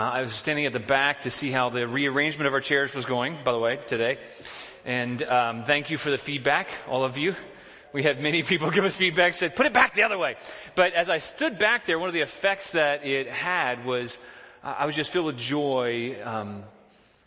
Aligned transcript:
Uh, 0.00 0.04
I 0.04 0.22
was 0.22 0.34
standing 0.34 0.64
at 0.64 0.72
the 0.72 0.80
back 0.80 1.20
to 1.22 1.30
see 1.30 1.50
how 1.50 1.68
the 1.68 1.86
rearrangement 1.86 2.46
of 2.46 2.54
our 2.54 2.62
chairs 2.62 2.94
was 2.94 3.04
going, 3.04 3.36
by 3.44 3.52
the 3.52 3.58
way, 3.58 3.78
today. 3.86 4.16
And 4.86 5.22
um, 5.24 5.64
thank 5.64 5.90
you 5.90 5.98
for 5.98 6.08
the 6.08 6.16
feedback, 6.16 6.68
all 6.88 7.04
of 7.04 7.18
you. 7.18 7.36
We 7.92 8.02
had 8.02 8.18
many 8.18 8.42
people 8.50 8.70
give 8.70 8.86
us 8.86 8.96
feedback, 8.96 9.34
said, 9.34 9.54
put 9.54 9.66
it 9.66 9.74
back 9.74 9.92
the 9.92 10.04
other 10.04 10.16
way. 10.16 10.36
But 10.74 10.94
as 10.94 11.10
I 11.10 11.18
stood 11.18 11.58
back 11.58 11.84
there, 11.84 11.98
one 11.98 12.08
of 12.08 12.14
the 12.14 12.22
effects 12.22 12.70
that 12.70 13.04
it 13.04 13.28
had 13.28 13.84
was 13.84 14.18
I 14.64 14.86
was 14.86 14.96
just 14.96 15.10
filled 15.10 15.26
with 15.26 15.36
joy 15.36 16.16
um, 16.24 16.64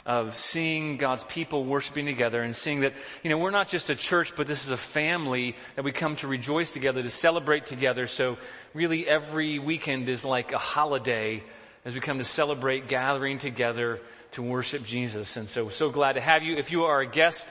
of 0.08 0.36
seeing 0.36 0.98
God's 0.98 1.26
people 1.26 1.66
worshiping 1.66 2.08
together 2.08 2.42
and 2.42 2.56
seeing 2.56 2.80
that, 2.80 2.94
you 3.22 3.30
know, 3.30 3.38
we're 3.38 3.52
not 3.52 3.70
just 3.70 3.92
a 3.92 3.96
church, 3.96 4.36
but 4.36 4.48
this 4.48 4.66
is 4.66 4.72
a 4.72 4.78
family 4.78 5.56
that 5.76 5.86
we 5.86 5.92
come 5.92 6.16
to 6.16 6.28
rejoice 6.28 6.74
together, 6.74 7.04
to 7.04 7.12
celebrate 7.12 7.68
together. 7.68 8.08
So 8.08 8.40
really 8.74 9.08
every 9.08 9.60
weekend 9.60 10.10
is 10.10 10.26
like 10.26 10.54
a 10.54 10.58
holiday 10.58 11.44
as 11.86 11.94
we 11.94 12.00
come 12.00 12.18
to 12.18 12.24
celebrate 12.24 12.88
gathering 12.88 13.38
together 13.38 14.00
to 14.32 14.42
worship 14.42 14.86
Jesus. 14.86 15.36
And 15.36 15.50
so, 15.50 15.70
so 15.70 15.90
glad 15.90 16.14
to 16.14 16.22
have 16.22 16.42
you. 16.42 16.56
If 16.56 16.72
you 16.72 16.86
are 16.86 17.02
a 17.02 17.06
guest, 17.06 17.48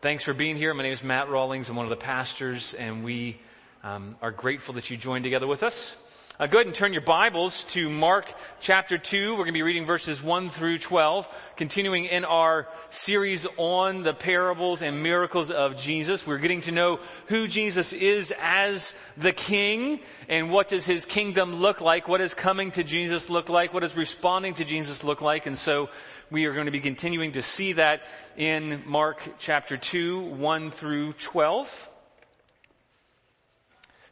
thanks 0.00 0.24
for 0.24 0.34
being 0.34 0.56
here. 0.56 0.74
My 0.74 0.82
name 0.82 0.92
is 0.92 1.02
Matt 1.02 1.30
Rawlings. 1.30 1.70
I'm 1.70 1.76
one 1.76 1.86
of 1.86 1.90
the 1.90 1.96
pastors, 1.96 2.74
and 2.74 3.04
we 3.04 3.40
um, 3.84 4.16
are 4.20 4.32
grateful 4.32 4.74
that 4.74 4.90
you 4.90 4.96
joined 4.96 5.22
together 5.22 5.46
with 5.46 5.62
us. 5.62 5.94
Uh, 6.40 6.46
go 6.46 6.58
ahead 6.58 6.66
and 6.68 6.76
turn 6.76 6.92
your 6.92 7.02
Bibles 7.02 7.64
to 7.64 7.90
Mark 7.90 8.32
chapter 8.60 8.96
2. 8.96 9.32
We're 9.32 9.38
going 9.38 9.48
to 9.48 9.52
be 9.54 9.62
reading 9.62 9.86
verses 9.86 10.22
1 10.22 10.50
through 10.50 10.78
12, 10.78 11.28
continuing 11.56 12.04
in 12.04 12.24
our 12.24 12.68
series 12.90 13.44
on 13.56 14.04
the 14.04 14.14
parables 14.14 14.80
and 14.80 15.02
miracles 15.02 15.50
of 15.50 15.76
Jesus. 15.76 16.24
We're 16.24 16.38
getting 16.38 16.60
to 16.60 16.70
know 16.70 17.00
who 17.26 17.48
Jesus 17.48 17.92
is 17.92 18.32
as 18.38 18.94
the 19.16 19.32
King 19.32 19.98
and 20.28 20.52
what 20.52 20.68
does 20.68 20.86
his 20.86 21.04
kingdom 21.04 21.56
look 21.56 21.80
like? 21.80 22.06
What 22.06 22.18
does 22.18 22.34
coming 22.34 22.70
to 22.70 22.84
Jesus 22.84 23.28
look 23.28 23.48
like? 23.48 23.74
What 23.74 23.80
does 23.80 23.96
responding 23.96 24.54
to 24.54 24.64
Jesus 24.64 25.02
look 25.02 25.20
like? 25.20 25.46
And 25.46 25.58
so 25.58 25.90
we 26.30 26.44
are 26.44 26.54
going 26.54 26.66
to 26.66 26.70
be 26.70 26.78
continuing 26.78 27.32
to 27.32 27.42
see 27.42 27.72
that 27.72 28.02
in 28.36 28.84
Mark 28.86 29.28
chapter 29.40 29.76
2, 29.76 30.20
1 30.20 30.70
through 30.70 31.14
12. 31.14 31.88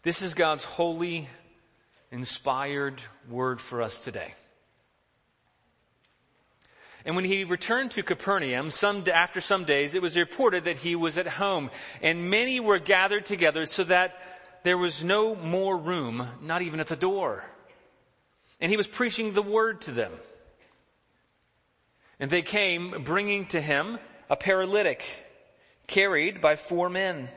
This 0.02 0.22
is 0.22 0.34
God's 0.34 0.64
holy 0.64 1.28
inspired 2.16 3.02
word 3.28 3.60
for 3.60 3.82
us 3.82 4.00
today. 4.00 4.32
And 7.04 7.14
when 7.14 7.26
he 7.26 7.44
returned 7.44 7.90
to 7.92 8.02
Capernaum, 8.02 8.70
some, 8.70 9.04
after 9.12 9.40
some 9.40 9.64
days, 9.64 9.94
it 9.94 10.00
was 10.00 10.16
reported 10.16 10.64
that 10.64 10.78
he 10.78 10.96
was 10.96 11.18
at 11.18 11.28
home, 11.28 11.70
and 12.00 12.30
many 12.30 12.58
were 12.58 12.78
gathered 12.78 13.26
together 13.26 13.66
so 13.66 13.84
that 13.84 14.16
there 14.64 14.78
was 14.78 15.04
no 15.04 15.36
more 15.36 15.76
room, 15.76 16.26
not 16.40 16.62
even 16.62 16.80
at 16.80 16.86
the 16.86 16.96
door. 16.96 17.44
And 18.60 18.70
he 18.70 18.78
was 18.78 18.86
preaching 18.86 19.34
the 19.34 19.42
word 19.42 19.82
to 19.82 19.92
them. 19.92 20.12
And 22.18 22.30
they 22.30 22.42
came 22.42 23.04
bringing 23.04 23.44
to 23.48 23.60
him 23.60 23.98
a 24.30 24.36
paralytic 24.36 25.04
carried 25.86 26.40
by 26.40 26.56
four 26.56 26.88
men. 26.88 27.28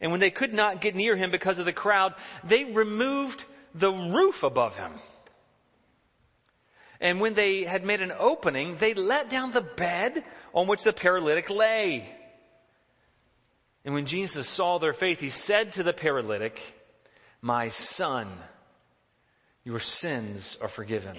And 0.00 0.10
when 0.10 0.20
they 0.20 0.30
could 0.30 0.52
not 0.52 0.80
get 0.80 0.94
near 0.94 1.16
him 1.16 1.30
because 1.30 1.58
of 1.58 1.64
the 1.64 1.72
crowd, 1.72 2.14
they 2.42 2.64
removed 2.64 3.44
the 3.74 3.90
roof 3.90 4.42
above 4.42 4.76
him. 4.76 4.92
And 7.00 7.20
when 7.20 7.34
they 7.34 7.64
had 7.64 7.84
made 7.84 8.00
an 8.00 8.12
opening, 8.18 8.76
they 8.76 8.94
let 8.94 9.28
down 9.28 9.50
the 9.50 9.60
bed 9.60 10.24
on 10.52 10.66
which 10.66 10.84
the 10.84 10.92
paralytic 10.92 11.50
lay. 11.50 12.08
And 13.84 13.92
when 13.94 14.06
Jesus 14.06 14.48
saw 14.48 14.78
their 14.78 14.94
faith, 14.94 15.20
he 15.20 15.28
said 15.28 15.74
to 15.74 15.82
the 15.82 15.92
paralytic, 15.92 16.60
My 17.42 17.68
son, 17.68 18.28
your 19.64 19.80
sins 19.80 20.56
are 20.60 20.68
forgiven. 20.68 21.16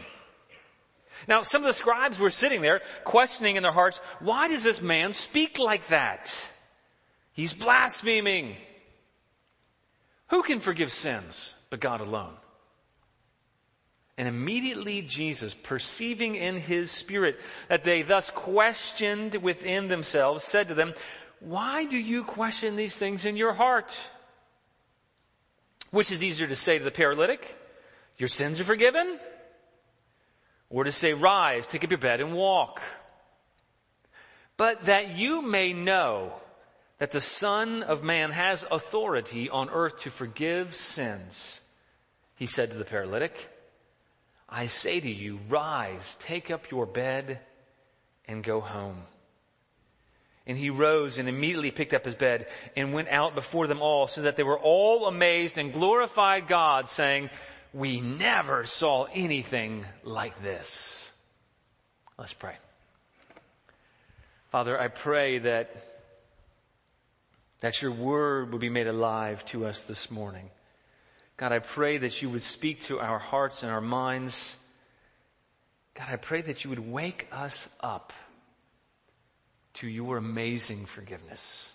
Now, 1.27 1.43
some 1.43 1.61
of 1.61 1.67
the 1.67 1.73
scribes 1.73 2.19
were 2.19 2.29
sitting 2.29 2.61
there 2.61 2.81
questioning 3.03 3.55
in 3.55 3.63
their 3.63 3.71
hearts, 3.71 3.99
why 4.19 4.47
does 4.47 4.63
this 4.63 4.81
man 4.81 5.13
speak 5.13 5.59
like 5.59 5.87
that? 5.87 6.51
He's 7.35 7.53
blaspheming. 7.53 8.55
Who 10.29 10.41
can 10.41 10.61
forgive 10.61 10.91
sins 10.91 11.53
but 11.69 11.81
God 11.81 11.99
alone? 11.99 12.33
And 14.17 14.29
immediately 14.29 15.01
Jesus, 15.01 15.53
perceiving 15.53 16.35
in 16.35 16.61
his 16.61 16.89
spirit 16.89 17.37
that 17.67 17.83
they 17.83 18.01
thus 18.01 18.29
questioned 18.29 19.35
within 19.35 19.89
themselves, 19.89 20.45
said 20.45 20.69
to 20.69 20.73
them, 20.73 20.93
Why 21.41 21.83
do 21.83 21.97
you 21.97 22.23
question 22.23 22.77
these 22.77 22.95
things 22.95 23.25
in 23.25 23.35
your 23.35 23.51
heart? 23.51 23.95
Which 25.91 26.11
is 26.11 26.23
easier 26.23 26.47
to 26.47 26.55
say 26.55 26.77
to 26.77 26.85
the 26.85 26.91
paralytic, 26.91 27.57
Your 28.17 28.29
sins 28.29 28.61
are 28.61 28.63
forgiven? 28.65 29.19
Or 30.69 30.85
to 30.85 30.91
say, 30.93 31.11
Rise, 31.11 31.67
take 31.67 31.83
up 31.83 31.91
your 31.91 31.97
bed 31.97 32.21
and 32.21 32.33
walk. 32.33 32.81
But 34.55 34.85
that 34.85 35.17
you 35.17 35.41
may 35.41 35.73
know 35.73 36.41
that 36.97 37.11
the 37.11 37.19
Son 37.19 37.83
of 37.83 38.03
Man 38.03 38.31
has 38.31 38.65
authority 38.71 39.49
on 39.49 39.69
earth 39.69 39.99
to 39.99 40.09
forgive 40.09 40.75
sins, 40.75 41.59
he 42.35 42.45
said 42.45 42.71
to 42.71 42.77
the 42.77 42.85
paralytic, 42.85 43.49
I 44.47 44.67
say 44.67 44.99
to 44.99 45.11
you, 45.11 45.39
rise, 45.49 46.17
take 46.19 46.51
up 46.51 46.71
your 46.71 46.85
bed, 46.85 47.39
and 48.27 48.43
go 48.43 48.61
home. 48.61 49.03
And 50.47 50.57
he 50.57 50.69
rose 50.69 51.17
and 51.17 51.27
immediately 51.27 51.71
picked 51.71 51.93
up 51.93 52.05
his 52.05 52.15
bed 52.15 52.47
and 52.75 52.93
went 52.93 53.09
out 53.09 53.33
before 53.33 53.67
them 53.67 53.81
all 53.81 54.07
so 54.07 54.21
that 54.21 54.35
they 54.35 54.43
were 54.43 54.59
all 54.59 55.07
amazed 55.07 55.57
and 55.57 55.73
glorified 55.73 56.47
God 56.47 56.87
saying, 56.87 57.29
we 57.73 57.99
never 57.99 58.65
saw 58.65 59.05
anything 59.11 59.85
like 60.03 60.41
this. 60.43 61.09
Let's 62.17 62.33
pray. 62.33 62.55
Father, 64.51 64.79
I 64.79 64.87
pray 64.87 65.39
that 65.39 65.84
that 67.61 67.81
your 67.81 67.91
word 67.91 68.51
will 68.51 68.59
be 68.59 68.69
made 68.69 68.87
alive 68.87 69.45
to 69.45 69.65
us 69.65 69.81
this 69.81 70.11
morning. 70.11 70.49
God, 71.37 71.51
I 71.51 71.59
pray 71.59 71.97
that 71.97 72.21
you 72.21 72.29
would 72.29 72.43
speak 72.43 72.81
to 72.83 72.99
our 72.99 73.19
hearts 73.19 73.63
and 73.63 73.71
our 73.71 73.81
minds. 73.81 74.55
God, 75.93 76.07
I 76.09 76.15
pray 76.15 76.41
that 76.41 76.63
you 76.63 76.69
would 76.69 76.91
wake 76.91 77.27
us 77.31 77.67
up 77.81 78.13
to 79.75 79.87
your 79.87 80.17
amazing 80.17 80.85
forgiveness. 80.85 81.69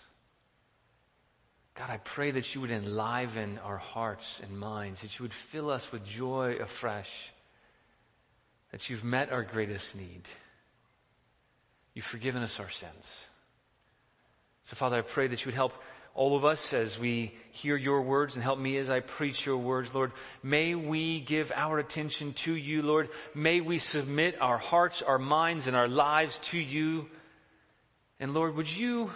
God, 1.75 1.89
I 1.89 1.97
pray 1.97 2.31
that 2.31 2.53
you 2.53 2.61
would 2.61 2.71
enliven 2.71 3.59
our 3.63 3.77
hearts 3.77 4.39
and 4.43 4.59
minds, 4.59 5.01
that 5.01 5.17
you 5.17 5.23
would 5.23 5.33
fill 5.33 5.69
us 5.69 5.91
with 5.91 6.05
joy 6.05 6.57
afresh, 6.59 7.31
that 8.71 8.89
you've 8.89 9.03
met 9.03 9.31
our 9.31 9.43
greatest 9.43 9.95
need. 9.95 10.23
You've 11.93 12.05
forgiven 12.05 12.41
us 12.43 12.59
our 12.59 12.69
sins. 12.69 13.25
So, 14.65 14.75
Father, 14.75 14.97
I 14.97 15.01
pray 15.01 15.27
that 15.27 15.43
you 15.43 15.47
would 15.47 15.55
help 15.55 15.73
all 16.13 16.35
of 16.35 16.43
us 16.43 16.73
as 16.73 16.99
we 16.99 17.33
hear 17.51 17.77
your 17.77 18.01
words 18.01 18.35
and 18.35 18.43
help 18.43 18.59
me 18.59 18.77
as 18.77 18.89
I 18.89 18.99
preach 18.99 19.45
your 19.45 19.57
words, 19.57 19.93
Lord. 19.93 20.11
May 20.43 20.75
we 20.75 21.21
give 21.21 21.51
our 21.55 21.79
attention 21.79 22.33
to 22.33 22.53
you, 22.53 22.81
Lord. 22.81 23.09
May 23.33 23.61
we 23.61 23.79
submit 23.79 24.39
our 24.41 24.57
hearts, 24.57 25.01
our 25.01 25.17
minds, 25.17 25.67
and 25.67 25.75
our 25.75 25.87
lives 25.87 26.39
to 26.41 26.57
you. 26.57 27.07
And 28.19 28.33
Lord, 28.33 28.55
would 28.55 28.71
you, 28.71 29.11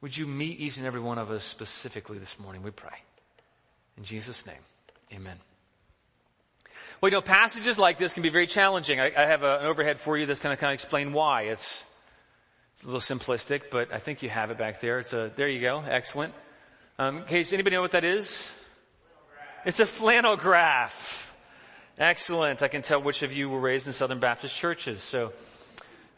would 0.00 0.16
you 0.16 0.26
meet 0.26 0.60
each 0.60 0.76
and 0.76 0.86
every 0.86 1.00
one 1.00 1.18
of 1.18 1.30
us 1.30 1.44
specifically 1.44 2.18
this 2.18 2.38
morning? 2.38 2.62
We 2.62 2.70
pray. 2.70 2.96
In 3.96 4.04
Jesus' 4.04 4.46
name, 4.46 4.62
amen. 5.12 5.38
Well, 7.00 7.10
you 7.10 7.16
know, 7.16 7.22
passages 7.22 7.78
like 7.78 7.98
this 7.98 8.12
can 8.14 8.22
be 8.22 8.28
very 8.28 8.46
challenging. 8.46 9.00
I, 9.00 9.12
I 9.16 9.26
have 9.26 9.42
a, 9.42 9.58
an 9.58 9.66
overhead 9.66 9.98
for 9.98 10.16
you 10.16 10.26
that's 10.26 10.40
going 10.40 10.56
to 10.56 10.60
kind 10.60 10.70
of 10.70 10.74
explain 10.74 11.12
why. 11.12 11.42
It's, 11.42 11.84
it's 12.78 12.84
a 12.84 12.86
little 12.86 13.00
simplistic, 13.00 13.62
but 13.72 13.92
I 13.92 13.98
think 13.98 14.22
you 14.22 14.28
have 14.28 14.52
it 14.52 14.58
back 14.58 14.80
there. 14.80 15.00
It's 15.00 15.12
a, 15.12 15.32
there 15.34 15.48
you 15.48 15.60
go. 15.60 15.82
Excellent. 15.84 16.32
Um, 16.96 17.18
in 17.18 17.24
case 17.24 17.52
anybody 17.52 17.74
know 17.74 17.82
what 17.82 17.90
that 17.90 18.04
is? 18.04 18.54
It's 19.66 19.80
a 19.80 19.86
flannel 19.86 20.36
graph. 20.36 21.28
Excellent. 21.98 22.62
I 22.62 22.68
can 22.68 22.82
tell 22.82 23.02
which 23.02 23.24
of 23.24 23.32
you 23.32 23.48
were 23.48 23.58
raised 23.58 23.88
in 23.88 23.92
Southern 23.92 24.20
Baptist 24.20 24.54
churches. 24.54 25.02
So, 25.02 25.32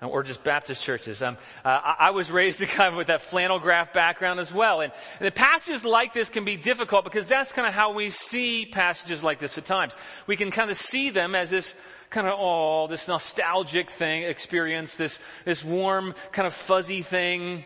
uh, 0.02 0.08
or 0.08 0.23
just 0.23 0.44
Baptist 0.44 0.82
churches. 0.82 1.23
Um, 1.23 1.38
uh, 1.64 1.94
I, 1.99 2.11
was 2.11 2.31
raised 2.31 2.61
kind 2.69 2.93
of 2.93 2.99
with 2.99 3.06
that 3.06 3.23
flannel 3.23 3.58
graph 3.58 3.94
background 3.94 4.38
as 4.38 4.52
well. 4.52 4.82
And, 4.82 4.93
and 5.19 5.26
the 5.26 5.32
passages 5.32 5.87
like 5.87 6.12
this 6.12 6.29
can 6.29 6.44
be 6.44 6.58
difficult 6.58 7.05
because 7.05 7.26
that's 7.26 7.52
kind 7.52 7.69
of 7.69 7.73
how 7.73 7.94
we 7.94 8.11
see 8.11 8.67
passages 8.67 9.23
like 9.23 9.38
this 9.38 9.56
at 9.56 9.64
times. 9.64 9.96
We 10.26 10.37
can 10.37 10.50
kind 10.50 10.70
of 10.70 10.76
see 10.76 11.08
them 11.08 11.34
as 11.34 11.49
this 11.49 11.75
kind 12.10 12.26
of, 12.26 12.34
oh, 12.38 12.88
this 12.88 13.06
nostalgic 13.06 13.90
thing, 13.90 14.24
experience, 14.24 14.96
this, 14.96 15.20
this 15.44 15.64
warm, 15.64 16.14
kind 16.32 16.46
of 16.46 16.52
fuzzy 16.52 17.02
thing. 17.02 17.64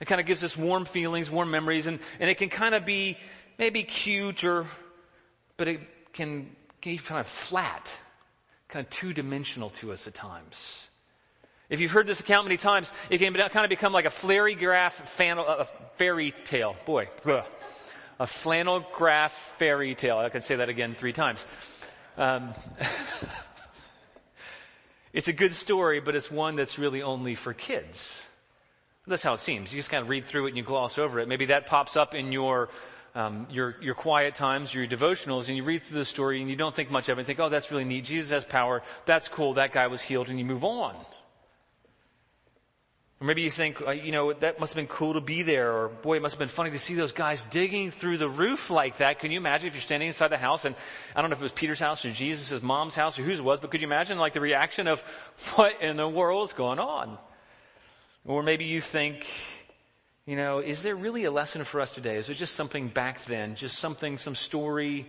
It 0.00 0.06
kind 0.06 0.20
of 0.20 0.26
gives 0.26 0.42
us 0.42 0.56
warm 0.56 0.84
feelings, 0.84 1.30
warm 1.30 1.50
memories, 1.50 1.86
and, 1.86 1.98
and 2.20 2.30
it 2.30 2.38
can 2.38 2.48
kind 2.48 2.74
of 2.74 2.86
be 2.86 3.18
maybe 3.58 3.82
cute 3.82 4.44
or, 4.44 4.66
but 5.56 5.68
it 5.68 5.80
can, 6.12 6.54
can 6.80 6.92
be 6.92 6.98
kind 6.98 7.20
of 7.20 7.26
flat, 7.26 7.90
kind 8.68 8.84
of 8.84 8.90
two 8.90 9.12
dimensional 9.12 9.70
to 9.70 9.92
us 9.92 10.06
at 10.06 10.14
times. 10.14 10.86
If 11.68 11.80
you've 11.80 11.90
heard 11.90 12.06
this 12.06 12.20
account 12.20 12.46
many 12.46 12.58
times, 12.58 12.92
it 13.10 13.18
can 13.18 13.32
kind 13.34 13.64
of 13.64 13.70
become 13.70 13.92
like 13.92 14.04
a 14.04 14.10
flary 14.10 14.54
graph 14.54 15.08
fan, 15.08 15.38
a 15.38 15.66
fairy 15.96 16.34
tale. 16.44 16.76
Boy, 16.84 17.08
ugh. 17.24 17.44
a 18.20 18.26
flannel 18.26 18.84
graph 18.92 19.32
fairy 19.58 19.94
tale. 19.94 20.18
I 20.18 20.28
could 20.28 20.42
say 20.42 20.56
that 20.56 20.68
again 20.68 20.94
three 20.94 21.14
times. 21.14 21.46
Um, 22.18 22.52
it's 25.12 25.28
a 25.28 25.32
good 25.32 25.52
story, 25.52 26.00
but 26.00 26.14
it's 26.16 26.30
one 26.30 26.56
that's 26.56 26.78
really 26.78 27.02
only 27.02 27.34
for 27.34 27.52
kids. 27.52 28.22
That's 29.06 29.22
how 29.22 29.34
it 29.34 29.40
seems. 29.40 29.72
You 29.72 29.78
just 29.78 29.90
kind 29.90 30.02
of 30.02 30.08
read 30.08 30.26
through 30.26 30.46
it 30.46 30.50
and 30.50 30.56
you 30.56 30.62
gloss 30.62 30.96
over 30.96 31.18
it. 31.18 31.28
Maybe 31.28 31.46
that 31.46 31.66
pops 31.66 31.96
up 31.96 32.14
in 32.14 32.32
your 32.32 32.68
um, 33.14 33.46
your 33.50 33.76
your 33.82 33.94
quiet 33.94 34.34
times, 34.34 34.72
your 34.72 34.86
devotionals, 34.86 35.48
and 35.48 35.56
you 35.56 35.64
read 35.64 35.82
through 35.82 35.98
the 35.98 36.04
story 36.04 36.40
and 36.40 36.48
you 36.48 36.56
don't 36.56 36.74
think 36.74 36.90
much 36.90 37.08
of 37.08 37.18
it. 37.18 37.22
And 37.22 37.26
think, 37.26 37.40
oh, 37.40 37.48
that's 37.48 37.70
really 37.70 37.84
neat. 37.84 38.04
Jesus 38.04 38.30
has 38.30 38.44
power. 38.44 38.82
That's 39.04 39.28
cool. 39.28 39.54
That 39.54 39.72
guy 39.72 39.88
was 39.88 40.00
healed, 40.00 40.28
and 40.28 40.38
you 40.38 40.44
move 40.44 40.64
on. 40.64 40.94
Or 43.22 43.24
maybe 43.24 43.42
you 43.42 43.50
think, 43.50 43.80
uh, 43.80 43.92
you 43.92 44.10
know, 44.10 44.32
that 44.32 44.58
must 44.58 44.74
have 44.74 44.80
been 44.80 44.92
cool 44.92 45.14
to 45.14 45.20
be 45.20 45.42
there, 45.42 45.70
or 45.72 45.88
boy, 45.90 46.16
it 46.16 46.22
must 46.22 46.34
have 46.34 46.40
been 46.40 46.48
funny 46.48 46.72
to 46.72 46.78
see 46.80 46.94
those 46.94 47.12
guys 47.12 47.44
digging 47.50 47.92
through 47.92 48.18
the 48.18 48.28
roof 48.28 48.68
like 48.68 48.98
that. 48.98 49.20
Can 49.20 49.30
you 49.30 49.36
imagine 49.36 49.68
if 49.68 49.74
you're 49.74 49.80
standing 49.80 50.08
inside 50.08 50.26
the 50.32 50.38
house 50.38 50.64
and 50.64 50.74
I 51.14 51.20
don't 51.20 51.30
know 51.30 51.34
if 51.34 51.40
it 51.40 51.44
was 51.44 51.52
Peter's 51.52 51.78
house 51.78 52.04
or 52.04 52.10
Jesus' 52.10 52.60
mom's 52.64 52.96
house 52.96 53.20
or 53.20 53.22
whose 53.22 53.38
it 53.38 53.44
was, 53.44 53.60
but 53.60 53.70
could 53.70 53.80
you 53.80 53.86
imagine 53.86 54.18
like 54.18 54.32
the 54.32 54.40
reaction 54.40 54.88
of 54.88 54.98
what 55.54 55.80
in 55.80 55.98
the 55.98 56.08
world 56.08 56.48
is 56.48 56.52
going 56.52 56.80
on? 56.80 57.16
Or 58.24 58.42
maybe 58.42 58.64
you 58.64 58.80
think, 58.80 59.24
you 60.26 60.34
know, 60.34 60.58
is 60.58 60.82
there 60.82 60.96
really 60.96 61.22
a 61.22 61.30
lesson 61.30 61.62
for 61.62 61.80
us 61.80 61.94
today? 61.94 62.16
Is 62.16 62.28
it 62.28 62.34
just 62.34 62.56
something 62.56 62.88
back 62.88 63.24
then? 63.26 63.54
Just 63.54 63.78
something, 63.78 64.18
some 64.18 64.34
story 64.34 65.06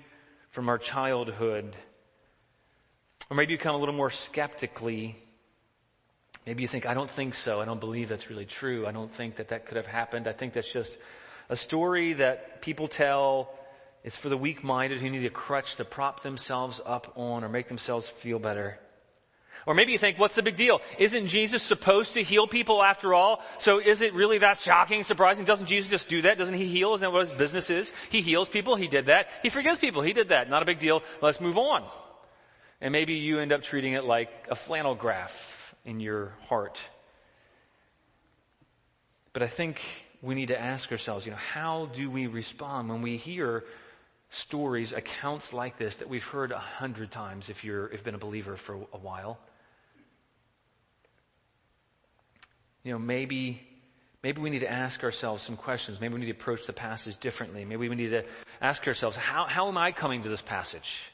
from 0.52 0.70
our 0.70 0.78
childhood? 0.78 1.76
Or 3.32 3.36
maybe 3.36 3.54
you 3.54 3.58
come 3.58 3.74
a 3.74 3.80
little 3.80 3.96
more 3.96 4.12
skeptically. 4.12 5.18
Maybe 6.46 6.62
you 6.62 6.68
think, 6.68 6.86
I 6.86 6.94
don't 6.94 7.10
think 7.10 7.36
so. 7.36 7.62
I 7.62 7.66
don't 7.66 7.80
believe 7.80 8.10
that's 8.10 8.30
really 8.30 8.46
true. 8.46 8.86
I 8.86 8.92
don't 8.92 9.12
think 9.12 9.38
that 9.38 9.50
that 9.50 9.66
could 9.66 9.78
have 9.78 9.88
happened. 9.88 10.28
I 10.28 10.34
think 10.34 10.54
that's 10.54 10.72
just 10.72 10.98
a 11.50 11.56
story 11.56 12.14
that 12.14 12.62
people 12.62 12.88
tell. 12.88 13.54
It's 14.04 14.18
for 14.18 14.28
the 14.28 14.38
weak-minded 14.38 15.00
who 15.00 15.10
need 15.10 15.26
a 15.26 15.30
crutch 15.30 15.78
to 15.78 15.86
prop 15.86 16.22
themselves 16.22 16.82
up 16.86 17.14
on 17.16 17.46
or 17.46 17.50
make 17.50 17.70
themselves 17.70 18.08
feel 18.08 18.40
better. 18.40 18.78
Or 19.66 19.74
maybe 19.74 19.94
you 19.94 19.98
think, 19.98 20.20
what's 20.20 20.36
the 20.36 20.44
big 20.44 20.58
deal? 20.58 20.82
Isn't 21.00 21.28
Jesus 21.28 21.64
supposed 21.64 22.16
to 22.16 22.24
heal 22.24 22.48
people 22.48 22.84
after 22.84 23.14
all? 23.14 23.42
So 23.60 23.80
is 23.80 24.02
it 24.02 24.14
really 24.14 24.40
that 24.40 24.58
shocking, 24.58 25.04
surprising? 25.04 25.46
Doesn't 25.46 25.68
Jesus 25.68 25.90
just 25.90 26.10
do 26.10 26.24
that? 26.24 26.38
Doesn't 26.38 26.56
he 26.56 26.68
heal? 26.68 26.94
Isn't 26.96 27.06
that 27.06 27.14
what 27.14 27.22
his 27.22 27.32
business 27.32 27.70
is? 27.70 27.94
He 28.10 28.22
heals 28.22 28.50
people. 28.50 28.76
He 28.76 28.90
did 28.90 29.06
that. 29.06 29.30
He 29.42 29.48
forgives 29.48 29.80
people. 29.80 30.02
He 30.02 30.12
did 30.12 30.30
that. 30.30 30.50
Not 30.50 30.64
a 30.64 30.66
big 30.66 30.80
deal. 30.80 31.02
Let's 31.22 31.40
move 31.40 31.58
on. 31.58 31.86
And 32.82 32.92
maybe 32.92 33.14
you 33.14 33.40
end 33.40 33.54
up 33.54 33.64
treating 33.64 33.94
it 33.94 34.04
like 34.04 34.30
a 34.50 34.56
flannel 34.56 34.96
graph 34.96 35.63
in 35.86 36.00
your 36.00 36.34
heart. 36.48 36.80
But 39.34 39.44
I 39.44 39.48
think 39.48 39.82
we 40.22 40.36
need 40.36 40.50
to 40.50 40.60
ask 40.60 40.92
ourselves, 40.92 41.26
you 41.26 41.32
know, 41.32 41.38
how 41.38 41.88
do 41.88 42.10
we 42.10 42.28
respond 42.28 42.90
when 42.90 43.02
we 43.02 43.18
hear 43.18 43.64
stories, 44.30 44.94
accounts 44.94 45.54
like 45.54 45.78
this 45.78 45.98
that 45.98 46.10
we've 46.10 46.26
heard 46.26 46.52
a 46.52 46.60
hundred 46.60 47.12
times 47.12 47.50
if 47.50 47.64
you're, 47.64 47.88
if 47.88 48.04
been 48.04 48.16
a 48.16 48.20
believer 48.20 48.56
for 48.56 48.76
a 48.94 48.98
while? 48.98 49.40
you 52.84 52.92
know, 52.92 53.00
maybe, 53.00 53.62
maybe 54.22 54.42
we 54.42 54.50
need 54.50 54.60
to 54.60 54.72
ask 54.72 55.04
ourselves 55.04 55.44
some 55.44 55.56
questions. 55.56 56.00
Maybe 56.02 56.14
we 56.14 56.20
need 56.20 56.26
to 56.28 56.32
approach 56.32 56.66
the 56.66 56.74
passage 56.74 57.18
differently. 57.18 57.66
Maybe 57.66 57.88
we 57.90 57.96
need 57.96 58.10
to 58.10 58.24
ask 58.62 58.86
ourselves, 58.88 59.16
how, 59.16 59.46
how 59.46 59.68
am 59.70 59.78
I 59.78 59.92
coming 59.92 60.24
to 60.24 60.30
this 60.30 60.42
passage? 60.42 61.13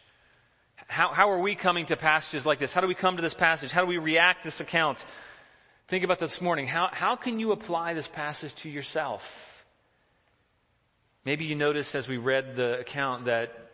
How, 0.90 1.10
how 1.14 1.30
are 1.30 1.40
we 1.40 1.54
coming 1.54 1.86
to 1.86 1.96
passages 1.96 2.48
like 2.48 2.58
this? 2.58 2.74
How 2.74 2.82
do 2.82 2.88
we 2.88 2.96
come 2.96 3.16
to 3.16 3.22
this 3.22 3.36
passage? 3.36 3.70
How 3.70 3.82
do 3.82 3.88
we 3.88 4.00
react 4.00 4.42
to 4.42 4.48
this 4.48 4.60
account? 4.60 5.06
Think 5.88 6.04
about 6.04 6.18
this 6.18 6.42
morning. 6.42 6.66
How, 6.66 6.90
how 6.92 7.16
can 7.16 7.40
you 7.40 7.52
apply 7.52 7.94
this 7.94 8.08
passage 8.08 8.56
to 8.56 8.70
yourself? 8.70 9.24
Maybe 11.26 11.46
you 11.46 11.54
noticed 11.54 11.94
as 11.94 12.08
we 12.08 12.18
read 12.18 12.56
the 12.56 12.80
account 12.80 13.26
that 13.26 13.70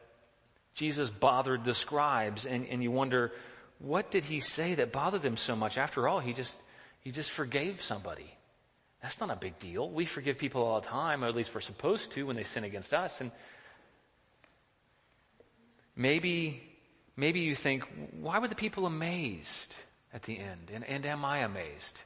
Jesus 0.74 1.10
bothered 1.10 1.64
the 1.64 1.74
scribes 1.74 2.46
and, 2.46 2.68
and 2.68 2.84
you 2.84 2.92
wonder, 2.92 3.32
what 3.80 4.12
did 4.12 4.26
he 4.26 4.42
say 4.42 4.76
that 4.76 4.92
bothered 4.92 5.22
them 5.22 5.38
so 5.38 5.56
much? 5.56 5.78
After 5.78 6.10
all, 6.10 6.20
he 6.20 6.34
just, 6.34 6.58
he 7.00 7.12
just 7.12 7.32
forgave 7.32 7.82
somebody. 7.82 8.30
That's 9.02 9.22
not 9.22 9.30
a 9.30 9.38
big 9.38 9.58
deal. 9.60 9.90
We 9.90 10.04
forgive 10.04 10.38
people 10.38 10.64
all 10.64 10.82
the 10.82 10.88
time, 10.88 11.24
or 11.24 11.28
at 11.28 11.36
least 11.36 11.56
we're 11.56 11.62
supposed 11.62 12.12
to 12.12 12.24
when 12.24 12.36
they 12.36 12.44
sin 12.44 12.66
against 12.66 12.94
us. 12.94 13.22
And 13.22 13.32
maybe, 15.96 16.62
maybe 17.16 17.40
you 17.42 17.56
think, 17.56 17.84
why 18.20 18.40
were 18.40 18.48
the 18.48 18.56
people 18.56 18.86
amazed 18.86 19.76
at 20.14 20.24
the 20.24 20.38
end? 20.38 20.72
And, 20.74 20.84
and 20.84 21.06
am 21.06 21.26
I 21.26 21.40
amazed? 21.40 22.00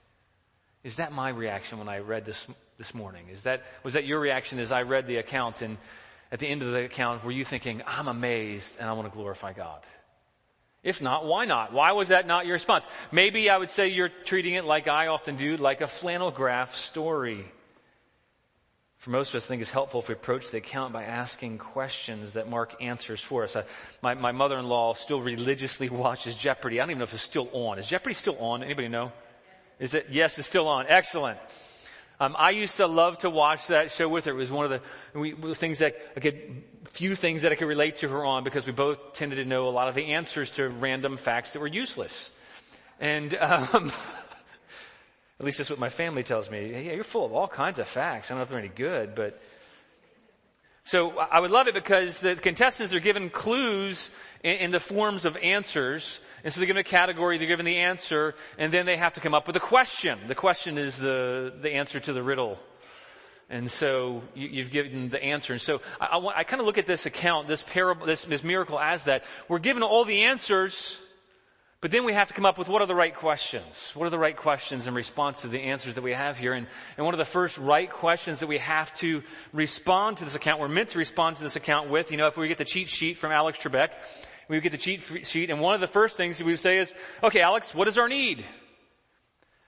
Is 0.83 0.97
that 0.97 1.11
my 1.11 1.29
reaction 1.29 1.77
when 1.77 1.89
I 1.89 1.99
read 1.99 2.25
this 2.25 2.47
this 2.77 2.93
morning? 2.93 3.25
Is 3.31 3.43
that 3.43 3.63
was 3.83 3.93
that 3.93 4.05
your 4.05 4.19
reaction 4.19 4.59
as 4.59 4.71
I 4.71 4.83
read 4.83 5.05
the 5.05 5.17
account 5.17 5.61
and 5.61 5.77
at 6.31 6.39
the 6.39 6.47
end 6.47 6.61
of 6.61 6.71
the 6.71 6.85
account 6.85 7.23
were 7.23 7.31
you 7.31 7.43
thinking, 7.43 7.81
I'm 7.85 8.07
amazed 8.07 8.73
and 8.79 8.89
I 8.89 8.93
want 8.93 9.11
to 9.11 9.15
glorify 9.15 9.53
God? 9.53 9.81
If 10.81 11.01
not, 11.01 11.25
why 11.25 11.43
not? 11.43 11.73
Why 11.73 11.91
was 11.91 12.07
that 12.07 12.25
not 12.25 12.45
your 12.45 12.53
response? 12.53 12.87
Maybe 13.11 13.49
I 13.49 13.57
would 13.57 13.69
say 13.69 13.89
you're 13.89 14.09
treating 14.09 14.53
it 14.53 14.63
like 14.63 14.87
I 14.87 15.07
often 15.07 15.35
do, 15.35 15.57
like 15.57 15.81
a 15.81 15.87
flannel 15.87 16.31
graph 16.31 16.75
story. 16.75 17.45
For 18.99 19.11
most 19.11 19.29
of 19.29 19.35
us, 19.35 19.45
I 19.45 19.47
think 19.47 19.61
it's 19.61 19.71
helpful 19.71 20.01
if 20.01 20.09
we 20.09 20.13
approach 20.13 20.51
the 20.51 20.57
account 20.57 20.91
by 20.91 21.05
asking 21.05 21.57
questions 21.57 22.33
that 22.33 22.49
Mark 22.49 22.75
answers 22.81 23.21
for 23.21 23.45
us. 23.45 23.55
Uh, 23.55 23.63
my, 24.01 24.13
my 24.13 24.33
mother-in-law 24.33 24.95
still 24.95 25.21
religiously 25.21 25.87
watches 25.89 26.35
Jeopardy. 26.35 26.79
I 26.79 26.83
don't 26.83 26.91
even 26.91 26.99
know 26.99 27.05
if 27.05 27.13
it's 27.13 27.21
still 27.21 27.49
on. 27.53 27.79
Is 27.79 27.87
Jeopardy 27.87 28.13
still 28.13 28.37
on? 28.39 28.61
Anybody 28.61 28.89
know? 28.89 29.13
Is 29.79 29.93
it? 29.93 30.07
Yes, 30.11 30.37
it's 30.37 30.49
still 30.49 30.67
on. 30.67 30.85
Excellent. 30.89 31.39
Um, 32.19 32.35
I 32.37 32.49
used 32.49 32.75
to 32.75 32.87
love 32.87 33.19
to 33.19 33.29
watch 33.29 33.67
that 33.67 33.93
show 33.93 34.09
with 34.09 34.25
her. 34.25 34.31
It 34.31 34.35
was 34.35 34.51
one 34.51 34.65
of 34.65 34.71
the, 34.71 35.17
we, 35.17 35.31
the 35.31 35.55
things 35.55 35.79
that 35.79 35.95
I 36.17 36.19
could, 36.19 36.63
few 36.83 37.15
things 37.15 37.43
that 37.43 37.53
I 37.53 37.55
could 37.55 37.69
relate 37.69 37.95
to 37.97 38.09
her 38.09 38.25
on 38.25 38.43
because 38.43 38.65
we 38.65 38.73
both 38.73 39.13
tended 39.13 39.37
to 39.37 39.45
know 39.45 39.69
a 39.69 39.71
lot 39.71 39.87
of 39.87 39.95
the 39.95 40.07
answers 40.07 40.51
to 40.55 40.67
random 40.67 41.15
facts 41.15 41.53
that 41.53 41.61
were 41.61 41.67
useless. 41.67 42.31
And, 42.99 43.33
um, 43.35 43.93
at 45.39 45.45
least 45.45 45.57
that's 45.57 45.69
what 45.69 45.79
my 45.79 45.89
family 45.89 46.23
tells 46.23 46.49
me. 46.49 46.71
Yeah, 46.71 46.93
you're 46.93 47.03
full 47.03 47.25
of 47.25 47.33
all 47.33 47.47
kinds 47.47 47.79
of 47.79 47.87
facts. 47.87 48.29
I 48.29 48.33
don't 48.33 48.39
know 48.39 48.43
if 48.43 48.49
they're 48.49 48.59
any 48.59 48.67
good, 48.67 49.15
but 49.15 49.41
so 50.83 51.17
I 51.17 51.39
would 51.39 51.51
love 51.51 51.67
it 51.67 51.73
because 51.73 52.19
the 52.19 52.35
contestants 52.35 52.93
are 52.93 52.99
given 52.99 53.29
clues 53.29 54.09
in, 54.43 54.57
in 54.57 54.71
the 54.71 54.79
forms 54.79 55.25
of 55.25 55.37
answers 55.37 56.19
and 56.43 56.53
so 56.53 56.59
they're 56.59 56.67
given 56.67 56.79
a 56.79 56.83
category, 56.83 57.37
they're 57.37 57.47
given 57.47 57.65
the 57.65 57.77
answer, 57.77 58.35
and 58.57 58.71
then 58.71 58.85
they 58.85 58.97
have 58.97 59.13
to 59.13 59.19
come 59.19 59.33
up 59.33 59.47
with 59.47 59.55
a 59.55 59.61
question. 59.61 60.19
The 60.27 60.35
question 60.35 60.77
is 60.77 60.97
the, 60.97 61.53
the 61.61 61.71
answer 61.71 61.99
to 61.99 62.13
the 62.13 62.23
riddle. 62.23 62.57
And 63.49 63.69
so 63.69 64.21
you, 64.35 64.61
have 64.61 64.71
given 64.71 65.09
the 65.09 65.21
answer. 65.21 65.53
And 65.53 65.61
so 65.61 65.81
I, 65.99 66.17
I, 66.17 66.39
I 66.39 66.43
kind 66.43 66.59
of 66.59 66.65
look 66.65 66.77
at 66.77 66.85
this 66.85 67.05
account, 67.05 67.47
this 67.47 67.63
parable, 67.63 68.05
this, 68.05 68.23
this 68.25 68.43
miracle 68.43 68.79
as 68.79 69.03
that. 69.03 69.23
We're 69.47 69.59
given 69.59 69.83
all 69.83 70.05
the 70.05 70.23
answers, 70.23 70.99
but 71.81 71.91
then 71.91 72.03
we 72.03 72.13
have 72.13 72.27
to 72.27 72.33
come 72.33 72.45
up 72.45 72.57
with 72.57 72.67
what 72.67 72.81
are 72.81 72.87
the 72.87 72.95
right 72.95 73.15
questions? 73.15 73.91
What 73.95 74.05
are 74.05 74.09
the 74.09 74.19
right 74.19 74.35
questions 74.35 74.85
in 74.85 74.93
response 74.93 75.41
to 75.41 75.47
the 75.47 75.59
answers 75.59 75.95
that 75.95 76.01
we 76.01 76.11
have 76.11 76.37
here? 76.37 76.53
And, 76.53 76.67
and 76.97 77.05
one 77.05 77.13
of 77.13 77.19
the 77.19 77.25
first 77.25 77.57
right 77.57 77.89
questions 77.89 78.41
that 78.41 78.47
we 78.47 78.57
have 78.57 78.93
to 78.95 79.23
respond 79.53 80.17
to 80.17 80.25
this 80.25 80.35
account, 80.35 80.59
we're 80.59 80.67
meant 80.67 80.89
to 80.89 80.97
respond 80.97 81.37
to 81.37 81.43
this 81.43 81.55
account 81.55 81.89
with, 81.89 82.11
you 82.11 82.17
know, 82.17 82.27
if 82.27 82.35
we 82.35 82.49
get 82.49 82.57
the 82.57 82.65
cheat 82.65 82.89
sheet 82.89 83.17
from 83.17 83.31
Alex 83.31 83.59
Trebek, 83.59 83.91
we 84.49 84.59
get 84.59 84.71
the 84.71 84.77
cheat 84.77 85.25
sheet, 85.25 85.49
and 85.49 85.61
one 85.61 85.75
of 85.75 85.79
the 85.79 85.87
first 85.87 86.17
things 86.17 86.41
we 86.43 86.51
would 86.51 86.59
say 86.59 86.79
is, 86.79 86.93
okay, 87.23 87.41
Alex, 87.41 87.73
what 87.73 87.87
is 87.87 87.97
our 87.97 88.09
need? 88.09 88.43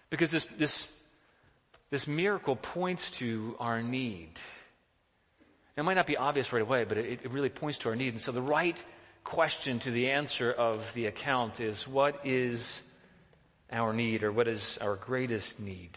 Because 0.10 0.32
this, 0.32 0.46
this, 0.58 0.91
this 1.91 2.08
miracle 2.08 2.56
points 2.56 3.12
to 3.12 3.56
our 3.60 3.82
need. 3.82 4.32
It 5.77 5.84
might 5.84 5.94
not 5.94 6.08
be 6.08 6.18
obvious 6.18 6.51
right 6.51 6.62
away, 6.62 6.84
but 6.84 6.98
it, 6.98 7.22
it 7.24 7.32
really 7.32 7.50
points 7.50 7.80
to 7.80 7.89
our 7.89 7.96
need. 7.96 8.10
And 8.10 8.20
so 8.20 8.32
the 8.32 8.41
right 8.41 8.75
question 9.24 9.80
to 9.80 9.92
the 9.92 10.12
answer 10.12 10.51
of 10.51 10.94
the 10.94 11.06
account 11.06 11.60
is, 11.60 11.88
what 11.88 12.20
is 12.25 12.82
our 13.72 13.94
need, 13.94 14.24
or 14.24 14.32
what 14.32 14.48
is 14.48 14.78
our 14.82 14.96
greatest 14.96 15.60
need? 15.60 15.92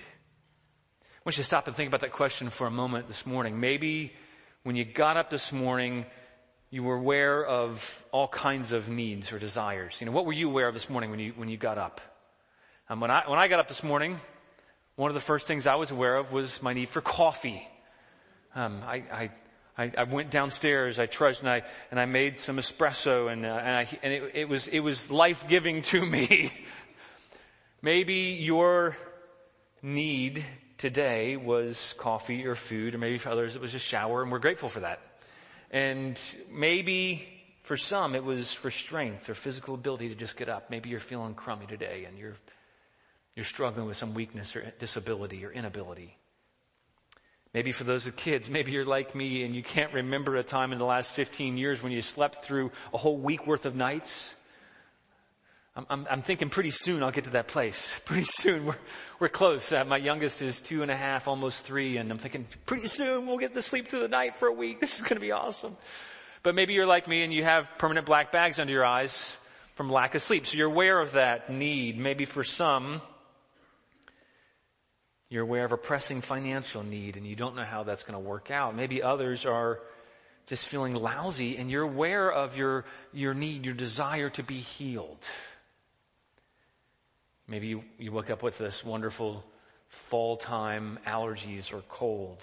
I 1.03 1.21
want 1.25 1.37
you 1.37 1.43
to 1.43 1.47
stop 1.47 1.67
and 1.67 1.75
think 1.75 1.89
about 1.89 2.01
that 2.01 2.13
question 2.13 2.51
for 2.51 2.67
a 2.67 2.71
moment 2.71 3.09
this 3.09 3.25
morning. 3.25 3.59
Maybe 3.59 4.13
when 4.63 4.77
you 4.77 4.85
got 4.85 5.17
up 5.17 5.31
this 5.31 5.53
morning, 5.53 6.07
you 6.71 6.83
were 6.83 6.97
aware 6.97 7.45
of 7.45 8.05
all 8.13 8.29
kinds 8.29 8.73
of 8.73 8.89
needs 8.89 9.33
or 9.33 9.39
desires. 9.39 9.97
You 10.01 10.07
know, 10.07 10.13
what 10.13 10.27
were 10.27 10.33
you 10.33 10.49
aware 10.49 10.69
of 10.69 10.75
this 10.75 10.91
morning 10.91 11.11
when 11.11 11.21
you, 11.21 11.33
when 11.37 11.49
you 11.49 11.57
got 11.57 11.79
up? 11.79 12.01
Um, 12.89 13.01
when, 13.01 13.11
I, 13.11 13.29
when 13.29 13.39
I 13.39 13.49
got 13.49 13.61
up 13.61 13.69
this 13.69 13.83
morning, 13.83 14.21
one 14.97 15.11
of 15.11 15.15
the 15.15 15.21
first 15.21 15.47
things 15.47 15.67
I 15.67 15.77
was 15.77 15.91
aware 15.91 16.17
of 16.17 16.33
was 16.33 16.63
my 16.63 16.73
need 16.73 16.89
for 16.91 17.01
coffee. 17.01 17.67
Um, 18.55 18.83
I, 18.87 18.97
I, 19.11 19.31
I, 19.77 20.05
went 20.05 20.31
downstairs, 20.31 20.99
I 20.99 21.07
trudged, 21.07 21.41
and 21.41 21.49
I, 21.51 21.63
and 21.91 21.99
I 21.99 22.05
made 22.05 22.39
some 22.39 22.59
espresso, 22.59 23.33
and, 23.33 23.45
uh, 23.45 23.49
and, 23.49 23.77
I, 23.77 23.89
and 24.05 24.13
it, 24.13 24.31
it, 24.35 24.49
was, 24.49 24.69
it 24.69 24.81
was 24.81 25.11
life-giving 25.11 25.83
to 25.83 26.05
me. 26.05 26.53
Maybe 27.83 28.39
your 28.41 28.97
need 29.83 30.45
today 30.79 31.37
was 31.37 31.95
coffee 31.99 32.47
or 32.47 32.55
food, 32.55 32.95
or 32.95 32.99
maybe 32.99 33.19
for 33.19 33.31
others 33.31 33.57
it 33.57 33.63
was 33.63 33.75
a 33.75 33.79
shower, 33.79 34.23
and 34.23 34.33
we're 34.33 34.39
grateful 34.39 34.69
for 34.69 34.81
that. 34.81 35.01
And 35.71 36.19
maybe 36.51 37.29
for 37.63 37.77
some 37.77 38.15
it 38.15 38.23
was 38.23 38.53
for 38.53 38.71
strength 38.71 39.29
or 39.29 39.35
physical 39.35 39.75
ability 39.75 40.09
to 40.09 40.15
just 40.15 40.37
get 40.37 40.49
up. 40.49 40.71
Maybe 40.71 40.91
you're 40.91 41.01
feeling 41.01 41.35
crummy 41.35 41.67
today 41.67 42.05
and 42.07 42.17
you're, 42.17 42.37
you're 43.35 43.45
struggling 43.45 43.87
with 43.87 43.97
some 43.97 44.15
weakness 44.15 44.55
or 44.55 44.73
disability 44.79 45.45
or 45.45 45.51
inability. 45.51 46.17
Maybe 47.55 47.71
for 47.71 47.85
those 47.85 48.05
with 48.05 48.17
kids, 48.17 48.51
maybe 48.51 48.73
you're 48.73 48.85
like 48.85 49.15
me 49.15 49.45
and 49.45 49.55
you 49.55 49.63
can't 49.63 49.93
remember 49.93 50.35
a 50.35 50.43
time 50.43 50.73
in 50.73 50.79
the 50.79 50.85
last 50.85 51.11
15 51.13 51.57
years 51.57 51.81
when 51.81 51.93
you 51.93 52.03
slept 52.03 52.45
through 52.45 52.73
a 52.93 52.99
whole 52.99 53.17
week 53.17 53.47
worth 53.47 53.65
of 53.65 53.77
nights. 53.77 54.35
I'm, 55.77 55.87
I'm, 55.89 56.07
I'm, 56.11 56.23
thinking 56.23 56.51
pretty 56.51 56.71
soon 56.71 57.05
I'll 57.05 57.13
get 57.13 57.25
to 57.25 57.31
that 57.31 57.49
place. 57.49 57.93
Pretty 58.05 58.25
soon 58.25 58.67
we're, 58.67 58.77
we're 59.19 59.29
close. 59.29 59.73
Uh, 59.73 59.85
my 59.85 59.97
youngest 59.97 60.41
is 60.41 60.61
two 60.61 60.83
and 60.83 60.91
a 60.91 60.97
half, 60.97 61.27
almost 61.27 61.65
three, 61.65 61.97
and 61.97 62.13
I'm 62.13 62.19
thinking 62.19 62.47
pretty 62.65 62.87
soon 62.87 63.27
we'll 63.27 63.39
get 63.39 63.55
to 63.55 63.63
sleep 63.63 63.89
through 63.89 64.01
the 64.01 64.09
night 64.09 64.37
for 64.37 64.47
a 64.47 64.53
week. 64.53 64.81
This 64.85 64.97
is 64.97 65.03
going 65.03 65.17
to 65.17 65.21
be 65.21 65.33
awesome. 65.33 65.77
But 66.45 66.55
maybe 66.55 66.75
you're 66.75 66.87
like 66.87 67.09
me 67.09 67.25
and 67.25 67.33
you 67.33 67.43
have 67.43 67.69
permanent 67.79 68.07
black 68.07 68.31
bags 68.31 68.61
under 68.61 68.73
your 68.73 68.85
eyes 68.85 69.39
from 69.75 69.91
lack 69.91 70.15
of 70.15 70.23
sleep. 70.23 70.47
So 70.47 70.57
you're 70.57 70.69
aware 70.69 71.01
of 71.01 71.13
that 71.13 71.51
need. 71.51 71.99
Maybe 71.99 72.25
for 72.25 72.45
some, 72.45 73.01
you're 75.29 75.43
aware 75.43 75.65
of 75.65 75.73
a 75.73 75.77
pressing 75.77 76.21
financial 76.21 76.83
need 76.83 77.17
and 77.17 77.27
you 77.27 77.37
don't 77.37 77.57
know 77.57 77.65
how 77.65 77.83
that's 77.83 78.05
going 78.05 78.15
to 78.15 78.29
work 78.29 78.51
out. 78.51 78.77
Maybe 78.77 79.03
others 79.03 79.47
are 79.47 79.81
just 80.47 80.69
feeling 80.69 80.95
lousy 80.95 81.57
and 81.57 81.71
you're 81.71 81.83
aware 81.83 82.31
of 82.31 82.57
your, 82.57 82.85
your 83.13 83.35
need, 83.35 83.65
your 83.65 83.75
desire 83.75 84.31
to 84.31 84.43
be 84.43 84.55
healed. 84.55 85.25
Maybe 87.49 87.69
you, 87.69 87.85
you 87.99 88.13
wake 88.13 88.31
up 88.31 88.43
with 88.43 88.59
this 88.59 88.85
wonderful 88.85 89.45
fall 89.89 90.37
time 90.37 90.99
allergies 91.07 91.73
or 91.73 91.83
cold. 91.89 92.43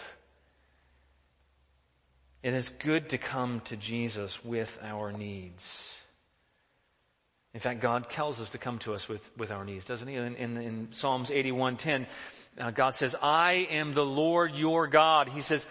It 2.43 2.53
is 2.53 2.69
good 2.69 3.09
to 3.09 3.17
come 3.17 3.61
to 3.65 3.77
Jesus 3.77 4.43
with 4.43 4.77
our 4.81 5.11
needs. 5.11 5.95
In 7.53 7.59
fact, 7.59 7.81
God 7.81 8.09
tells 8.09 8.39
us 8.39 8.51
to 8.51 8.57
come 8.57 8.79
to 8.79 8.93
us 8.93 9.09
with, 9.09 9.29
with 9.37 9.51
our 9.51 9.65
needs, 9.65 9.85
doesn't 9.85 10.07
he? 10.07 10.15
In, 10.15 10.35
in, 10.35 10.57
in 10.57 10.87
Psalms 10.91 11.29
81.10, 11.29 12.07
uh, 12.59 12.71
God 12.71 12.95
says, 12.95 13.15
I 13.21 13.67
am 13.71 13.93
the 13.93 14.05
Lord 14.05 14.55
your 14.55 14.87
God. 14.87 15.29
He 15.29 15.41
says, 15.41 15.67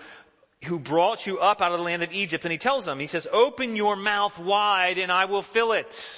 who 0.65 0.79
brought 0.79 1.27
you 1.27 1.39
up 1.39 1.63
out 1.63 1.73
of 1.73 1.79
the 1.79 1.85
land 1.85 2.03
of 2.03 2.13
Egypt. 2.13 2.45
And 2.45 2.53
he 2.53 2.59
tells 2.59 2.85
them, 2.85 2.99
he 2.99 3.07
says, 3.07 3.27
open 3.33 3.77
your 3.77 3.97
mouth 3.97 4.39
wide 4.39 4.99
and 4.99 5.11
I 5.11 5.25
will 5.25 5.43
fill 5.43 5.73
it. 5.73 6.09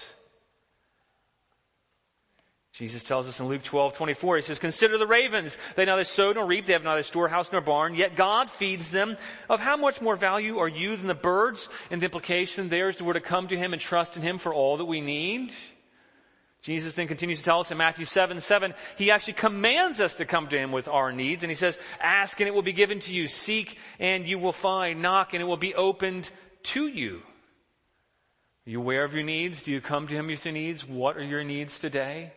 Jesus 2.72 3.04
tells 3.04 3.28
us 3.28 3.38
in 3.38 3.48
Luke 3.48 3.62
12, 3.62 3.94
24, 3.94 4.36
he 4.36 4.42
says, 4.42 4.58
consider 4.58 4.96
the 4.96 5.06
ravens. 5.06 5.58
They 5.76 5.84
neither 5.84 6.04
sow 6.04 6.32
nor 6.32 6.46
reap. 6.46 6.64
They 6.64 6.72
have 6.72 6.82
neither 6.82 7.02
storehouse 7.02 7.52
nor 7.52 7.60
barn. 7.60 7.94
Yet 7.94 8.16
God 8.16 8.50
feeds 8.50 8.90
them. 8.90 9.18
Of 9.50 9.60
how 9.60 9.76
much 9.76 10.00
more 10.00 10.16
value 10.16 10.58
are 10.58 10.68
you 10.68 10.96
than 10.96 11.06
the 11.06 11.14
birds? 11.14 11.68
And 11.90 12.00
the 12.00 12.06
implication 12.06 12.70
there 12.70 12.88
is 12.88 12.96
that 12.96 13.04
we're 13.04 13.12
to 13.12 13.20
come 13.20 13.46
to 13.48 13.58
him 13.58 13.74
and 13.74 13.82
trust 13.82 14.16
in 14.16 14.22
him 14.22 14.38
for 14.38 14.54
all 14.54 14.78
that 14.78 14.86
we 14.86 15.02
need. 15.02 15.52
Jesus 16.62 16.94
then 16.94 17.08
continues 17.08 17.40
to 17.40 17.44
tell 17.44 17.60
us 17.60 17.72
in 17.72 17.76
Matthew 17.76 18.04
7, 18.04 18.40
7, 18.40 18.72
he 18.96 19.10
actually 19.10 19.32
commands 19.32 20.00
us 20.00 20.14
to 20.14 20.24
come 20.24 20.46
to 20.46 20.56
him 20.56 20.70
with 20.70 20.86
our 20.86 21.10
needs. 21.10 21.42
And 21.42 21.50
he 21.50 21.56
says, 21.56 21.76
ask 22.00 22.38
and 22.40 22.46
it 22.46 22.54
will 22.54 22.62
be 22.62 22.72
given 22.72 23.00
to 23.00 23.12
you. 23.12 23.26
Seek 23.26 23.78
and 23.98 24.26
you 24.26 24.38
will 24.38 24.52
find. 24.52 25.02
Knock 25.02 25.34
and 25.34 25.42
it 25.42 25.46
will 25.46 25.56
be 25.56 25.74
opened 25.74 26.30
to 26.64 26.86
you. 26.86 27.22
Are 28.64 28.70
you 28.70 28.78
aware 28.78 29.02
of 29.02 29.12
your 29.12 29.24
needs? 29.24 29.62
Do 29.62 29.72
you 29.72 29.80
come 29.80 30.06
to 30.06 30.14
him 30.14 30.28
with 30.28 30.44
your 30.44 30.54
needs? 30.54 30.86
What 30.86 31.16
are 31.16 31.24
your 31.24 31.42
needs 31.42 31.80
today? 31.80 32.32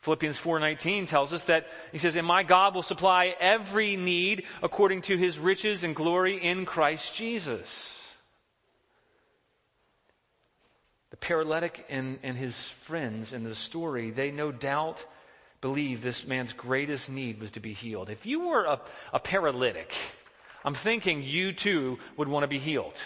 Philippians 0.00 0.40
4:19 0.40 1.06
tells 1.06 1.32
us 1.32 1.44
that 1.44 1.68
he 1.92 1.98
says, 1.98 2.16
"And 2.16 2.26
my 2.26 2.42
God 2.42 2.74
will 2.74 2.82
supply 2.82 3.36
every 3.38 3.96
need 3.96 4.46
according 4.62 5.02
to 5.02 5.16
his 5.16 5.38
riches 5.38 5.84
and 5.84 5.94
glory 5.94 6.42
in 6.42 6.64
Christ 6.64 7.14
Jesus." 7.14 8.08
The 11.09 11.09
paralytic 11.20 11.86
and, 11.88 12.18
and 12.22 12.36
his 12.36 12.68
friends 12.68 13.32
in 13.32 13.44
the 13.44 13.54
story, 13.54 14.10
they 14.10 14.30
no 14.30 14.50
doubt 14.52 15.04
believe 15.60 16.02
this 16.02 16.26
man's 16.26 16.52
greatest 16.52 17.10
need 17.10 17.40
was 17.40 17.52
to 17.52 17.60
be 17.60 17.72
healed. 17.72 18.10
If 18.10 18.26
you 18.26 18.48
were 18.48 18.64
a, 18.64 18.80
a 19.12 19.20
paralytic, 19.20 19.94
I'm 20.64 20.74
thinking 20.74 21.22
you 21.22 21.52
too 21.52 21.98
would 22.16 22.28
want 22.28 22.44
to 22.44 22.48
be 22.48 22.58
healed. 22.58 23.00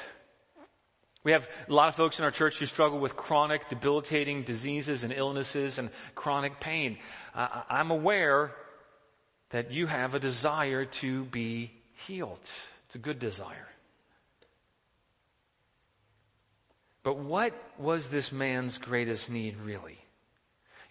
We 1.25 1.33
have 1.33 1.49
a 1.69 1.73
lot 1.73 1.89
of 1.89 1.95
folks 1.95 2.19
in 2.19 2.25
our 2.25 2.31
church 2.31 2.59
who 2.59 2.67
struggle 2.67 2.99
with 2.99 3.17
chronic, 3.17 3.71
debilitating 3.71 4.43
diseases 4.43 5.05
and 5.05 5.13
illnesses 5.13 5.79
and 5.79 5.89
chronic 6.15 6.61
pain. 6.61 6.99
Uh, 7.35 7.63
I'm 7.69 7.91
aware 7.91 8.55
that 9.51 9.71
you 9.71 9.87
have 9.87 10.15
a 10.15 10.21
desire 10.21 10.85
to 10.85 11.25
be 11.25 11.73
healed. 12.07 12.41
It's 12.87 12.95
a 12.95 12.99
good 12.99 13.19
desire. 13.19 13.69
But 17.05 17.19
what 17.19 17.55
was 17.79 18.09
this 18.09 18.33
man's 18.33 18.79
greatest 18.79 19.31
need 19.31 19.57
really? 19.59 19.99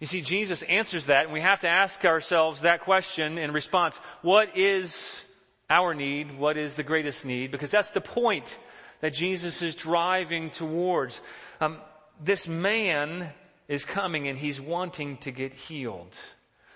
You 0.00 0.06
see, 0.06 0.22
Jesus 0.22 0.62
answers 0.62 1.06
that, 1.06 1.24
and 1.24 1.32
we 1.32 1.40
have 1.40 1.60
to 1.60 1.68
ask 1.68 2.04
ourselves 2.04 2.62
that 2.62 2.82
question 2.82 3.36
in 3.36 3.52
response. 3.52 3.98
What 4.22 4.56
is 4.56 5.24
our 5.68 5.92
need? 5.94 6.38
What 6.38 6.56
is 6.56 6.74
the 6.74 6.82
greatest 6.82 7.24
need? 7.24 7.50
Because 7.50 7.70
that's 7.70 7.90
the 7.90 8.00
point 8.00 8.58
that 9.00 9.12
Jesus 9.12 9.60
is 9.60 9.74
driving 9.74 10.50
towards. 10.50 11.20
Um, 11.60 11.78
this 12.22 12.46
man 12.46 13.30
is 13.66 13.84
coming 13.84 14.28
and 14.28 14.38
he's 14.38 14.60
wanting 14.60 15.16
to 15.18 15.30
get 15.30 15.52
healed. 15.52 16.16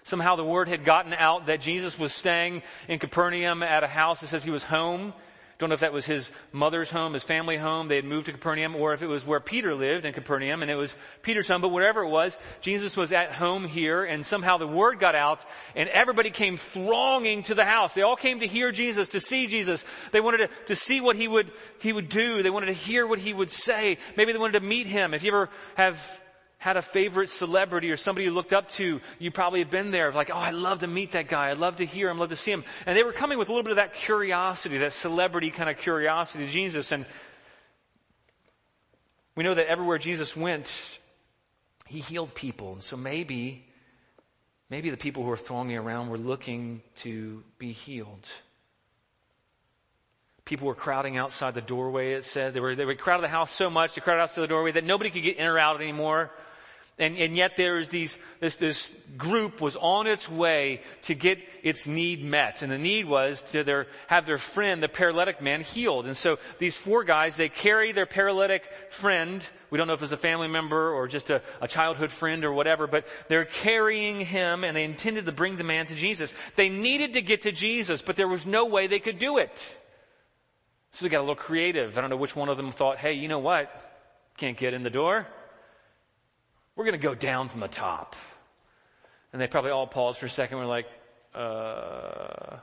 Somehow 0.02 0.36
the 0.36 0.44
word 0.44 0.68
had 0.68 0.84
gotten 0.84 1.12
out 1.12 1.46
that 1.46 1.60
Jesus 1.60 1.98
was 1.98 2.12
staying 2.12 2.62
in 2.88 2.98
Capernaum 2.98 3.62
at 3.62 3.84
a 3.84 3.88
house 3.88 4.20
that 4.20 4.28
says 4.28 4.42
he 4.42 4.50
was 4.50 4.62
home. 4.62 5.12
Don't 5.58 5.70
know 5.70 5.74
if 5.74 5.80
that 5.80 5.92
was 5.92 6.06
his 6.06 6.30
mother's 6.52 6.88
home, 6.88 7.14
his 7.14 7.24
family 7.24 7.56
home. 7.56 7.88
They 7.88 7.96
had 7.96 8.04
moved 8.04 8.26
to 8.26 8.32
Capernaum, 8.32 8.76
or 8.76 8.92
if 8.92 9.02
it 9.02 9.08
was 9.08 9.26
where 9.26 9.40
Peter 9.40 9.74
lived 9.74 10.04
in 10.04 10.12
Capernaum, 10.12 10.62
and 10.62 10.70
it 10.70 10.76
was 10.76 10.94
Peter's 11.22 11.48
home. 11.48 11.60
But 11.60 11.70
whatever 11.70 12.02
it 12.02 12.08
was, 12.08 12.36
Jesus 12.60 12.96
was 12.96 13.12
at 13.12 13.32
home 13.32 13.64
here, 13.64 14.04
and 14.04 14.24
somehow 14.24 14.58
the 14.58 14.68
word 14.68 15.00
got 15.00 15.16
out, 15.16 15.44
and 15.74 15.88
everybody 15.88 16.30
came 16.30 16.58
thronging 16.58 17.42
to 17.44 17.56
the 17.56 17.64
house. 17.64 17.92
They 17.92 18.02
all 18.02 18.14
came 18.14 18.38
to 18.38 18.46
hear 18.46 18.70
Jesus, 18.70 19.08
to 19.08 19.20
see 19.20 19.48
Jesus. 19.48 19.84
They 20.12 20.20
wanted 20.20 20.48
to, 20.48 20.50
to 20.66 20.76
see 20.76 21.00
what 21.00 21.16
he 21.16 21.26
would 21.26 21.50
he 21.80 21.92
would 21.92 22.08
do. 22.08 22.40
They 22.44 22.50
wanted 22.50 22.66
to 22.66 22.72
hear 22.72 23.04
what 23.04 23.18
he 23.18 23.34
would 23.34 23.50
say. 23.50 23.98
Maybe 24.16 24.32
they 24.32 24.38
wanted 24.38 24.60
to 24.60 24.64
meet 24.64 24.86
him. 24.86 25.12
If 25.12 25.24
you 25.24 25.32
ever 25.32 25.50
have 25.74 26.18
had 26.58 26.76
a 26.76 26.82
favorite 26.82 27.28
celebrity 27.28 27.90
or 27.90 27.96
somebody 27.96 28.24
you 28.24 28.32
looked 28.32 28.52
up 28.52 28.68
to, 28.68 29.00
you 29.20 29.30
probably 29.30 29.60
have 29.60 29.70
been 29.70 29.92
there, 29.92 30.10
like, 30.10 30.30
oh, 30.32 30.36
I'd 30.38 30.54
love 30.54 30.80
to 30.80 30.88
meet 30.88 31.12
that 31.12 31.28
guy. 31.28 31.50
I'd 31.50 31.58
love 31.58 31.76
to 31.76 31.86
hear 31.86 32.10
him, 32.10 32.16
I'd 32.16 32.20
love 32.20 32.30
to 32.30 32.36
see 32.36 32.50
him. 32.50 32.64
And 32.84 32.96
they 32.98 33.04
were 33.04 33.12
coming 33.12 33.38
with 33.38 33.48
a 33.48 33.52
little 33.52 33.62
bit 33.62 33.70
of 33.70 33.76
that 33.76 33.94
curiosity, 33.94 34.78
that 34.78 34.92
celebrity 34.92 35.50
kind 35.50 35.70
of 35.70 35.78
curiosity 35.78 36.46
to 36.46 36.50
Jesus. 36.50 36.90
And 36.90 37.06
we 39.36 39.44
know 39.44 39.54
that 39.54 39.68
everywhere 39.68 39.98
Jesus 39.98 40.36
went, 40.36 40.98
he 41.86 42.00
healed 42.00 42.34
people. 42.34 42.72
And 42.72 42.82
so 42.82 42.96
maybe, 42.96 43.64
maybe 44.68 44.90
the 44.90 44.96
people 44.96 45.22
who 45.22 45.28
were 45.28 45.36
thronging 45.36 45.76
around 45.76 46.08
were 46.08 46.18
looking 46.18 46.82
to 46.96 47.44
be 47.58 47.70
healed. 47.70 48.26
People 50.44 50.66
were 50.66 50.74
crowding 50.74 51.16
outside 51.16 51.54
the 51.54 51.60
doorway, 51.60 52.14
it 52.14 52.24
said. 52.24 52.52
They 52.52 52.60
were, 52.60 52.74
they 52.74 52.84
were 52.84 52.96
crowded 52.96 53.22
the 53.22 53.28
house 53.28 53.52
so 53.52 53.70
much, 53.70 53.94
they 53.94 54.00
crowded 54.00 54.22
outside 54.22 54.42
the 54.42 54.48
doorway 54.48 54.72
that 54.72 54.82
nobody 54.82 55.10
could 55.10 55.22
get 55.22 55.36
in 55.36 55.46
or 55.46 55.56
out 55.56 55.80
anymore. 55.80 56.32
And, 56.98 57.16
and 57.16 57.36
yet 57.36 57.56
there 57.56 57.78
is 57.78 57.90
these, 57.90 58.18
this, 58.40 58.56
this 58.56 58.92
group 59.16 59.60
was 59.60 59.76
on 59.76 60.08
its 60.08 60.28
way 60.28 60.82
to 61.02 61.14
get 61.14 61.38
its 61.62 61.86
need 61.86 62.24
met. 62.24 62.62
And 62.62 62.72
the 62.72 62.78
need 62.78 63.06
was 63.06 63.42
to 63.52 63.62
their, 63.62 63.86
have 64.08 64.26
their 64.26 64.38
friend, 64.38 64.82
the 64.82 64.88
paralytic 64.88 65.40
man, 65.40 65.60
healed. 65.60 66.06
And 66.06 66.16
so 66.16 66.38
these 66.58 66.74
four 66.74 67.04
guys, 67.04 67.36
they 67.36 67.48
carry 67.48 67.92
their 67.92 68.06
paralytic 68.06 68.68
friend. 68.90 69.46
We 69.70 69.78
don't 69.78 69.86
know 69.86 69.92
if 69.92 70.02
it's 70.02 70.10
a 70.10 70.16
family 70.16 70.48
member 70.48 70.92
or 70.92 71.06
just 71.06 71.30
a, 71.30 71.40
a 71.60 71.68
childhood 71.68 72.10
friend 72.10 72.44
or 72.44 72.52
whatever, 72.52 72.88
but 72.88 73.06
they're 73.28 73.44
carrying 73.44 74.18
him 74.20 74.64
and 74.64 74.76
they 74.76 74.82
intended 74.82 75.26
to 75.26 75.32
bring 75.32 75.54
the 75.54 75.64
man 75.64 75.86
to 75.86 75.94
Jesus. 75.94 76.34
They 76.56 76.68
needed 76.68 77.12
to 77.12 77.22
get 77.22 77.42
to 77.42 77.52
Jesus, 77.52 78.02
but 78.02 78.16
there 78.16 78.28
was 78.28 78.44
no 78.44 78.66
way 78.66 78.88
they 78.88 78.98
could 78.98 79.20
do 79.20 79.38
it. 79.38 79.76
So 80.90 81.04
they 81.04 81.10
got 81.10 81.18
a 81.18 81.20
little 81.20 81.36
creative. 81.36 81.96
I 81.96 82.00
don't 82.00 82.10
know 82.10 82.16
which 82.16 82.34
one 82.34 82.48
of 82.48 82.56
them 82.56 82.72
thought, 82.72 82.98
hey, 82.98 83.12
you 83.12 83.28
know 83.28 83.38
what? 83.38 83.70
Can't 84.36 84.56
get 84.56 84.74
in 84.74 84.82
the 84.82 84.90
door 84.90 85.28
we're 86.78 86.84
going 86.84 86.98
to 86.98 87.04
go 87.04 87.16
down 87.16 87.48
from 87.48 87.58
the 87.58 87.68
top. 87.68 88.14
And 89.32 89.42
they 89.42 89.48
probably 89.48 89.72
all 89.72 89.88
paused 89.88 90.20
for 90.20 90.26
a 90.26 90.30
second. 90.30 90.58
We're 90.58 90.66
like, 90.66 90.86
uh, 91.34 92.58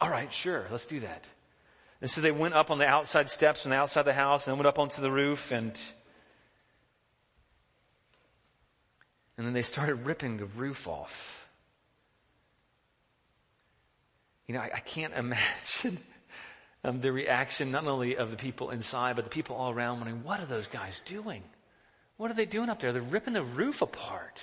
all 0.00 0.08
right, 0.08 0.32
sure, 0.32 0.64
let's 0.70 0.86
do 0.86 1.00
that. 1.00 1.24
And 2.00 2.08
so 2.08 2.20
they 2.20 2.30
went 2.30 2.54
up 2.54 2.70
on 2.70 2.78
the 2.78 2.86
outside 2.86 3.28
steps 3.28 3.64
and 3.64 3.72
the 3.72 3.76
outside 3.76 4.00
of 4.00 4.06
the 4.06 4.12
house 4.12 4.46
and 4.46 4.56
went 4.56 4.68
up 4.68 4.78
onto 4.78 5.02
the 5.02 5.10
roof 5.10 5.50
and 5.50 5.78
and 9.36 9.46
then 9.46 9.54
they 9.54 9.62
started 9.62 10.06
ripping 10.06 10.36
the 10.36 10.44
roof 10.44 10.86
off. 10.86 11.48
You 14.46 14.54
know, 14.54 14.60
I, 14.60 14.70
I 14.74 14.80
can't 14.80 15.14
imagine 15.16 15.98
um, 16.84 17.00
the 17.00 17.10
reaction 17.10 17.72
not 17.72 17.88
only 17.88 18.16
of 18.16 18.30
the 18.30 18.36
people 18.36 18.70
inside, 18.70 19.16
but 19.16 19.24
the 19.24 19.30
people 19.30 19.56
all 19.56 19.72
around 19.72 19.98
wondering, 19.98 20.22
what 20.22 20.38
are 20.38 20.46
those 20.46 20.68
guys 20.68 21.02
doing? 21.04 21.42
What 22.22 22.30
are 22.30 22.34
they 22.34 22.46
doing 22.46 22.68
up 22.68 22.78
there? 22.78 22.92
They're 22.92 23.02
ripping 23.02 23.34
the 23.34 23.42
roof 23.42 23.82
apart. 23.82 24.40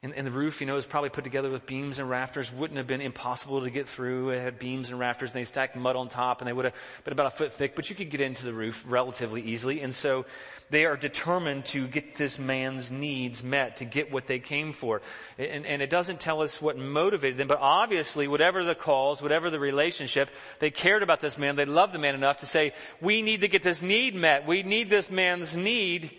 And, 0.00 0.14
and, 0.14 0.24
the 0.24 0.30
roof, 0.30 0.60
you 0.60 0.66
know, 0.68 0.74
was 0.74 0.86
probably 0.86 1.10
put 1.10 1.24
together 1.24 1.50
with 1.50 1.66
beams 1.66 1.98
and 1.98 2.08
rafters. 2.08 2.52
Wouldn't 2.52 2.76
have 2.76 2.86
been 2.86 3.00
impossible 3.00 3.62
to 3.62 3.70
get 3.70 3.88
through. 3.88 4.30
It 4.30 4.40
had 4.40 4.56
beams 4.56 4.90
and 4.90 4.98
rafters, 5.00 5.30
and 5.30 5.40
they 5.40 5.44
stacked 5.44 5.74
mud 5.74 5.96
on 5.96 6.08
top, 6.08 6.40
and 6.40 6.46
they 6.46 6.52
would 6.52 6.66
have 6.66 6.74
been 7.02 7.12
about 7.12 7.26
a 7.26 7.30
foot 7.30 7.52
thick, 7.54 7.74
but 7.74 7.90
you 7.90 7.96
could 7.96 8.08
get 8.08 8.20
into 8.20 8.44
the 8.44 8.52
roof 8.52 8.84
relatively 8.86 9.42
easily. 9.42 9.80
And 9.80 9.92
so 9.92 10.24
they 10.70 10.84
are 10.84 10.96
determined 10.96 11.64
to 11.66 11.88
get 11.88 12.14
this 12.14 12.38
man's 12.38 12.92
needs 12.92 13.42
met, 13.42 13.78
to 13.78 13.84
get 13.84 14.12
what 14.12 14.28
they 14.28 14.38
came 14.38 14.72
for. 14.72 15.02
And, 15.36 15.66
and 15.66 15.82
it 15.82 15.90
doesn't 15.90 16.20
tell 16.20 16.42
us 16.42 16.62
what 16.62 16.78
motivated 16.78 17.36
them, 17.36 17.48
but 17.48 17.58
obviously, 17.60 18.28
whatever 18.28 18.62
the 18.62 18.76
cause, 18.76 19.20
whatever 19.20 19.50
the 19.50 19.58
relationship, 19.58 20.30
they 20.60 20.70
cared 20.70 21.02
about 21.02 21.18
this 21.18 21.36
man. 21.36 21.56
They 21.56 21.64
loved 21.64 21.92
the 21.92 21.98
man 21.98 22.14
enough 22.14 22.36
to 22.38 22.46
say, 22.46 22.72
we 23.00 23.20
need 23.20 23.40
to 23.40 23.48
get 23.48 23.64
this 23.64 23.82
need 23.82 24.14
met. 24.14 24.46
We 24.46 24.62
need 24.62 24.90
this 24.90 25.10
man's 25.10 25.56
need 25.56 26.12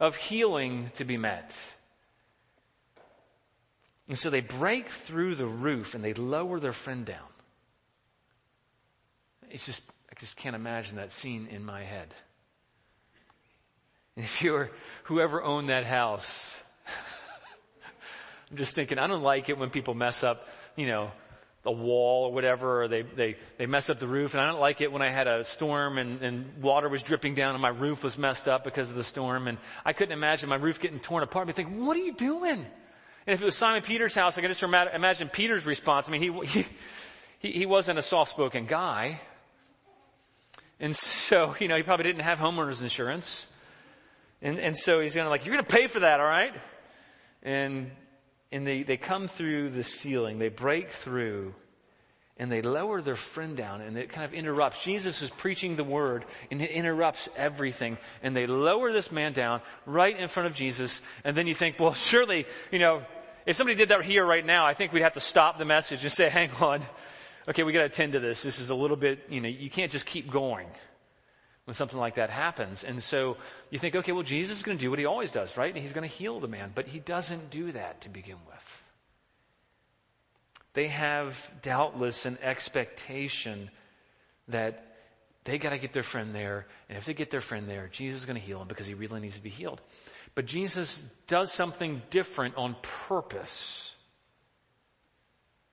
of 0.00 0.16
healing 0.16 0.90
to 0.94 1.04
be 1.04 1.16
met. 1.16 1.56
And 4.10 4.18
so 4.18 4.28
they 4.28 4.40
break 4.40 4.88
through 4.88 5.36
the 5.36 5.46
roof 5.46 5.94
and 5.94 6.02
they 6.02 6.14
lower 6.14 6.58
their 6.58 6.72
friend 6.72 7.04
down. 7.04 7.28
It's 9.48 9.64
just, 9.64 9.82
I 10.10 10.18
just 10.18 10.36
can't 10.36 10.56
imagine 10.56 10.96
that 10.96 11.12
scene 11.12 11.46
in 11.48 11.64
my 11.64 11.84
head. 11.84 12.12
And 14.16 14.24
if 14.24 14.42
you're 14.42 14.72
whoever 15.04 15.40
owned 15.40 15.68
that 15.68 15.86
house, 15.86 16.52
I'm 18.50 18.56
just 18.56 18.74
thinking, 18.74 18.98
I 18.98 19.06
don't 19.06 19.22
like 19.22 19.48
it 19.48 19.56
when 19.56 19.70
people 19.70 19.94
mess 19.94 20.24
up, 20.24 20.48
you 20.74 20.88
know, 20.88 21.12
a 21.64 21.70
wall 21.70 22.24
or 22.24 22.32
whatever, 22.32 22.82
or 22.82 22.88
they, 22.88 23.02
they, 23.02 23.36
they 23.58 23.66
mess 23.66 23.90
up 23.90 24.00
the 24.00 24.08
roof. 24.08 24.34
And 24.34 24.40
I 24.40 24.46
don't 24.48 24.60
like 24.60 24.80
it 24.80 24.90
when 24.90 25.02
I 25.02 25.08
had 25.08 25.28
a 25.28 25.44
storm 25.44 25.98
and, 25.98 26.20
and 26.20 26.60
water 26.60 26.88
was 26.88 27.04
dripping 27.04 27.36
down 27.36 27.54
and 27.54 27.62
my 27.62 27.68
roof 27.68 28.02
was 28.02 28.18
messed 28.18 28.48
up 28.48 28.64
because 28.64 28.90
of 28.90 28.96
the 28.96 29.04
storm. 29.04 29.46
And 29.46 29.56
I 29.84 29.92
couldn't 29.92 30.14
imagine 30.14 30.48
my 30.48 30.56
roof 30.56 30.80
getting 30.80 30.98
torn 30.98 31.22
apart. 31.22 31.48
I'd 31.48 31.54
think, 31.54 31.76
what 31.76 31.96
are 31.96 32.00
you 32.00 32.14
doing? 32.14 32.66
And 33.26 33.34
if 33.34 33.42
it 33.42 33.44
was 33.44 33.56
Simon 33.56 33.82
Peter's 33.82 34.14
house, 34.14 34.38
I 34.38 34.40
can 34.40 34.50
just 34.50 34.62
imagine 34.62 35.28
Peter's 35.28 35.66
response. 35.66 36.08
I 36.08 36.12
mean, 36.12 36.44
he, 36.46 36.66
he, 37.38 37.52
he 37.52 37.66
wasn't 37.66 37.98
a 37.98 38.02
soft-spoken 38.02 38.66
guy. 38.66 39.20
And 40.78 40.96
so, 40.96 41.54
you 41.60 41.68
know, 41.68 41.76
he 41.76 41.82
probably 41.82 42.04
didn't 42.04 42.22
have 42.22 42.38
homeowner's 42.38 42.82
insurance. 42.82 43.46
And, 44.40 44.58
and 44.58 44.76
so 44.76 45.00
he's 45.00 45.14
going 45.14 45.26
to 45.26 45.30
like, 45.30 45.44
you're 45.44 45.54
going 45.54 45.64
to 45.64 45.72
pay 45.72 45.86
for 45.86 46.00
that, 46.00 46.20
all 46.20 46.26
right? 46.26 46.54
And, 47.42 47.90
and 48.50 48.66
they, 48.66 48.82
they 48.82 48.96
come 48.96 49.28
through 49.28 49.70
the 49.70 49.84
ceiling, 49.84 50.38
they 50.38 50.48
break 50.48 50.90
through, 50.90 51.54
and 52.40 52.50
they 52.50 52.62
lower 52.62 53.02
their 53.02 53.16
friend 53.16 53.54
down, 53.54 53.82
and 53.82 53.98
it 53.98 54.08
kind 54.08 54.24
of 54.24 54.32
interrupts. 54.32 54.82
Jesus 54.82 55.20
is 55.20 55.28
preaching 55.28 55.76
the 55.76 55.84
word, 55.84 56.24
and 56.50 56.62
it 56.62 56.70
interrupts 56.70 57.28
everything. 57.36 57.98
And 58.22 58.34
they 58.34 58.46
lower 58.46 58.92
this 58.92 59.12
man 59.12 59.34
down 59.34 59.60
right 59.84 60.18
in 60.18 60.26
front 60.26 60.46
of 60.46 60.54
Jesus, 60.54 61.02
and 61.22 61.36
then 61.36 61.46
you 61.46 61.54
think, 61.54 61.78
well, 61.78 61.92
surely, 61.92 62.46
you 62.70 62.78
know, 62.78 63.02
if 63.44 63.56
somebody 63.56 63.76
did 63.76 63.90
that 63.90 64.06
here 64.06 64.24
right 64.24 64.44
now, 64.44 64.64
I 64.64 64.72
think 64.72 64.94
we'd 64.94 65.02
have 65.02 65.12
to 65.12 65.20
stop 65.20 65.58
the 65.58 65.66
message 65.66 66.02
and 66.02 66.10
say, 66.10 66.28
hang 66.30 66.50
on, 66.62 66.80
okay, 67.46 67.62
we 67.62 67.74
gotta 67.74 67.84
attend 67.84 68.14
to 68.14 68.20
this. 68.20 68.42
This 68.42 68.58
is 68.58 68.70
a 68.70 68.74
little 68.74 68.96
bit, 68.96 69.26
you 69.28 69.42
know, 69.42 69.48
you 69.48 69.68
can't 69.68 69.92
just 69.92 70.06
keep 70.06 70.30
going 70.30 70.68
when 71.66 71.74
something 71.74 71.98
like 71.98 72.14
that 72.14 72.30
happens. 72.30 72.84
And 72.84 73.02
so 73.02 73.36
you 73.68 73.78
think, 73.78 73.96
okay, 73.96 74.12
well, 74.12 74.22
Jesus 74.22 74.56
is 74.56 74.62
going 74.62 74.78
to 74.78 74.82
do 74.82 74.88
what 74.88 74.98
he 74.98 75.04
always 75.04 75.30
does, 75.30 75.58
right? 75.58 75.76
He's 75.76 75.92
going 75.92 76.08
to 76.08 76.14
heal 76.14 76.40
the 76.40 76.48
man, 76.48 76.72
but 76.74 76.88
he 76.88 77.00
doesn't 77.00 77.50
do 77.50 77.70
that 77.72 78.00
to 78.00 78.08
begin 78.08 78.38
with. 78.48 78.82
They 80.72 80.88
have 80.88 81.50
doubtless 81.62 82.26
an 82.26 82.38
expectation 82.42 83.70
that 84.48 84.86
they 85.44 85.58
got 85.58 85.70
to 85.70 85.78
get 85.78 85.92
their 85.92 86.02
friend 86.02 86.34
there, 86.34 86.66
and 86.88 86.98
if 86.98 87.06
they 87.06 87.14
get 87.14 87.30
their 87.30 87.40
friend 87.40 87.68
there, 87.68 87.88
Jesus 87.90 88.20
is 88.20 88.26
going 88.26 88.38
to 88.38 88.44
heal 88.44 88.60
him 88.60 88.68
because 88.68 88.86
he 88.86 88.94
really 88.94 89.20
needs 89.20 89.36
to 89.36 89.42
be 89.42 89.50
healed. 89.50 89.80
But 90.34 90.46
Jesus 90.46 91.02
does 91.26 91.50
something 91.50 92.02
different 92.10 92.56
on 92.56 92.76
purpose. 93.08 93.92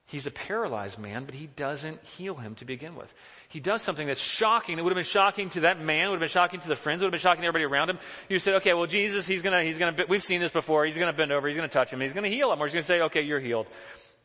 He's 0.08 0.26
a 0.26 0.32
paralyzed 0.32 0.98
man, 0.98 1.26
but 1.26 1.36
he 1.36 1.48
doesn't 1.48 2.02
heal 2.04 2.36
him 2.36 2.56
to 2.56 2.66
begin 2.66 2.96
with. 2.96 3.14
He 3.50 3.60
does 3.60 3.82
something 3.82 4.08
that's 4.08 4.22
shocking. 4.22 4.78
That 4.78 4.84
would 4.84 4.92
have 4.92 4.98
been 4.98 5.04
shocking 5.04 5.50
to 5.52 5.60
that 5.62 5.82
man, 5.82 6.08
would 6.10 6.16
have 6.16 6.22
been 6.22 6.30
shocking 6.30 6.62
to 6.62 6.68
the 6.70 6.78
friends, 6.78 7.02
would 7.02 7.08
have 7.08 7.12
been 7.12 7.20
shocking 7.20 7.42
to 7.42 7.48
everybody 7.48 7.66
around 7.66 7.90
him. 7.90 8.00
You 8.30 8.40
said, 8.40 8.56
okay, 8.56 8.74
well, 8.74 8.88
Jesus, 8.88 9.28
he's 9.28 9.42
gonna, 9.42 9.64
he's 9.64 9.78
gonna, 9.78 10.06
we've 10.08 10.24
seen 10.24 10.40
this 10.40 10.52
before. 10.52 10.86
He's 10.86 10.98
gonna 10.98 11.12
bend 11.12 11.34
over, 11.34 11.46
he's 11.48 11.58
gonna 11.58 11.68
touch 11.68 11.92
him, 11.92 12.00
he's 12.00 12.14
gonna 12.14 12.30
heal 12.30 12.52
him, 12.54 12.62
or 12.62 12.66
he's 12.66 12.74
gonna 12.74 12.84
say, 12.84 13.02
okay, 13.02 13.22
you're 13.22 13.42
healed. 13.42 13.68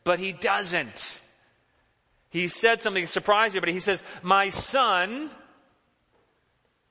But 0.03 0.19
he 0.19 0.31
doesn't. 0.31 1.21
He 2.29 2.47
said 2.47 2.81
something 2.81 3.05
surprising, 3.05 3.61
but 3.61 3.69
he 3.69 3.79
says, 3.79 4.03
my 4.21 4.49
son, 4.49 5.29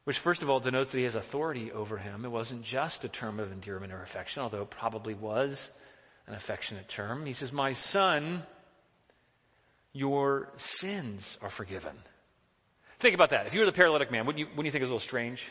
which 0.05 0.19
first 0.19 0.43
of 0.43 0.49
all 0.49 0.61
denotes 0.61 0.93
that 0.93 0.99
he 0.99 1.05
has 1.05 1.15
authority 1.15 1.73
over 1.73 1.99
him. 1.99 2.25
It 2.25 2.31
wasn't 2.31 2.63
just 2.63 3.05
a 3.05 3.09
term 3.09 3.41
of 3.41 3.53
endearment 3.53 3.93
or 3.93 4.03
affection, 4.03 4.43
although 4.43 4.63
it 4.63 4.71
probably 4.71 5.15
was 5.15 5.69
an 6.27 6.35
affectionate 6.35 6.89
term. 6.89 7.27
He 7.27 7.33
says, 7.33 7.53
my 7.53 7.73
son, 7.73 8.45
your 9.93 10.49
sins 10.57 11.37
are 11.43 11.51
forgiven. 11.51 11.97
Think 13.01 13.17
about 13.17 13.31
that. 13.31 13.47
If 13.47 13.55
you 13.55 13.61
were 13.61 13.67
the 13.67 13.73
paralytic 13.73 14.13
man, 14.13 14.27
wouldn't 14.27 14.39
you, 14.39 14.47
wouldn't 14.47 14.67
you 14.67 14.71
think 14.71 14.83
it 14.83 14.85
was 14.85 14.91
a 14.91 14.95
little 14.95 15.01
strange? 15.01 15.43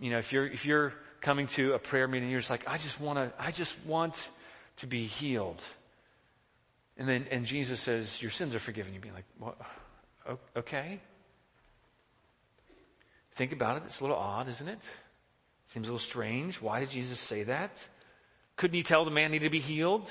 You 0.00 0.10
know, 0.10 0.18
if 0.18 0.32
you're, 0.32 0.46
if 0.46 0.64
you're 0.64 0.94
coming 1.20 1.46
to 1.48 1.74
a 1.74 1.78
prayer 1.78 2.08
meeting, 2.08 2.30
you're 2.30 2.40
just 2.40 2.50
like, 2.50 2.66
I 2.66 2.78
just 2.78 2.98
want 3.00 3.18
to, 3.18 3.32
I 3.38 3.50
just 3.50 3.76
want 3.84 4.30
to 4.78 4.86
be 4.86 5.04
healed. 5.04 5.62
And 6.98 7.08
then, 7.08 7.26
and 7.30 7.46
Jesus 7.46 7.80
says, 7.80 8.20
your 8.20 8.32
sins 8.32 8.54
are 8.54 8.58
forgiven. 8.58 8.92
You'd 8.92 9.02
be 9.02 9.12
like, 9.12 9.24
what? 9.38 9.56
Okay. 10.56 11.00
Think 13.36 13.52
about 13.52 13.76
it. 13.76 13.84
It's 13.86 14.00
a 14.00 14.02
little 14.02 14.16
odd, 14.16 14.48
isn't 14.48 14.68
it? 14.68 14.80
Seems 15.68 15.86
a 15.86 15.92
little 15.92 16.04
strange. 16.04 16.60
Why 16.60 16.80
did 16.80 16.90
Jesus 16.90 17.20
say 17.20 17.44
that? 17.44 17.76
Couldn't 18.56 18.74
he 18.74 18.82
tell 18.82 19.04
the 19.04 19.12
man 19.12 19.30
he 19.30 19.38
needed 19.38 19.46
to 19.46 19.50
be 19.50 19.60
healed? 19.60 20.10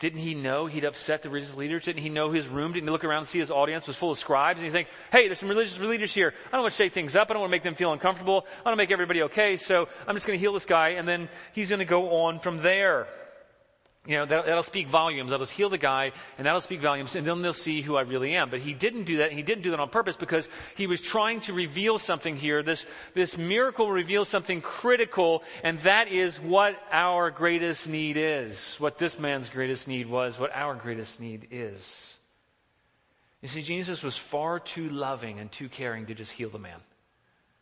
Didn't 0.00 0.20
he 0.20 0.34
know 0.34 0.66
he'd 0.66 0.84
upset 0.84 1.22
the 1.22 1.30
religious 1.30 1.56
leaders? 1.56 1.84
Didn't 1.84 2.02
he 2.02 2.10
know 2.10 2.30
his 2.30 2.46
room? 2.46 2.72
Didn't 2.72 2.86
he 2.86 2.90
look 2.90 3.04
around 3.04 3.20
and 3.20 3.28
see 3.28 3.38
his 3.38 3.50
audience 3.50 3.86
was 3.86 3.96
full 3.96 4.10
of 4.10 4.18
scribes? 4.18 4.58
And 4.58 4.66
he 4.66 4.70
think, 4.70 4.88
hey, 5.10 5.28
there's 5.28 5.38
some 5.38 5.48
religious 5.48 5.78
leaders 5.78 6.12
here. 6.12 6.34
I 6.48 6.50
don't 6.52 6.62
want 6.62 6.74
to 6.74 6.76
shake 6.76 6.92
things 6.92 7.16
up. 7.16 7.30
I 7.30 7.32
don't 7.32 7.40
want 7.40 7.50
to 7.50 7.54
make 7.56 7.62
them 7.62 7.74
feel 7.74 7.92
uncomfortable. 7.92 8.44
I 8.58 8.68
want 8.68 8.74
to 8.74 8.82
make 8.82 8.90
everybody 8.90 9.22
okay. 9.22 9.56
So 9.56 9.88
I'm 10.06 10.14
just 10.14 10.26
going 10.26 10.38
to 10.38 10.40
heal 10.40 10.52
this 10.52 10.66
guy 10.66 10.90
and 10.90 11.08
then 11.08 11.30
he's 11.54 11.70
going 11.70 11.78
to 11.78 11.86
go 11.86 12.24
on 12.24 12.38
from 12.40 12.58
there 12.58 13.06
you 14.06 14.18
know, 14.18 14.26
that, 14.26 14.46
will 14.46 14.62
speak 14.62 14.88
volumes. 14.88 15.30
That'll 15.30 15.46
just 15.46 15.56
heal 15.56 15.70
the 15.70 15.78
guy, 15.78 16.12
and 16.36 16.46
that'll 16.46 16.60
speak 16.60 16.82
volumes, 16.82 17.14
and 17.14 17.26
then 17.26 17.40
they'll 17.40 17.54
see 17.54 17.80
who 17.80 17.96
I 17.96 18.02
really 18.02 18.34
am. 18.34 18.50
But 18.50 18.60
he 18.60 18.74
didn't 18.74 19.04
do 19.04 19.18
that. 19.18 19.32
He 19.32 19.42
didn't 19.42 19.62
do 19.62 19.70
that 19.70 19.80
on 19.80 19.88
purpose 19.88 20.16
because 20.16 20.46
he 20.76 20.86
was 20.86 21.00
trying 21.00 21.40
to 21.42 21.54
reveal 21.54 21.98
something 21.98 22.36
here. 22.36 22.62
This, 22.62 22.84
this 23.14 23.38
miracle 23.38 23.90
reveals 23.90 24.28
something 24.28 24.60
critical, 24.60 25.42
and 25.62 25.80
that 25.80 26.08
is 26.08 26.38
what 26.38 26.78
our 26.92 27.30
greatest 27.30 27.88
need 27.88 28.18
is. 28.18 28.76
What 28.78 28.98
this 28.98 29.18
man's 29.18 29.48
greatest 29.48 29.88
need 29.88 30.06
was, 30.06 30.38
what 30.38 30.50
our 30.54 30.74
greatest 30.74 31.18
need 31.18 31.48
is. 31.50 32.12
You 33.40 33.48
see, 33.48 33.62
Jesus 33.62 34.02
was 34.02 34.16
far 34.16 34.60
too 34.60 34.90
loving 34.90 35.38
and 35.38 35.50
too 35.50 35.70
caring 35.70 36.06
to 36.06 36.14
just 36.14 36.32
heal 36.32 36.50
the 36.50 36.58
man. 36.58 36.80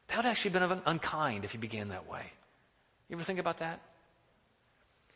That 0.08 0.16
would 0.16 0.26
actually 0.26 0.58
have 0.58 0.68
been 0.68 0.82
unkind 0.86 1.44
if 1.44 1.52
he 1.52 1.58
began 1.58 1.88
that 1.88 2.08
way. 2.08 2.24
You 3.08 3.16
ever 3.16 3.24
think 3.24 3.38
about 3.38 3.58
that? 3.58 3.80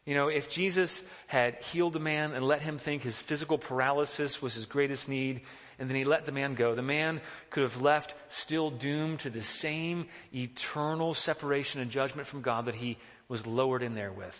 You 0.06 0.14
know, 0.14 0.28
if 0.28 0.48
Jesus 0.48 1.02
had 1.26 1.56
healed 1.56 1.96
a 1.96 2.00
man 2.00 2.32
and 2.32 2.46
let 2.46 2.62
him 2.62 2.78
think 2.78 3.02
his 3.02 3.18
physical 3.18 3.58
paralysis 3.58 4.40
was 4.40 4.54
his 4.54 4.64
greatest 4.64 5.08
need, 5.08 5.42
and 5.80 5.90
then 5.90 5.96
he 5.96 6.04
let 6.04 6.24
the 6.24 6.32
man 6.32 6.54
go, 6.54 6.74
the 6.74 6.80
man 6.80 7.20
could 7.50 7.64
have 7.64 7.82
left 7.82 8.14
still 8.28 8.70
doomed 8.70 9.20
to 9.20 9.30
the 9.30 9.42
same 9.42 10.06
eternal 10.32 11.12
separation 11.12 11.80
and 11.80 11.90
judgment 11.90 12.28
from 12.28 12.40
God 12.40 12.66
that 12.66 12.76
he 12.76 12.98
was 13.28 13.46
lowered 13.46 13.82
in 13.82 13.94
there 13.94 14.12
with. 14.12 14.36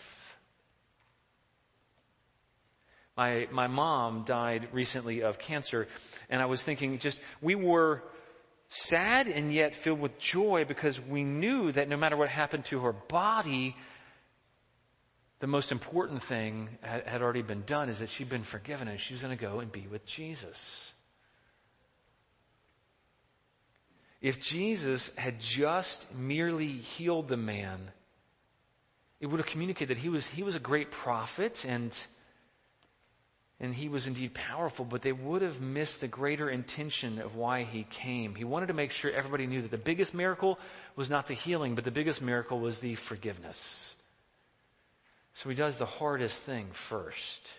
My, 3.17 3.47
my 3.51 3.67
mom 3.67 4.23
died 4.23 4.69
recently 4.71 5.21
of 5.21 5.37
cancer, 5.37 5.87
and 6.29 6.41
I 6.41 6.45
was 6.45 6.63
thinking 6.63 6.97
just, 6.97 7.19
we 7.41 7.55
were 7.55 8.03
sad 8.69 9.27
and 9.27 9.51
yet 9.53 9.75
filled 9.75 9.99
with 9.99 10.17
joy 10.17 10.63
because 10.65 11.01
we 11.01 11.23
knew 11.23 11.71
that 11.73 11.89
no 11.89 11.97
matter 11.97 12.15
what 12.15 12.29
happened 12.29 12.65
to 12.65 12.79
her 12.81 12.93
body, 12.93 13.75
the 15.39 15.47
most 15.47 15.71
important 15.71 16.23
thing 16.23 16.69
had 16.81 17.21
already 17.21 17.43
been 17.43 17.63
done 17.65 17.89
is 17.89 17.99
that 17.99 18.09
she'd 18.09 18.29
been 18.29 18.43
forgiven 18.43 18.87
and 18.87 18.99
she 18.99 19.13
was 19.13 19.21
going 19.21 19.37
to 19.37 19.41
go 19.41 19.59
and 19.59 19.71
be 19.71 19.85
with 19.89 20.05
Jesus. 20.05 20.91
If 24.19 24.41
Jesus 24.41 25.11
had 25.15 25.39
just 25.39 26.13
merely 26.15 26.67
healed 26.67 27.27
the 27.27 27.37
man, 27.37 27.91
it 29.19 29.27
would 29.27 29.39
have 29.39 29.47
communicated 29.47 29.95
that 29.95 30.01
he 30.01 30.09
was, 30.09 30.27
he 30.27 30.41
was 30.41 30.55
a 30.55 30.59
great 30.59 30.89
prophet 30.89 31.65
and, 31.67 31.95
and 33.59 33.75
he 33.75 33.89
was 33.89 34.07
indeed 34.07 34.33
powerful, 34.33 34.85
but 34.85 35.01
they 35.01 35.11
would 35.11 35.43
have 35.43 35.61
missed 35.61 36.01
the 36.01 36.07
greater 36.07 36.49
intention 36.49 37.19
of 37.19 37.35
why 37.35 37.61
he 37.63 37.83
came. 37.83 38.33
He 38.33 38.43
wanted 38.43 38.67
to 38.67 38.73
make 38.73 38.91
sure 38.91 39.11
everybody 39.11 39.45
knew 39.45 39.61
that 39.61 39.71
the 39.71 39.77
biggest 39.77 40.15
miracle 40.15 40.57
was 40.95 41.11
not 41.11 41.27
the 41.27 41.35
healing, 41.35 41.75
but 41.75 41.83
the 41.83 41.91
biggest 41.91 42.19
miracle 42.19 42.59
was 42.59 42.79
the 42.79 42.95
forgiveness. 42.95 43.93
So 45.37 45.49
he 45.49 45.55
does 45.55 45.77
the 45.77 45.85
hardest 45.85 46.41
thing 46.41 46.69
first. 46.71 47.51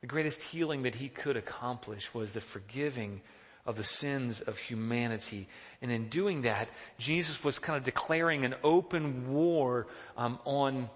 The 0.00 0.06
greatest 0.06 0.40
healing 0.40 0.82
that 0.82 0.94
he 0.94 1.08
could 1.08 1.36
accomplish 1.36 2.14
was 2.14 2.32
the 2.32 2.40
forgiving 2.40 3.20
of 3.66 3.76
the 3.76 3.82
sins 3.82 4.40
of 4.40 4.58
humanity. 4.58 5.48
And 5.82 5.90
in 5.90 6.08
doing 6.08 6.42
that, 6.42 6.68
Jesus 6.98 7.42
was 7.42 7.58
kind 7.58 7.76
of 7.76 7.82
declaring 7.82 8.44
an 8.44 8.54
open 8.62 9.32
war 9.32 9.88
um, 10.16 10.38
on 10.44 10.88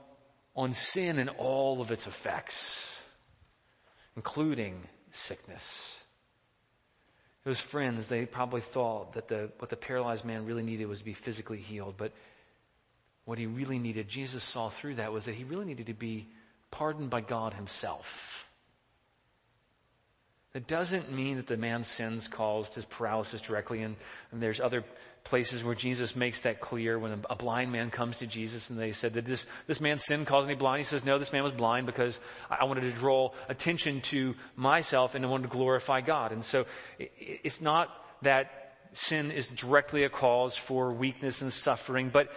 on 0.55 0.73
sin 0.73 1.19
and 1.19 1.31
all 1.31 1.81
of 1.81 1.91
its 1.91 2.07
effects, 2.07 3.01
including 4.15 4.85
sickness. 5.11 5.95
Those 7.45 7.59
friends, 7.59 8.07
they 8.07 8.25
probably 8.25 8.61
thought 8.61 9.15
that 9.15 9.27
the, 9.27 9.51
what 9.59 9.69
the 9.69 9.77
paralyzed 9.77 10.25
man 10.25 10.47
really 10.47 10.63
needed 10.63 10.87
was 10.87 11.01
to 11.01 11.05
be 11.05 11.15
physically 11.15 11.59
healed, 11.59 11.95
but 11.97 12.13
what 13.25 13.39
he 13.39 13.47
really 13.47 13.79
needed, 13.79 14.09
Jesus 14.09 14.43
saw 14.43 14.69
through 14.69 14.97
that, 14.97 15.13
was 15.13 15.27
that 15.27 15.35
he 15.35 15.45
really 15.45 15.65
needed 15.65 15.87
to 15.87 15.95
be 15.95 16.29
pardoned 16.71 17.11
by 17.11 17.21
God 17.21 17.55
himself. 17.55 18.47
That 20.53 20.67
doesn't 20.67 21.11
mean 21.11 21.37
that 21.37 21.47
the 21.47 21.57
man's 21.57 21.89
sins 21.89 22.29
caused 22.29 22.75
his 22.75 22.85
paralysis 22.85 23.41
directly, 23.41 23.83
and, 23.83 23.97
and 24.33 24.43
there's 24.43 24.61
other 24.61 24.85
places 25.25 25.63
where 25.63 25.75
Jesus 25.75 26.17
makes 26.17 26.41
that 26.41 26.61
clear 26.61 26.99
when 26.99 27.25
a, 27.31 27.37
blind 27.37 27.73
man 27.73 27.91
comes 27.91 28.19
to 28.19 28.27
Jesus 28.27 28.69
and 28.71 28.79
they 28.79 28.93
said, 28.93 29.13
Did 29.13 29.25
this, 29.25 29.47
this 29.67 29.81
man's 29.81 30.05
sin 30.05 30.25
cause 30.25 30.45
any 30.45 30.55
blind? 30.55 30.79
He 30.79 30.85
says, 30.85 31.05
No, 31.05 31.19
this 31.19 31.33
man 31.33 31.45
was 31.45 31.53
blind 31.53 31.87
because 31.87 32.19
I, 32.51 32.59
I 32.61 32.65
wanted 32.65 32.83
to 32.83 32.91
draw 32.91 33.31
attention 33.49 34.01
to 34.03 34.35
myself 34.57 35.15
and 35.15 35.25
I 35.25 35.29
wanted 35.29 35.45
to 35.45 35.57
glorify 35.57 36.01
God. 36.01 36.33
And 36.33 36.45
so 36.45 36.67
it, 36.99 37.13
it's 37.19 37.61
not 37.61 37.89
that 38.23 38.75
sin 38.93 39.31
is 39.31 39.47
directly 39.47 40.05
a 40.05 40.11
cause 40.11 40.57
for 40.57 40.93
weakness 40.93 41.41
and 41.41 41.53
suffering, 41.53 42.11
but, 42.13 42.31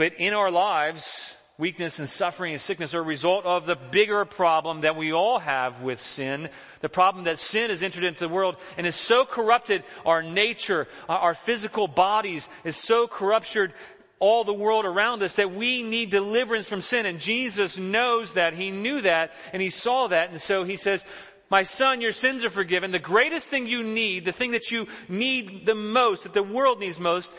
but 0.00 0.14
in 0.14 0.32
our 0.32 0.50
lives, 0.50 1.36
weakness 1.58 1.98
and 1.98 2.08
suffering 2.08 2.52
and 2.52 2.60
sickness 2.62 2.94
are 2.94 3.00
a 3.00 3.02
result 3.02 3.44
of 3.44 3.66
the 3.66 3.76
bigger 3.76 4.24
problem 4.24 4.80
that 4.80 4.96
we 4.96 5.12
all 5.12 5.38
have 5.38 5.82
with 5.82 6.00
sin. 6.00 6.48
The 6.80 6.88
problem 6.88 7.26
that 7.26 7.38
sin 7.38 7.68
has 7.68 7.82
entered 7.82 8.04
into 8.04 8.20
the 8.20 8.32
world 8.32 8.56
and 8.78 8.86
has 8.86 8.96
so 8.96 9.26
corrupted 9.26 9.84
our 10.06 10.22
nature, 10.22 10.88
our 11.06 11.34
physical 11.34 11.86
bodies, 11.86 12.48
is 12.64 12.76
so 12.76 13.06
corrupted 13.06 13.74
all 14.20 14.42
the 14.42 14.54
world 14.54 14.86
around 14.86 15.22
us 15.22 15.34
that 15.34 15.52
we 15.52 15.82
need 15.82 16.08
deliverance 16.08 16.66
from 16.66 16.80
sin. 16.80 17.04
And 17.04 17.20
Jesus 17.20 17.76
knows 17.76 18.32
that. 18.32 18.54
He 18.54 18.70
knew 18.70 19.02
that 19.02 19.32
and 19.52 19.60
he 19.60 19.68
saw 19.68 20.06
that. 20.06 20.30
And 20.30 20.40
so 20.40 20.64
he 20.64 20.76
says, 20.76 21.04
my 21.50 21.62
son, 21.62 22.00
your 22.00 22.12
sins 22.12 22.42
are 22.42 22.48
forgiven. 22.48 22.90
The 22.90 22.98
greatest 22.98 23.48
thing 23.48 23.66
you 23.66 23.82
need, 23.82 24.24
the 24.24 24.32
thing 24.32 24.52
that 24.52 24.70
you 24.70 24.88
need 25.10 25.66
the 25.66 25.74
most, 25.74 26.22
that 26.22 26.32
the 26.32 26.42
world 26.42 26.80
needs 26.80 26.98
most, 26.98 27.30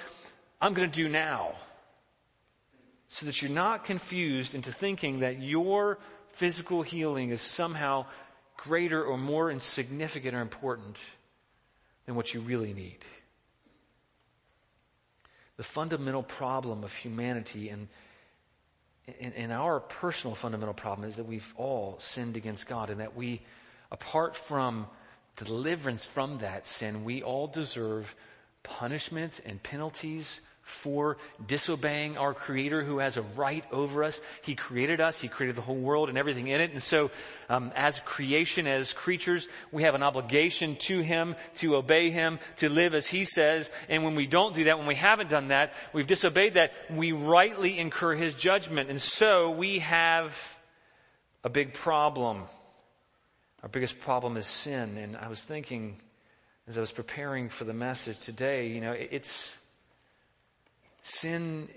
I'm 0.61 0.75
going 0.75 0.91
to 0.91 0.95
do 0.95 1.09
now 1.09 1.55
so 3.13 3.25
that 3.25 3.41
you're 3.41 3.51
not 3.51 3.83
confused 3.83 4.55
into 4.55 4.71
thinking 4.71 5.19
that 5.19 5.41
your 5.41 5.99
physical 6.31 6.81
healing 6.81 7.31
is 7.31 7.41
somehow 7.41 8.05
greater 8.55 9.03
or 9.03 9.17
more 9.17 9.51
insignificant 9.51 10.33
or 10.33 10.39
important 10.39 10.97
than 12.05 12.15
what 12.15 12.33
you 12.33 12.39
really 12.39 12.73
need. 12.73 12.99
The 15.57 15.63
fundamental 15.63 16.23
problem 16.23 16.85
of 16.85 16.93
humanity 16.93 17.67
and, 17.67 17.89
and, 19.19 19.33
and 19.33 19.51
our 19.51 19.81
personal 19.81 20.33
fundamental 20.33 20.73
problem 20.73 21.09
is 21.09 21.17
that 21.17 21.27
we've 21.27 21.53
all 21.57 21.97
sinned 21.99 22.37
against 22.37 22.69
God 22.69 22.89
and 22.89 23.01
that 23.01 23.13
we, 23.13 23.41
apart 23.91 24.37
from 24.37 24.87
deliverance 25.35 26.05
from 26.05 26.37
that 26.37 26.65
sin, 26.65 27.03
we 27.03 27.23
all 27.23 27.47
deserve 27.47 28.15
punishment 28.63 29.41
and 29.45 29.61
penalties 29.61 30.39
for 30.71 31.17
disobeying 31.45 32.17
our 32.17 32.33
creator 32.33 32.83
who 32.83 32.99
has 32.99 33.17
a 33.17 33.21
right 33.21 33.63
over 33.71 34.03
us. 34.03 34.19
He 34.41 34.55
created 34.55 35.01
us. 35.01 35.19
He 35.19 35.27
created 35.27 35.55
the 35.55 35.61
whole 35.61 35.75
world 35.75 36.09
and 36.09 36.17
everything 36.17 36.47
in 36.47 36.61
it. 36.61 36.71
And 36.71 36.81
so, 36.81 37.11
um, 37.49 37.71
as 37.75 37.99
creation, 37.99 38.67
as 38.67 38.93
creatures, 38.93 39.47
we 39.71 39.83
have 39.83 39.95
an 39.95 40.01
obligation 40.01 40.77
to 40.77 41.01
him, 41.01 41.35
to 41.57 41.75
obey 41.75 42.09
him, 42.09 42.39
to 42.57 42.69
live 42.69 42.95
as 42.95 43.05
he 43.05 43.25
says. 43.25 43.69
And 43.89 44.03
when 44.03 44.15
we 44.15 44.25
don't 44.25 44.55
do 44.55 44.63
that, 44.63 44.77
when 44.77 44.87
we 44.87 44.95
haven't 44.95 45.29
done 45.29 45.49
that, 45.49 45.73
we've 45.93 46.07
disobeyed 46.07 46.55
that, 46.55 46.73
we 46.89 47.11
rightly 47.11 47.77
incur 47.77 48.15
his 48.15 48.33
judgment. 48.33 48.89
And 48.89 48.99
so 48.99 49.51
we 49.51 49.79
have 49.79 50.57
a 51.43 51.49
big 51.49 51.73
problem. 51.73 52.43
Our 53.61 53.69
biggest 53.69 53.99
problem 53.99 54.37
is 54.37 54.47
sin. 54.47 54.97
And 54.97 55.17
I 55.17 55.27
was 55.27 55.43
thinking, 55.43 55.99
as 56.67 56.77
I 56.77 56.81
was 56.81 56.91
preparing 56.91 57.49
for 57.49 57.65
the 57.65 57.73
message 57.73 58.19
today, 58.19 58.67
you 58.67 58.79
know, 58.79 58.93
it's, 58.93 59.53
Sin, 61.01 61.69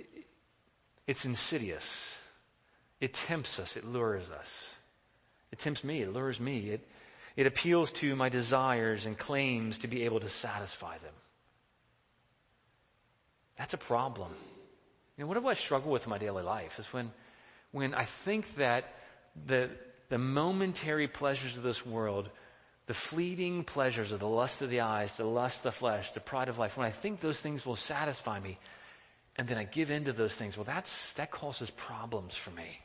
it's 1.06 1.24
insidious. 1.24 2.16
It 3.00 3.14
tempts 3.14 3.58
us. 3.58 3.76
It 3.76 3.86
lures 3.86 4.30
us. 4.30 4.68
It 5.52 5.58
tempts 5.58 5.84
me. 5.84 6.02
It 6.02 6.12
lures 6.12 6.40
me. 6.40 6.70
It, 6.70 6.88
it 7.36 7.46
appeals 7.46 7.92
to 7.92 8.14
my 8.16 8.28
desires 8.28 9.06
and 9.06 9.18
claims 9.18 9.80
to 9.80 9.88
be 9.88 10.04
able 10.04 10.20
to 10.20 10.28
satisfy 10.28 10.98
them. 10.98 11.14
That's 13.58 13.74
a 13.74 13.78
problem. 13.78 14.30
You 15.16 15.24
know, 15.24 15.28
what 15.28 15.40
do 15.40 15.46
I 15.46 15.54
struggle 15.54 15.92
with 15.92 16.04
in 16.04 16.10
my 16.10 16.18
daily 16.18 16.42
life 16.42 16.78
is 16.78 16.86
when, 16.92 17.12
when 17.70 17.94
I 17.94 18.04
think 18.04 18.56
that 18.56 18.92
the, 19.46 19.70
the 20.08 20.18
momentary 20.18 21.08
pleasures 21.08 21.56
of 21.56 21.62
this 21.62 21.86
world, 21.86 22.30
the 22.86 22.94
fleeting 22.94 23.64
pleasures 23.64 24.12
of 24.12 24.20
the 24.20 24.28
lust 24.28 24.60
of 24.60 24.70
the 24.70 24.80
eyes, 24.80 25.16
the 25.16 25.24
lust 25.24 25.58
of 25.58 25.62
the 25.64 25.72
flesh, 25.72 26.10
the 26.12 26.20
pride 26.20 26.48
of 26.48 26.58
life, 26.58 26.76
when 26.76 26.86
I 26.86 26.90
think 26.90 27.20
those 27.20 27.38
things 27.38 27.64
will 27.64 27.76
satisfy 27.76 28.40
me, 28.40 28.58
and 29.36 29.48
then 29.48 29.58
I 29.58 29.64
give 29.64 29.90
in 29.90 30.04
to 30.04 30.12
those 30.12 30.34
things, 30.34 30.56
well, 30.56 30.64
that's, 30.64 31.14
that 31.14 31.30
causes 31.30 31.70
problems 31.70 32.34
for 32.34 32.50
me. 32.50 32.80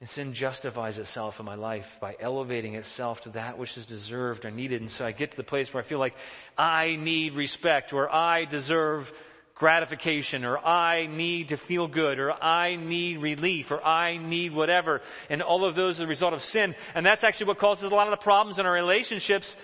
And 0.00 0.08
sin 0.08 0.34
justifies 0.34 0.98
itself 0.98 1.40
in 1.40 1.46
my 1.46 1.54
life 1.54 1.98
by 2.00 2.14
elevating 2.20 2.74
itself 2.74 3.22
to 3.22 3.30
that 3.30 3.58
which 3.58 3.76
is 3.76 3.86
deserved 3.86 4.44
or 4.44 4.50
needed. 4.50 4.80
And 4.80 4.90
so 4.90 5.06
I 5.06 5.12
get 5.12 5.30
to 5.30 5.36
the 5.36 5.44
place 5.44 5.72
where 5.72 5.82
I 5.82 5.86
feel 5.86 5.98
like 5.98 6.14
I 6.58 6.96
need 6.96 7.34
respect 7.34 7.92
or 7.92 8.14
I 8.14 8.44
deserve 8.44 9.12
gratification 9.54 10.44
or 10.44 10.58
I 10.58 11.06
need 11.06 11.48
to 11.48 11.56
feel 11.56 11.88
good 11.88 12.18
or 12.18 12.32
I 12.32 12.76
need 12.76 13.18
relief 13.22 13.70
or 13.70 13.84
I 13.84 14.18
need 14.18 14.52
whatever. 14.52 15.00
And 15.30 15.42
all 15.42 15.64
of 15.64 15.74
those 15.74 15.98
are 15.98 16.02
the 16.02 16.08
result 16.08 16.34
of 16.34 16.42
sin. 16.42 16.74
And 16.94 17.06
that's 17.06 17.24
actually 17.24 17.46
what 17.46 17.58
causes 17.58 17.90
a 17.90 17.94
lot 17.94 18.06
of 18.06 18.10
the 18.10 18.22
problems 18.22 18.58
in 18.58 18.66
our 18.66 18.72
relationships 18.72 19.56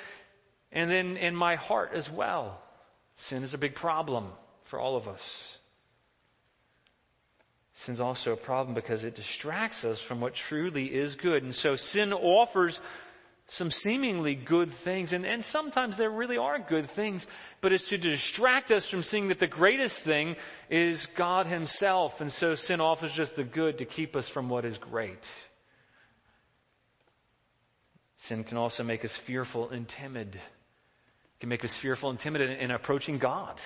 and 0.72 0.90
then 0.90 1.16
in 1.16 1.34
my 1.34 1.56
heart 1.56 1.90
as 1.92 2.10
well. 2.10 2.62
Sin 3.20 3.42
is 3.42 3.52
a 3.52 3.58
big 3.58 3.74
problem 3.74 4.28
for 4.64 4.80
all 4.80 4.96
of 4.96 5.06
us. 5.06 5.58
Sin's 7.74 8.00
also 8.00 8.32
a 8.32 8.36
problem 8.36 8.74
because 8.74 9.04
it 9.04 9.14
distracts 9.14 9.84
us 9.84 10.00
from 10.00 10.22
what 10.22 10.34
truly 10.34 10.86
is 10.86 11.16
good. 11.16 11.42
And 11.42 11.54
so 11.54 11.76
sin 11.76 12.14
offers 12.14 12.80
some 13.46 13.70
seemingly 13.70 14.34
good 14.34 14.72
things, 14.72 15.12
and, 15.12 15.26
and 15.26 15.44
sometimes 15.44 15.98
there 15.98 16.08
really 16.08 16.38
are 16.38 16.58
good 16.58 16.88
things, 16.88 17.26
but 17.60 17.74
it's 17.74 17.90
to 17.90 17.98
distract 17.98 18.70
us 18.70 18.88
from 18.88 19.02
seeing 19.02 19.28
that 19.28 19.38
the 19.38 19.46
greatest 19.46 20.00
thing 20.00 20.34
is 20.70 21.04
God 21.04 21.46
Himself. 21.46 22.22
And 22.22 22.32
so 22.32 22.54
sin 22.54 22.80
offers 22.80 23.12
just 23.12 23.36
the 23.36 23.44
good 23.44 23.78
to 23.78 23.84
keep 23.84 24.16
us 24.16 24.30
from 24.30 24.48
what 24.48 24.64
is 24.64 24.78
great. 24.78 25.26
Sin 28.16 28.44
can 28.44 28.56
also 28.56 28.82
make 28.82 29.04
us 29.04 29.14
fearful 29.14 29.68
and 29.68 29.86
timid 29.86 30.40
can 31.40 31.48
make 31.48 31.64
us 31.64 31.76
fearful 31.76 32.10
and 32.10 32.18
timid 32.18 32.42
in, 32.42 32.50
in 32.50 32.70
approaching 32.70 33.18
God. 33.18 33.58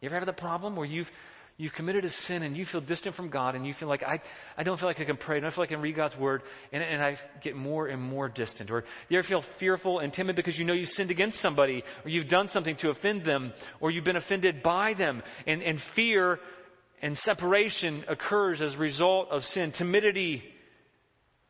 You 0.00 0.06
ever 0.06 0.16
have 0.16 0.26
that 0.26 0.36
problem 0.36 0.76
where 0.76 0.86
you've 0.86 1.10
you've 1.56 1.72
committed 1.72 2.04
a 2.04 2.08
sin 2.08 2.42
and 2.42 2.56
you 2.56 2.64
feel 2.64 2.80
distant 2.80 3.14
from 3.14 3.28
God 3.28 3.54
and 3.54 3.66
you 3.66 3.74
feel 3.74 3.88
like, 3.88 4.02
I, 4.02 4.20
I 4.56 4.62
don't 4.62 4.80
feel 4.80 4.88
like 4.88 5.00
I 5.00 5.04
can 5.04 5.16
pray, 5.16 5.36
I 5.36 5.40
don't 5.40 5.52
feel 5.52 5.62
like 5.62 5.70
I 5.70 5.74
can 5.74 5.82
read 5.82 5.94
God's 5.94 6.16
word, 6.16 6.42
and, 6.72 6.82
and 6.82 7.02
I 7.02 7.18
get 7.40 7.54
more 7.54 7.86
and 7.86 8.02
more 8.02 8.28
distant. 8.28 8.70
Or 8.70 8.84
you 9.08 9.18
ever 9.18 9.26
feel 9.26 9.42
fearful 9.42 9.98
and 9.98 10.12
timid 10.12 10.34
because 10.34 10.58
you 10.58 10.64
know 10.64 10.72
you 10.72 10.86
sinned 10.86 11.10
against 11.10 11.38
somebody, 11.38 11.84
or 12.04 12.10
you've 12.10 12.28
done 12.28 12.48
something 12.48 12.76
to 12.76 12.90
offend 12.90 13.22
them, 13.24 13.52
or 13.80 13.90
you've 13.90 14.02
been 14.04 14.16
offended 14.16 14.62
by 14.62 14.94
them, 14.94 15.22
and, 15.46 15.62
and 15.62 15.80
fear 15.80 16.40
and 17.00 17.16
separation 17.16 18.04
occurs 18.08 18.60
as 18.60 18.74
a 18.74 18.78
result 18.78 19.30
of 19.30 19.44
sin. 19.44 19.72
Timidity 19.72 20.42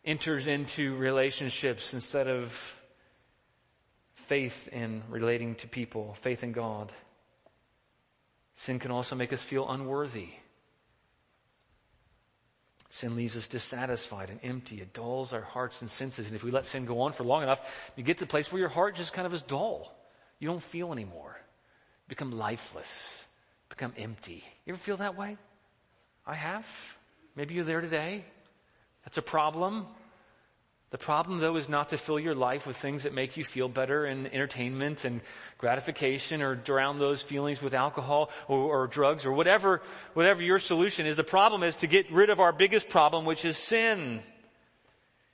enters 0.04 0.46
into 0.46 0.96
relationships 0.96 1.94
instead 1.94 2.26
of 2.26 2.74
faith 4.26 4.68
in 4.68 5.02
relating 5.08 5.54
to 5.56 5.68
people, 5.68 6.16
faith 6.20 6.42
in 6.42 6.52
God. 6.52 6.92
Sin 8.56 8.78
can 8.78 8.90
also 8.90 9.16
make 9.16 9.32
us 9.32 9.42
feel 9.42 9.68
unworthy. 9.68 10.28
Sin 12.90 13.16
leaves 13.16 13.36
us 13.36 13.48
dissatisfied 13.48 14.28
and 14.28 14.38
empty. 14.42 14.82
It 14.82 14.92
dulls 14.92 15.32
our 15.32 15.40
hearts 15.40 15.80
and 15.80 15.88
senses. 15.88 16.26
And 16.26 16.36
if 16.36 16.44
we 16.44 16.50
let 16.50 16.66
sin 16.66 16.84
go 16.84 17.00
on 17.00 17.12
for 17.12 17.24
long 17.24 17.42
enough, 17.42 17.62
you 17.96 18.04
get 18.04 18.18
to 18.18 18.24
the 18.24 18.30
place 18.30 18.52
where 18.52 18.60
your 18.60 18.68
heart 18.68 18.94
just 18.96 19.14
kind 19.14 19.26
of 19.26 19.32
is 19.32 19.40
dull. 19.40 19.96
You 20.38 20.48
don't 20.48 20.62
feel 20.62 20.92
anymore. 20.92 21.34
You 21.34 22.08
become 22.08 22.32
lifeless. 22.32 23.24
Become 23.70 23.94
empty. 23.96 24.44
You 24.66 24.74
ever 24.74 24.82
feel 24.82 24.98
that 24.98 25.16
way? 25.16 25.38
I 26.26 26.34
have. 26.34 26.66
Maybe 27.34 27.54
you're 27.54 27.64
there 27.64 27.80
today. 27.80 28.24
That's 29.04 29.16
a 29.16 29.22
problem. 29.22 29.86
The 30.92 30.98
problem, 30.98 31.38
though, 31.38 31.56
is 31.56 31.70
not 31.70 31.88
to 31.88 31.96
fill 31.96 32.20
your 32.20 32.34
life 32.34 32.66
with 32.66 32.76
things 32.76 33.04
that 33.04 33.14
make 33.14 33.38
you 33.38 33.44
feel 33.44 33.66
better 33.66 34.04
and 34.04 34.26
entertainment 34.26 35.06
and 35.06 35.22
gratification 35.56 36.42
or 36.42 36.54
drown 36.54 36.98
those 36.98 37.22
feelings 37.22 37.62
with 37.62 37.72
alcohol 37.72 38.28
or, 38.46 38.58
or, 38.58 38.86
drugs 38.88 39.24
or 39.24 39.32
whatever, 39.32 39.80
whatever 40.12 40.42
your 40.42 40.58
solution 40.58 41.06
is. 41.06 41.16
The 41.16 41.24
problem 41.24 41.62
is 41.62 41.76
to 41.76 41.86
get 41.86 42.12
rid 42.12 42.28
of 42.28 42.40
our 42.40 42.52
biggest 42.52 42.90
problem, 42.90 43.24
which 43.24 43.46
is 43.46 43.56
sin. 43.56 44.22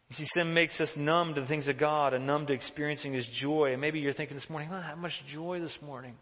You 0.09 0.15
see, 0.15 0.27
sin 0.27 0.55
makes 0.55 0.81
us 0.81 0.97
numb 0.97 1.35
to 1.35 1.41
the 1.41 1.47
things 1.47 1.67
of 1.67 1.77
God 1.77 2.15
and 2.15 2.25
numb 2.25 2.47
to 2.47 2.53
experiencing 2.53 3.13
His 3.13 3.27
joy. 3.27 3.73
And 3.73 3.81
maybe 3.81 3.99
you're 3.99 4.13
thinking 4.13 4.37
this 4.37 4.49
morning, 4.49 4.69
how 4.69 4.95
much 4.95 5.27
joy 5.27 5.59
this 5.59 5.83
morning. 5.83 6.15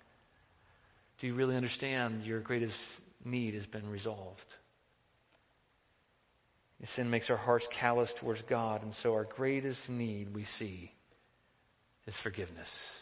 Do 1.18 1.27
you 1.27 1.35
really 1.35 1.57
understand 1.57 2.25
your 2.25 2.40
greatest 2.40 2.81
need 3.22 3.53
has 3.53 3.66
been 3.66 3.90
resolved? 3.90 4.57
Sin 6.85 7.11
makes 7.11 7.31
our 7.31 7.37
hearts 7.37 7.67
callous 7.71 8.15
towards 8.15 8.43
God, 8.43 8.83
and 8.83 8.95
so 8.95 9.15
our 9.15 9.25
greatest 9.25 9.89
need 9.89 10.35
we 10.35 10.45
see 10.45 10.93
is 12.07 12.17
forgiveness. 12.17 13.01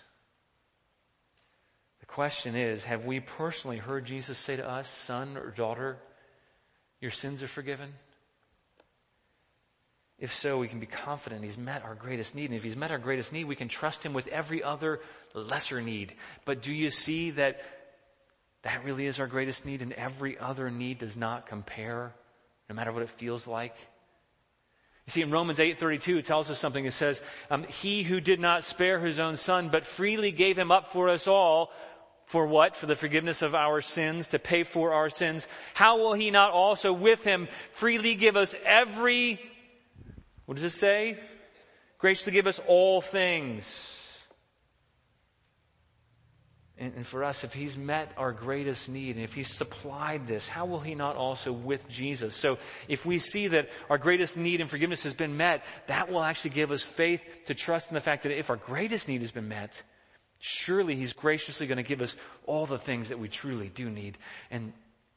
The 2.00 2.06
question 2.06 2.54
is, 2.54 2.84
have 2.84 3.04
we 3.04 3.20
personally 3.20 3.78
heard 3.78 4.04
Jesus 4.04 4.38
say 4.38 4.56
to 4.56 4.68
us, 4.68 4.88
son 4.88 5.36
or 5.36 5.50
daughter, 5.50 5.98
your 7.00 7.10
sins 7.10 7.42
are 7.42 7.48
forgiven? 7.48 7.92
If 10.18 10.32
so, 10.32 10.58
we 10.58 10.68
can 10.68 10.78
be 10.78 10.86
confident 10.86 11.44
He's 11.44 11.58
met 11.58 11.82
our 11.82 11.94
greatest 11.94 12.34
need. 12.34 12.46
And 12.46 12.54
if 12.54 12.62
He's 12.62 12.76
met 12.76 12.90
our 12.90 12.98
greatest 12.98 13.32
need, 13.32 13.44
we 13.44 13.56
can 13.56 13.68
trust 13.68 14.04
Him 14.04 14.14
with 14.14 14.28
every 14.28 14.62
other 14.62 15.00
lesser 15.34 15.82
need. 15.82 16.14
But 16.44 16.62
do 16.62 16.72
you 16.72 16.90
see 16.90 17.32
that 17.32 17.60
that 18.62 18.84
really 18.84 19.06
is 19.06 19.18
our 19.18 19.26
greatest 19.26 19.66
need 19.66 19.82
and 19.82 19.92
every 19.92 20.38
other 20.38 20.70
need 20.70 20.98
does 20.98 21.16
not 21.16 21.46
compare, 21.46 22.14
no 22.74 22.80
matter 22.80 22.92
what 22.92 23.02
it 23.02 23.10
feels 23.10 23.46
like? 23.46 23.76
You 25.06 25.10
see, 25.10 25.22
in 25.22 25.30
Romans 25.30 25.60
8.32, 25.60 26.18
it 26.18 26.24
tells 26.24 26.50
us 26.50 26.58
something. 26.58 26.84
It 26.84 26.92
says, 26.92 27.22
um, 27.50 27.62
He 27.64 28.02
who 28.02 28.20
did 28.20 28.40
not 28.40 28.64
spare 28.64 28.98
His 28.98 29.20
own 29.20 29.36
Son, 29.36 29.68
but 29.68 29.86
freely 29.86 30.32
gave 30.32 30.58
Him 30.58 30.72
up 30.72 30.92
for 30.92 31.08
us 31.08 31.28
all, 31.28 31.70
for 32.26 32.46
what? 32.46 32.74
For 32.74 32.86
the 32.86 32.96
forgiveness 32.96 33.42
of 33.42 33.54
our 33.54 33.80
sins, 33.80 34.28
to 34.28 34.38
pay 34.38 34.64
for 34.64 34.92
our 34.92 35.08
sins. 35.08 35.46
How 35.74 35.98
will 35.98 36.14
He 36.14 36.32
not 36.32 36.50
also 36.50 36.92
with 36.92 37.22
Him 37.22 37.48
freely 37.74 38.16
give 38.16 38.36
us 38.36 38.54
every 38.64 39.38
what 40.46 40.56
does 40.56 40.64
it 40.64 40.70
say? 40.76 41.18
Graciously 41.98 42.32
give 42.32 42.46
us 42.46 42.60
all 42.66 43.00
things. 43.00 44.03
And, 46.76 46.92
and, 46.96 47.06
for 47.06 47.22
us, 47.22 47.44
if 47.44 47.52
He's 47.52 47.76
met 47.76 48.12
our 48.16 48.32
greatest 48.32 48.88
need, 48.88 49.14
and 49.14 49.24
if 49.24 49.32
He's 49.32 49.52
supplied 49.52 50.26
this, 50.26 50.48
how 50.48 50.66
will 50.66 50.80
He 50.80 50.96
not 50.96 51.14
also 51.14 51.52
with 51.52 51.88
Jesus? 51.88 52.34
So 52.34 52.58
if 52.88 53.06
we 53.06 53.18
see 53.18 53.46
that 53.48 53.68
our 53.88 53.98
greatest 53.98 54.36
need 54.36 54.60
in 54.60 54.66
forgiveness 54.66 55.04
has 55.04 55.14
been 55.14 55.36
met, 55.36 55.64
that 55.86 56.10
will 56.10 56.22
actually 56.22 56.50
give 56.50 56.72
us 56.72 56.82
faith 56.82 57.22
to 57.46 57.54
trust 57.54 57.90
in 57.90 57.94
the 57.94 58.00
fact 58.00 58.24
that 58.24 58.36
if 58.36 58.50
our 58.50 58.56
greatest 58.56 59.06
need 59.06 59.20
has 59.20 59.30
been 59.30 59.48
met, 59.48 59.80
surely 60.40 60.96
He's 60.96 61.12
graciously 61.12 61.68
going 61.68 61.76
to 61.76 61.84
give 61.84 62.02
us 62.02 62.16
all 62.44 62.66
the 62.66 62.78
things 62.78 63.10
that 63.10 63.20
we 63.20 63.28
truly 63.28 63.68
do 63.68 63.88
need. 63.88 64.18
And 64.50 64.72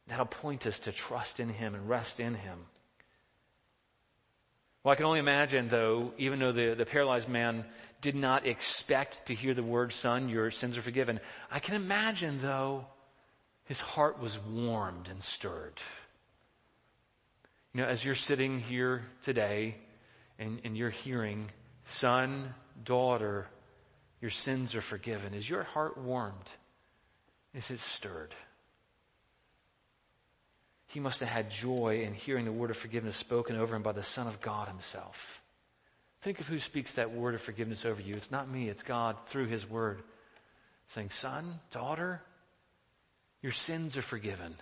that'll 0.08 0.28
point 0.28 0.68
us 0.68 0.82
to 0.82 0.92
trust 0.92 1.40
in 1.40 1.50
Him 1.50 1.74
and 1.74 1.90
rest 1.90 2.20
in 2.20 2.36
Him. 2.36 2.60
Well, 4.88 4.94
I 4.94 4.96
can 4.96 5.06
only 5.06 5.20
imagine, 5.20 5.68
though, 5.68 6.14
even 6.18 6.40
though 6.40 6.54
the, 6.54 6.74
the 6.74 6.86
paralyzed 6.86 7.28
man 7.28 7.66
did 8.00 8.16
not 8.16 8.48
expect 8.48 9.26
to 9.26 9.36
hear 9.36 9.54
the 9.54 9.62
word, 9.62 9.92
Son, 9.92 10.30
your 10.30 10.50
sins 10.50 10.78
are 10.78 10.82
forgiven, 10.82 11.20
I 11.52 11.60
can 11.60 11.76
imagine, 11.76 12.40
though, 12.40 12.86
his 13.66 13.82
heart 13.82 14.18
was 14.22 14.40
warmed 14.40 15.10
and 15.10 15.22
stirred. 15.22 15.82
You 17.74 17.82
know, 17.82 17.88
as 17.90 18.06
you're 18.06 18.16
sitting 18.16 18.62
here 18.62 19.04
today 19.24 19.76
and, 20.40 20.62
and 20.64 20.78
you're 20.78 20.90
hearing, 20.90 21.52
Son, 21.88 22.54
daughter, 22.82 23.48
your 24.22 24.32
sins 24.32 24.74
are 24.74 24.80
forgiven, 24.80 25.34
is 25.34 25.50
your 25.50 25.64
heart 25.64 25.98
warmed? 25.98 26.50
Is 27.54 27.72
it 27.72 27.82
stirred? 27.82 28.34
He 30.98 31.00
must 31.00 31.20
have 31.20 31.30
had 31.30 31.52
joy 31.52 32.02
in 32.04 32.16
hearing 32.16 32.44
the 32.44 32.52
word 32.52 32.72
of 32.72 32.76
forgiveness 32.76 33.16
spoken 33.16 33.56
over 33.56 33.76
him 33.76 33.84
by 33.84 33.92
the 33.92 34.02
Son 34.02 34.26
of 34.26 34.42
God 34.42 34.68
himself. 34.68 35.44
Think 36.24 36.40
of 36.40 36.48
who 36.48 36.58
speaks 36.58 36.94
that 36.94 37.14
word 37.14 37.36
of 37.36 37.42
forgiveness 37.42 37.86
over 37.86 38.02
you. 38.02 38.16
It's 38.16 38.32
not 38.32 38.50
me, 38.50 38.68
it's 38.68 38.82
God 38.82 39.16
through 39.28 39.46
his 39.46 39.70
word 39.70 40.02
saying, 40.88 41.12
Son, 41.12 41.60
daughter, 41.70 42.24
your 43.44 43.52
sins 43.52 43.96
are 43.96 44.02
forgiven. 44.02 44.56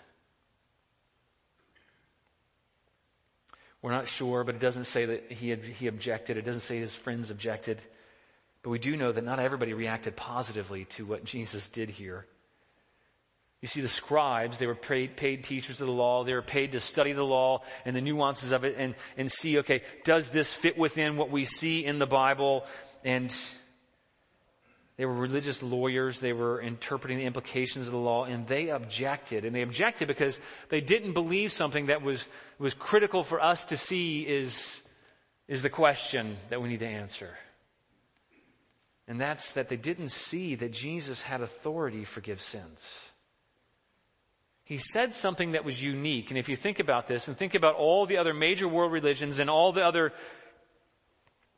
We're 3.82 3.92
not 3.92 4.10
sure, 4.10 4.44
but 4.44 4.56
it 4.56 4.62
doesn't 4.62 4.88
say 4.88 5.06
that 5.06 5.32
he, 5.32 5.52
had, 5.52 5.64
he 5.64 5.88
objected. 5.88 6.36
It 6.36 6.44
doesn't 6.44 6.60
say 6.60 6.80
his 6.80 6.94
friends 6.94 7.32
objected. 7.32 7.82
But 8.62 8.72
we 8.72 8.80
do 8.80 8.98
know 8.98 9.14
that 9.14 9.24
not 9.24 9.40
everybody 9.40 9.72
reacted 9.72 10.18
positively 10.18 10.84
to 10.96 11.06
what 11.06 11.24
Jesus 11.24 11.70
did 11.70 11.90
here. 11.90 12.26
You 13.66 13.68
see, 13.68 13.82
the 13.82 13.88
scribes, 13.88 14.60
they 14.60 14.68
were 14.68 14.76
paid, 14.76 15.18
paid, 15.18 15.44
teachers 15.44 15.82
of 15.82 15.88
the 15.88 15.92
law. 15.92 16.24
They 16.24 16.36
were 16.36 16.44
paid 16.44 16.74
to 16.74 16.80
study 16.80 17.14
the 17.14 17.24
law 17.24 17.64
and 17.84 17.96
the 17.96 18.00
nuances 18.00 18.52
of 18.52 18.64
it 18.64 18.76
and, 18.78 18.94
and 19.18 19.32
see, 19.32 19.58
okay, 19.58 19.82
does 20.04 20.30
this 20.30 20.54
fit 20.54 20.78
within 20.78 21.18
what 21.18 21.32
we 21.32 21.46
see 21.46 21.84
in 21.84 21.98
the 21.98 22.06
Bible? 22.06 22.64
And 23.04 23.36
they 24.98 25.06
were 25.08 25.16
religious 25.16 25.64
lawyers. 25.64 26.20
They 26.20 26.32
were 26.32 26.62
interpreting 26.62 27.18
the 27.18 27.24
implications 27.24 27.88
of 27.88 27.94
the 27.94 27.98
law 27.98 28.26
and 28.26 28.46
they 28.46 28.70
objected. 28.70 29.46
And 29.46 29.56
they 29.56 29.64
objected 29.64 30.08
because 30.08 30.40
they 30.70 30.80
didn't 30.80 31.14
believe 31.14 31.52
something 31.52 31.88
that 31.88 32.04
was, 32.04 32.30
was 32.60 32.76
critical 32.76 33.24
for 33.24 33.42
us 33.42 33.66
to 33.66 33.78
see 33.78 34.22
is, 34.22 34.80
is 35.48 35.64
the 35.64 35.72
question 35.72 36.38
that 36.52 36.62
we 36.62 36.70
need 36.70 36.82
to 36.82 36.88
answer. 36.88 37.32
And 39.08 39.20
that's 39.20 39.54
that 39.54 39.70
they 39.70 39.76
didn't 39.76 40.10
see 40.10 40.54
that 40.54 40.72
Jesus 40.72 41.20
had 41.20 41.42
authority 41.42 42.02
to 42.02 42.06
forgive 42.06 42.44
sins 42.44 43.00
he 44.66 44.80
said 44.80 45.14
something 45.14 45.52
that 45.52 45.64
was 45.64 45.82
unique. 45.82 46.32
And 46.32 46.40
if 46.40 46.50
you 46.50 46.56
think 46.56 46.80
about 46.80 47.06
this 47.06 47.28
and 47.28 47.38
think 47.38 47.54
about 47.54 47.76
all 47.76 48.08
the 48.08 48.18
other 48.18 48.34
major 48.34 48.68
world 48.68 48.92
religions 48.92 49.38
and 49.38 49.48
all 49.48 49.72
the 49.72 49.86
other 49.86 50.12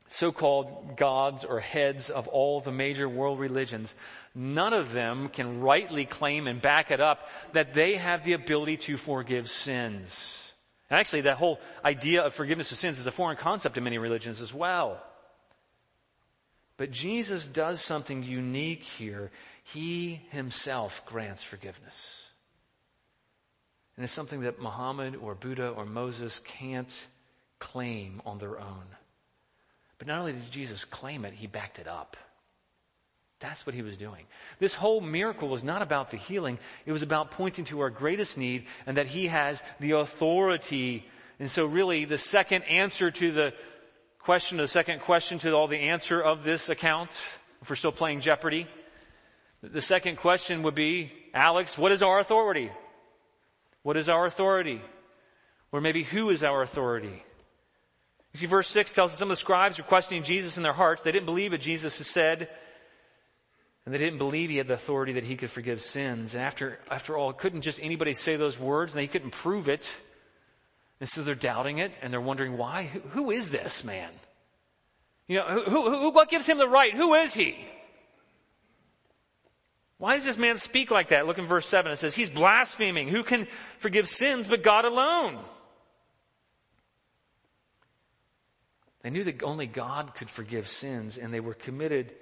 so-called 0.09 0.97
gods 0.97 1.45
or 1.45 1.61
heads 1.61 2.09
of 2.09 2.27
all 2.27 2.59
the 2.59 2.71
major 2.71 3.07
world 3.07 3.39
religions, 3.39 3.95
none 4.35 4.73
of 4.73 4.91
them 4.91 5.29
can 5.29 5.61
rightly 5.61 6.05
claim 6.05 6.47
and 6.47 6.61
back 6.61 6.91
it 6.91 6.99
up 6.99 7.29
that 7.53 7.73
they 7.73 7.95
have 7.95 8.25
the 8.25 8.33
ability 8.33 8.75
to 8.75 8.97
forgive 8.97 9.49
sins. 9.49 10.51
And 10.89 10.99
actually, 10.99 11.21
that 11.21 11.37
whole 11.37 11.61
idea 11.85 12.23
of 12.23 12.33
forgiveness 12.33 12.71
of 12.71 12.77
sins 12.77 12.99
is 12.99 13.07
a 13.07 13.11
foreign 13.11 13.37
concept 13.37 13.77
in 13.77 13.85
many 13.85 13.97
religions 13.97 14.41
as 14.41 14.53
well. 14.53 15.01
But 16.75 16.91
Jesus 16.91 17.47
does 17.47 17.81
something 17.81 18.21
unique 18.23 18.83
here. 18.83 19.31
He 19.63 20.21
himself 20.31 21.05
grants 21.05 21.41
forgiveness. 21.41 22.26
And 23.97 24.03
it's 24.03 24.13
something 24.13 24.41
that 24.41 24.61
Muhammad 24.61 25.15
or 25.15 25.33
Buddha 25.33 25.69
or 25.69 25.85
Moses 25.85 26.39
can't 26.45 27.07
claim 27.59 28.21
on 28.25 28.37
their 28.37 28.59
own. 28.59 28.85
But 29.97 30.07
not 30.07 30.19
only 30.19 30.33
did 30.33 30.51
Jesus 30.51 30.85
claim 30.85 31.25
it, 31.25 31.33
he 31.33 31.47
backed 31.47 31.79
it 31.79 31.87
up. 31.87 32.15
That's 33.39 33.65
what 33.65 33.75
he 33.75 33.81
was 33.81 33.97
doing. 33.97 34.25
This 34.59 34.73
whole 34.73 35.01
miracle 35.01 35.47
was 35.47 35.63
not 35.63 35.81
about 35.81 36.11
the 36.11 36.17
healing. 36.17 36.57
It 36.85 36.91
was 36.91 37.03
about 37.03 37.31
pointing 37.31 37.65
to 37.65 37.81
our 37.81 37.89
greatest 37.89 38.37
need 38.37 38.65
and 38.85 38.97
that 38.97 39.07
he 39.07 39.27
has 39.27 39.63
the 39.79 39.91
authority. 39.91 41.05
And 41.39 41.49
so 41.49 41.65
really 41.65 42.05
the 42.05 42.17
second 42.17 42.63
answer 42.63 43.11
to 43.11 43.31
the 43.31 43.53
question, 44.19 44.57
the 44.57 44.67
second 44.67 45.01
question 45.01 45.37
to 45.39 45.53
all 45.53 45.67
the 45.67 45.77
answer 45.77 46.21
of 46.21 46.43
this 46.43 46.69
account, 46.69 47.11
if 47.61 47.69
we're 47.69 47.75
still 47.75 47.91
playing 47.91 48.21
Jeopardy, 48.21 48.67
the 49.61 49.81
second 49.81 50.17
question 50.17 50.63
would 50.63 50.75
be, 50.75 51.11
Alex, 51.33 51.77
what 51.77 51.91
is 51.91 52.03
our 52.03 52.19
authority? 52.19 52.71
What 53.87 53.95
is 53.95 54.09
our 54.09 54.25
authority? 54.25 54.81
Or 55.71 55.79
maybe 55.79 56.03
who 56.03 56.29
is 56.29 56.43
our 56.43 56.61
authority? 56.61 57.23
You 58.33 58.37
see, 58.37 58.45
verse 58.45 58.67
6 58.67 58.91
tells 58.91 59.13
us 59.13 59.17
some 59.17 59.27
of 59.27 59.37
the 59.37 59.39
scribes 59.39 59.77
were 59.77 59.85
questioning 59.85 60.23
Jesus 60.23 60.57
in 60.57 60.63
their 60.63 60.73
hearts. 60.73 61.03
They 61.03 61.13
didn't 61.13 61.25
believe 61.25 61.53
what 61.53 61.61
Jesus 61.61 61.97
had 61.97 62.05
said. 62.05 62.49
And 63.85 63.95
they 63.95 63.97
didn't 63.97 64.17
believe 64.17 64.49
he 64.49 64.57
had 64.57 64.67
the 64.67 64.73
authority 64.73 65.13
that 65.13 65.23
he 65.23 65.37
could 65.37 65.49
forgive 65.49 65.79
sins. 65.79 66.33
And 66.33 66.43
after, 66.43 66.79
after 66.91 67.15
all, 67.15 67.31
couldn't 67.31 67.61
just 67.61 67.79
anybody 67.81 68.11
say 68.11 68.35
those 68.35 68.59
words 68.59 68.93
and 68.93 69.01
they 69.01 69.07
couldn't 69.07 69.31
prove 69.31 69.69
it. 69.69 69.89
And 70.99 71.07
so 71.07 71.23
they're 71.23 71.33
doubting 71.33 71.77
it 71.77 71.93
and 72.01 72.11
they're 72.11 72.19
wondering 72.19 72.57
why. 72.57 72.89
who, 72.91 72.99
who 72.99 73.31
is 73.31 73.51
this 73.51 73.85
man? 73.85 74.11
You 75.29 75.37
know, 75.37 75.63
who, 75.63 75.97
who, 75.97 76.09
what 76.09 76.29
gives 76.29 76.45
him 76.45 76.57
the 76.57 76.67
right? 76.67 76.93
Who 76.93 77.13
is 77.13 77.33
he? 77.33 77.55
Why 79.97 80.15
does 80.15 80.25
this 80.25 80.37
man 80.37 80.57
speak 80.57 80.91
like 80.91 81.09
that? 81.09 81.25
Look 81.25 81.39
in 81.39 81.47
verse 81.47 81.67
7. 81.67 81.91
It 81.91 81.97
says, 81.97 82.13
He's 82.13 82.29
blaspheming. 82.29 83.07
Who 83.07 83.23
can 83.23 83.47
forgive 83.79 84.07
sins 84.07 84.47
but 84.47 84.61
God 84.61 84.85
alone? 84.85 85.39
They 89.01 89.09
knew 89.09 89.23
that 89.23 89.41
only 89.43 89.67
God 89.67 90.15
could 90.15 90.29
forgive 90.29 90.67
sins, 90.67 91.17
and 91.17 91.33
they 91.33 91.39
were 91.39 91.53
committed 91.53 92.13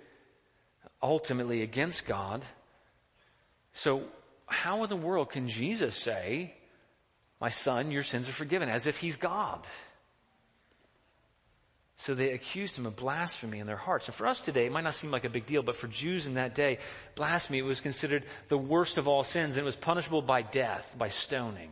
ultimately 1.01 1.61
against 1.61 2.05
God. 2.05 2.45
So, 3.73 4.03
how 4.45 4.83
in 4.83 4.89
the 4.89 4.95
world 4.95 5.31
can 5.31 5.49
Jesus 5.49 5.97
say, 5.97 6.53
My 7.41 7.49
son, 7.49 7.91
your 7.91 8.03
sins 8.03 8.29
are 8.29 8.33
forgiven, 8.33 8.69
as 8.69 8.87
if 8.87 8.97
he's 8.97 9.15
God? 9.15 9.65
So 11.97 12.13
they 12.13 12.31
accused 12.31 12.77
him 12.77 12.85
of 12.85 12.95
blasphemy 12.95 13.59
in 13.59 13.67
their 13.67 13.77
hearts. 13.77 14.07
And 14.07 14.15
for 14.15 14.27
us 14.27 14.41
today, 14.41 14.65
it 14.65 14.71
might 14.71 14.83
not 14.83 14.95
seem 14.95 15.11
like 15.11 15.23
a 15.23 15.29
big 15.29 15.45
deal, 15.45 15.63
but 15.63 15.77
for 15.77 15.87
Jews 15.87 16.27
in 16.27 16.33
that 16.33 16.53
day, 16.53 16.79
blasphemy 17.15 17.61
was 17.61 17.79
considered 17.79 18.25
the 18.49 18.57
worst 18.57 18.97
of 18.97 19.07
all 19.07 19.23
sins 19.23 19.55
and 19.55 19.63
it 19.63 19.65
was 19.65 19.77
punishable 19.77 20.21
by 20.21 20.41
death, 20.41 20.85
by 20.97 21.09
stoning. 21.09 21.71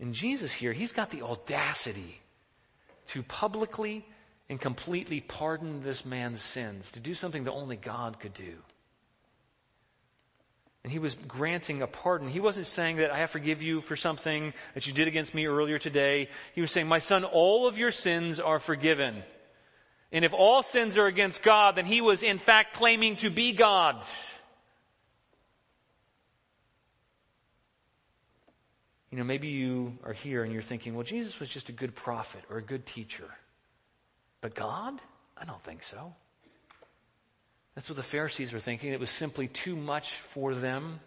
And 0.00 0.12
Jesus 0.12 0.52
here, 0.52 0.72
he's 0.72 0.92
got 0.92 1.10
the 1.10 1.22
audacity 1.22 2.20
to 3.08 3.22
publicly 3.22 4.04
and 4.48 4.60
completely 4.60 5.20
pardon 5.20 5.82
this 5.82 6.04
man's 6.04 6.42
sins, 6.42 6.92
to 6.92 7.00
do 7.00 7.14
something 7.14 7.44
that 7.44 7.52
only 7.52 7.76
God 7.76 8.20
could 8.20 8.34
do. 8.34 8.54
And 10.86 10.92
he 10.92 11.00
was 11.00 11.14
granting 11.14 11.82
a 11.82 11.88
pardon. 11.88 12.28
He 12.28 12.38
wasn't 12.38 12.68
saying 12.68 12.98
that 12.98 13.10
I 13.10 13.18
have 13.18 13.30
forgive 13.30 13.60
you 13.60 13.80
for 13.80 13.96
something 13.96 14.54
that 14.74 14.86
you 14.86 14.92
did 14.92 15.08
against 15.08 15.34
me 15.34 15.46
earlier 15.46 15.80
today. 15.80 16.28
He 16.54 16.60
was 16.60 16.70
saying, 16.70 16.86
my 16.86 17.00
son, 17.00 17.24
all 17.24 17.66
of 17.66 17.76
your 17.76 17.90
sins 17.90 18.38
are 18.38 18.60
forgiven. 18.60 19.24
And 20.12 20.24
if 20.24 20.32
all 20.32 20.62
sins 20.62 20.96
are 20.96 21.06
against 21.06 21.42
God, 21.42 21.74
then 21.74 21.86
he 21.86 22.00
was 22.00 22.22
in 22.22 22.38
fact 22.38 22.74
claiming 22.74 23.16
to 23.16 23.30
be 23.30 23.50
God. 23.50 24.04
You 29.10 29.18
know, 29.18 29.24
maybe 29.24 29.48
you 29.48 29.98
are 30.04 30.12
here 30.12 30.44
and 30.44 30.52
you're 30.52 30.62
thinking, 30.62 30.94
well, 30.94 31.02
Jesus 31.02 31.40
was 31.40 31.48
just 31.48 31.68
a 31.68 31.72
good 31.72 31.96
prophet 31.96 32.44
or 32.48 32.58
a 32.58 32.62
good 32.62 32.86
teacher. 32.86 33.26
But 34.40 34.54
God? 34.54 35.00
I 35.36 35.46
don't 35.46 35.64
think 35.64 35.82
so. 35.82 36.14
That's 37.76 37.88
what 37.88 37.96
the 37.96 38.02
Pharisees 38.02 38.52
were 38.52 38.58
thinking. 38.58 38.92
It 38.92 38.98
was 38.98 39.10
simply 39.10 39.46
too 39.46 39.76
much 39.76 40.14
for 40.14 40.54
them. 40.54 40.98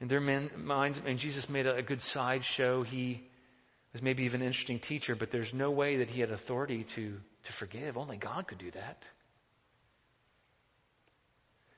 In 0.00 0.08
their 0.08 0.20
minds, 0.20 1.00
and 1.04 1.18
Jesus 1.18 1.48
made 1.48 1.66
a, 1.66 1.76
a 1.76 1.82
good 1.82 2.00
sideshow. 2.00 2.82
He 2.82 3.22
was 3.92 4.02
maybe 4.02 4.24
even 4.24 4.40
an 4.40 4.46
interesting 4.46 4.78
teacher, 4.78 5.14
but 5.14 5.30
there's 5.30 5.52
no 5.52 5.70
way 5.70 5.98
that 5.98 6.10
he 6.10 6.20
had 6.20 6.30
authority 6.30 6.84
to, 6.94 7.20
to 7.44 7.52
forgive. 7.52 7.96
Only 7.96 8.16
God 8.16 8.46
could 8.46 8.58
do 8.58 8.70
that. 8.72 9.04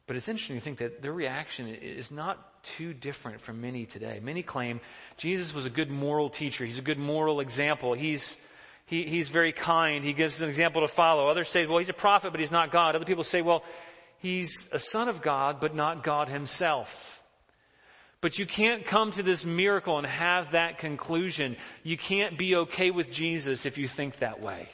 But 0.06 0.16
it's 0.16 0.28
interesting 0.28 0.56
to 0.56 0.62
think 0.62 0.78
that 0.78 1.02
their 1.02 1.12
reaction 1.12 1.66
is 1.68 2.12
not 2.12 2.62
too 2.62 2.94
different 2.94 3.40
from 3.40 3.60
many 3.60 3.86
today. 3.86 4.20
Many 4.22 4.42
claim 4.42 4.80
Jesus 5.16 5.52
was 5.52 5.66
a 5.66 5.70
good 5.70 5.90
moral 5.90 6.30
teacher. 6.30 6.64
He's 6.64 6.78
a 6.78 6.82
good 6.82 6.98
moral 6.98 7.40
example. 7.40 7.94
He's, 7.94 8.36
he, 8.86 9.04
he's 9.04 9.28
very 9.28 9.52
kind. 9.52 10.04
He 10.04 10.12
gives 10.12 10.40
an 10.40 10.48
example 10.48 10.82
to 10.82 10.88
follow. 10.88 11.28
Others 11.28 11.48
say, 11.48 11.66
well, 11.66 11.78
he's 11.78 11.88
a 11.88 11.94
prophet, 11.94 12.30
but 12.30 12.40
he's 12.40 12.52
not 12.52 12.70
God. 12.70 12.94
Other 12.94 13.04
people 13.04 13.24
say, 13.24 13.42
well, 13.42 13.64
he's 14.18 14.68
a 14.72 14.78
son 14.78 15.08
of 15.08 15.22
God, 15.22 15.60
but 15.60 15.74
not 15.74 16.04
God 16.04 16.28
himself. 16.28 17.20
But 18.20 18.38
you 18.38 18.46
can't 18.46 18.86
come 18.86 19.12
to 19.12 19.22
this 19.22 19.44
miracle 19.44 19.98
and 19.98 20.06
have 20.06 20.52
that 20.52 20.78
conclusion. 20.78 21.56
You 21.82 21.96
can't 21.96 22.38
be 22.38 22.56
okay 22.56 22.90
with 22.90 23.10
Jesus 23.10 23.66
if 23.66 23.76
you 23.76 23.88
think 23.88 24.20
that 24.20 24.40
way. 24.40 24.68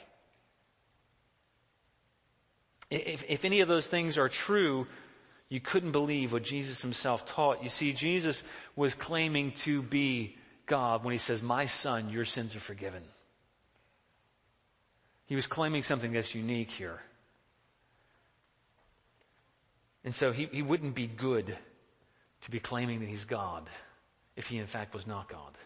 If, 2.89 3.25
if 3.27 3.45
any 3.45 3.61
of 3.61 3.67
those 3.67 3.87
things 3.87 4.19
are 4.19 4.29
true, 4.29 4.87
you 5.49 5.59
couldn't 5.59 5.91
believe 5.91 6.31
what 6.31 6.43
Jesus 6.43 6.83
himself 6.83 7.25
taught. 7.25 7.63
You 7.63 7.69
see, 7.69 7.93
Jesus 7.93 8.43
was 8.75 8.93
claiming 8.93 9.53
to 9.63 9.81
be 9.81 10.37
God 10.67 11.03
when 11.03 11.11
he 11.11 11.17
says, 11.17 11.41
My 11.41 11.65
son, 11.65 12.09
your 12.09 12.25
sins 12.25 12.55
are 12.55 12.59
forgiven. 12.59 13.01
He 15.33 15.35
was 15.35 15.47
claiming 15.47 15.81
something 15.81 16.11
that's 16.11 16.35
unique 16.35 16.69
here. 16.69 17.01
And 20.03 20.13
so 20.13 20.31
he, 20.31 20.45
he 20.51 20.61
wouldn't 20.61 20.93
be 20.93 21.07
good 21.07 21.57
to 22.41 22.51
be 22.51 22.59
claiming 22.59 22.99
that 22.99 23.09
he's 23.09 23.25
God 23.25 23.67
if 24.35 24.45
he 24.45 24.59
in 24.59 24.67
fact 24.67 24.93
was 24.93 25.07
not 25.07 25.27
God. 25.27 25.57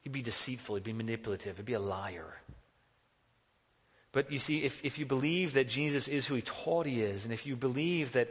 He'd 0.00 0.12
be 0.12 0.22
deceitful, 0.22 0.76
he'd 0.76 0.84
be 0.84 0.94
manipulative, 0.94 1.58
he'd 1.58 1.66
be 1.66 1.74
a 1.74 1.78
liar. 1.78 2.40
But 4.12 4.32
you 4.32 4.38
see, 4.38 4.64
if, 4.64 4.82
if 4.86 4.98
you 4.98 5.04
believe 5.04 5.52
that 5.52 5.68
Jesus 5.68 6.08
is 6.08 6.26
who 6.26 6.36
he 6.36 6.40
taught 6.40 6.86
he 6.86 7.02
is, 7.02 7.26
and 7.26 7.34
if 7.34 7.44
you 7.44 7.56
believe 7.56 8.12
that 8.12 8.30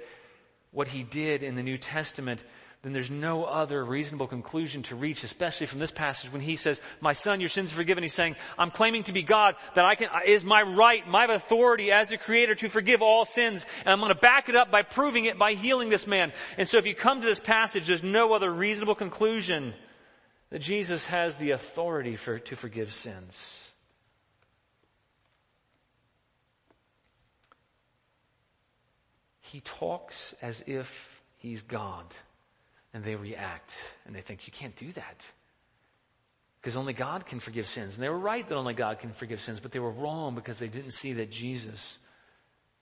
what 0.71 0.88
he 0.88 1.04
did 1.04 1.43
in 1.43 1.54
the 1.54 1.62
New 1.62 1.78
Testament 1.78 2.43
then 2.82 2.94
there's 2.94 3.12
no 3.12 3.44
other 3.44 3.84
reasonable 3.84 4.28
conclusion 4.28 4.84
to 4.84 4.96
reach, 4.96 5.26
especially 5.26 5.68
from 5.68 5.80
this 5.80 5.92
passage 5.92 6.32
when 6.32 6.42
he 6.42 6.56
says, 6.56 6.82
my 7.02 7.12
son, 7.12 7.42
your 7.42 7.50
sins 7.50 7.74
are 7.74 7.76
forgiven. 7.76 8.04
He's 8.04 8.13
saying, 8.13 8.38
I'm 8.58 8.72
claiming 8.72 9.04
to 9.04 9.13
be 9.13 9.22
God, 9.22 9.56
that 9.76 9.84
I 9.84 9.96
can, 9.96 10.08
is 10.26 10.46
my 10.46 10.62
right, 10.62 11.06
my 11.06 11.26
authority 11.26 11.92
as 11.92 12.10
a 12.12 12.18
creator 12.18 12.56
to 12.56 12.70
forgive 12.70 13.02
all 13.02 13.26
sins. 13.26 13.65
And 13.82 13.89
I'm 13.89 14.00
going 14.00 14.13
to 14.13 14.20
back 14.20 14.48
it 14.48 14.56
up 14.56 14.72
by 14.72 14.84
proving 14.84 15.26
it 15.26 15.38
by 15.38 15.54
healing 15.54 15.89
this 15.89 16.08
man. 16.08 16.32
And 16.58 16.70
so 16.70 16.78
if 16.78 16.86
you 16.86 16.96
come 16.96 17.20
to 17.20 17.28
this 17.28 17.42
passage, 17.42 17.86
there's 17.86 18.02
no 18.02 18.32
other 18.32 18.50
reasonable 18.50 18.96
conclusion 18.96 19.74
that 20.50 20.60
Jesus 20.60 21.06
has 21.08 21.36
the 21.36 21.52
authority 21.52 22.15
for, 22.15 22.39
to 22.39 22.56
forgive 22.56 22.94
sins. 22.94 23.62
He 29.42 29.60
talks 29.60 30.34
as 30.42 30.63
if 30.65 31.22
he's 31.39 31.62
God 31.62 32.06
and 32.93 33.04
they 33.04 33.15
react 33.15 33.80
and 34.06 34.15
they 34.15 34.21
think, 34.21 34.47
you 34.47 34.54
can't 34.54 34.75
do 34.75 34.91
that. 34.93 35.23
Because 36.62 36.75
only 36.75 36.93
God 36.93 37.25
can 37.25 37.39
forgive 37.39 37.67
sins. 37.67 37.95
And 37.95 38.04
they 38.04 38.10
were 38.10 38.19
right 38.19 38.45
that 38.47 38.56
only 38.56 38.73
God 38.73 38.99
can 38.99 39.13
forgive 39.13 39.39
sins, 39.39 39.60
but 39.60 39.71
they 39.71 39.80
were 39.80 39.91
wrong 39.91 40.36
because 40.36 40.60
they 40.60 40.67
didn't 40.67 40.91
see 40.91 41.13
that 41.13 41.32
Jesus 41.32 41.97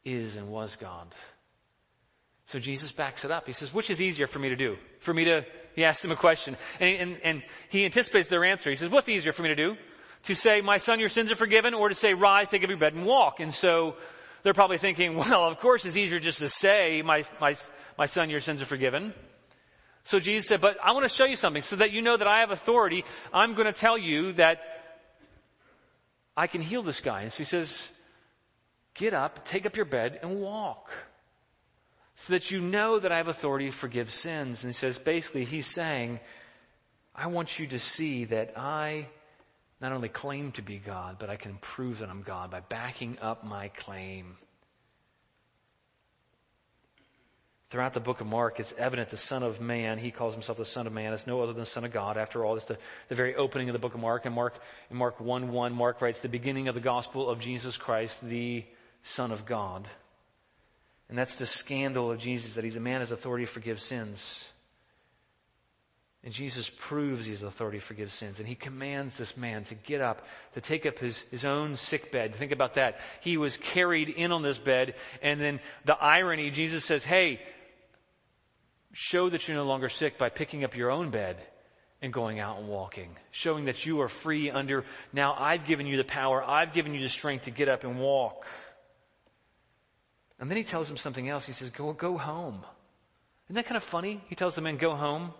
is 0.03 0.35
and 0.35 0.47
was 0.47 0.75
God. 0.77 1.13
So 2.45 2.59
Jesus 2.59 2.91
backs 2.91 3.25
it 3.25 3.31
up. 3.31 3.45
He 3.45 3.53
says, 3.53 3.73
which 3.73 3.89
is 3.89 4.01
easier 4.01 4.25
for 4.25 4.39
me 4.39 4.49
to 4.49 4.55
do? 4.55 4.77
For 4.99 5.13
me 5.13 5.25
to, 5.25 5.45
he 5.75 5.83
asks 5.83 6.01
them 6.01 6.11
a 6.11 6.15
question. 6.15 6.55
And, 6.79 6.97
and, 6.97 7.17
and 7.23 7.43
he 7.69 7.85
anticipates 7.85 8.29
their 8.29 8.45
answer. 8.45 8.69
He 8.69 8.77
says, 8.77 8.89
what's 8.89 9.09
easier 9.09 9.33
for 9.33 9.43
me 9.43 9.49
to 9.49 9.55
do? 9.55 9.75
To 10.23 10.35
say, 10.35 10.61
my 10.61 10.77
son, 10.77 10.99
your 10.99 11.09
sins 11.09 11.29
are 11.29 11.35
forgiven, 11.35 11.73
or 11.73 11.89
to 11.89 11.95
say, 11.95 12.13
rise, 12.13 12.49
take 12.49 12.63
up 12.63 12.69
your 12.69 12.79
bed 12.79 12.93
and 12.93 13.05
walk. 13.05 13.41
And 13.41 13.53
so 13.53 13.97
they're 14.41 14.53
probably 14.53 14.77
thinking, 14.77 15.15
well, 15.15 15.45
of 15.45 15.59
course 15.59 15.85
it's 15.85 15.97
easier 15.97 16.19
just 16.19 16.39
to 16.39 16.49
say, 16.49 17.01
my, 17.01 17.25
my, 17.39 17.55
my 17.97 18.05
son, 18.07 18.29
your 18.29 18.41
sins 18.41 18.61
are 18.61 18.65
forgiven. 18.65 19.13
So 20.07 20.21
Jesus 20.21 20.47
said, 20.47 20.61
but 20.61 20.77
I 20.81 20.93
want 20.93 21.03
to 21.03 21.09
show 21.09 21.25
you 21.25 21.35
something 21.35 21.61
so 21.61 21.75
that 21.75 21.91
you 21.91 22.01
know 22.01 22.15
that 22.15 22.29
I 22.29 22.39
have 22.39 22.49
authority. 22.49 23.03
I'm 23.33 23.55
going 23.55 23.65
to 23.65 23.73
tell 23.73 23.97
you 23.97 24.31
that 24.33 24.61
I 26.37 26.47
can 26.47 26.61
heal 26.61 26.81
this 26.81 27.01
guy. 27.01 27.23
And 27.23 27.31
so 27.33 27.39
he 27.39 27.43
says, 27.43 27.91
get 28.93 29.13
up, 29.13 29.43
take 29.43 29.65
up 29.65 29.75
your 29.75 29.83
bed 29.83 30.17
and 30.21 30.39
walk 30.39 30.91
so 32.15 32.31
that 32.31 32.51
you 32.51 32.61
know 32.61 32.99
that 32.99 33.11
I 33.11 33.17
have 33.17 33.27
authority 33.27 33.65
to 33.65 33.73
forgive 33.73 34.09
sins. 34.09 34.63
And 34.63 34.71
he 34.71 34.77
says, 34.77 34.97
basically, 34.97 35.43
he's 35.43 35.67
saying, 35.67 36.21
I 37.13 37.27
want 37.27 37.59
you 37.59 37.67
to 37.67 37.77
see 37.77 38.23
that 38.25 38.53
I 38.55 39.07
not 39.81 39.91
only 39.91 40.07
claim 40.07 40.53
to 40.53 40.61
be 40.61 40.77
God, 40.77 41.17
but 41.19 41.29
I 41.29 41.35
can 41.35 41.55
prove 41.55 41.99
that 41.99 42.09
I'm 42.09 42.21
God 42.21 42.49
by 42.49 42.61
backing 42.61 43.17
up 43.21 43.43
my 43.43 43.67
claim. 43.67 44.37
Throughout 47.69 47.93
the 47.93 47.99
book 47.99 48.21
of 48.21 48.27
Mark, 48.27 48.61
it's 48.61 48.73
evident 48.77 49.09
the 49.09 49.17
Son 49.17 49.43
of 49.43 49.59
Man, 49.59 49.97
he 49.97 50.09
calls 50.09 50.33
himself 50.33 50.57
the 50.57 50.63
Son 50.63 50.87
of 50.87 50.93
Man, 50.93 51.11
is 51.11 51.27
no 51.27 51.41
other 51.41 51.51
than 51.51 51.59
the 51.59 51.65
Son 51.65 51.83
of 51.83 51.91
God. 51.91 52.17
After 52.17 52.45
all, 52.45 52.55
it's 52.55 52.65
the, 52.65 52.77
the 53.09 53.15
very 53.15 53.35
opening 53.35 53.67
of 53.67 53.73
the 53.73 53.79
book 53.79 53.93
of 53.93 53.99
Mark. 53.99 54.25
And 54.25 54.33
Mark, 54.33 54.57
in 54.89 54.95
Mark 54.95 55.19
1 55.19 55.51
1, 55.51 55.73
Mark 55.73 56.01
writes, 56.01 56.21
the 56.21 56.29
beginning 56.29 56.69
of 56.69 56.75
the 56.75 56.81
gospel 56.81 57.29
of 57.29 57.39
Jesus 57.39 57.75
Christ, 57.75 58.25
the 58.25 58.63
Son 59.03 59.33
of 59.33 59.45
God. 59.45 59.85
And 61.09 61.17
that's 61.17 61.35
the 61.35 61.45
scandal 61.45 62.09
of 62.09 62.19
Jesus, 62.19 62.55
that 62.55 62.63
he's 62.63 62.77
a 62.77 62.81
man 62.81 63.01
has 63.01 63.11
authority 63.11 63.45
to 63.45 63.51
forgive 63.51 63.81
sins. 63.81 64.45
And 66.23 66.33
Jesus 66.33 66.69
proves 66.69 67.25
his 67.25 67.43
authority 67.43 67.79
to 67.79 67.85
forgive 67.85 68.11
sins. 68.11 68.39
And 68.39 68.47
he 68.47 68.55
commands 68.55 69.17
this 69.17 69.37
man 69.37 69.63
to 69.65 69.75
get 69.75 70.01
up, 70.01 70.25
to 70.53 70.61
take 70.61 70.85
up 70.85 70.99
his, 70.99 71.21
his 71.31 71.45
own 71.45 71.75
sick 71.75 72.11
bed. 72.11 72.35
Think 72.35 72.51
about 72.51 72.73
that. 72.73 72.99
He 73.21 73.37
was 73.37 73.55
carried 73.57 74.09
in 74.09 74.31
on 74.31 74.41
this 74.41 74.57
bed. 74.57 74.95
And 75.21 75.39
then 75.39 75.59
the 75.85 75.97
irony, 75.97 76.49
Jesus 76.49 76.83
says, 76.83 77.05
Hey, 77.05 77.39
show 78.99 79.29
that 79.29 79.47
you're 79.47 79.55
no 79.55 79.63
longer 79.63 79.89
sick 79.89 80.17
by 80.17 80.27
picking 80.27 80.63
up 80.63 80.75
your 80.75 80.89
own 80.89 81.11
bed 81.11 81.37
and 82.01 82.11
going 82.11 82.39
out 82.39 82.57
and 82.57 82.67
walking, 82.67 83.15
showing 83.29 83.65
that 83.65 83.85
you 83.85 84.01
are 84.01 84.09
free 84.09 84.49
under, 84.49 84.83
now 85.13 85.35
I've 85.37 85.65
given 85.65 85.85
you 85.85 85.97
the 85.97 86.03
power, 86.03 86.43
I've 86.43 86.73
given 86.73 86.95
you 86.95 87.01
the 87.01 87.07
strength 87.07 87.45
to 87.45 87.51
get 87.51 87.69
up 87.69 87.83
and 87.83 87.99
walk. 87.99 88.47
And 90.39 90.49
then 90.49 90.57
he 90.57 90.63
tells 90.63 90.89
him 90.89 90.97
something 90.97 91.29
else. 91.29 91.45
He 91.45 91.53
says, 91.53 91.69
go, 91.69 91.93
go 91.93 92.17
home. 92.17 92.65
Isn't 93.45 93.55
that 93.55 93.67
kind 93.67 93.77
of 93.77 93.83
funny? 93.83 94.19
He 94.29 94.35
tells 94.35 94.55
the 94.55 94.61
man, 94.61 94.77
go 94.77 94.95
home. 94.95 95.31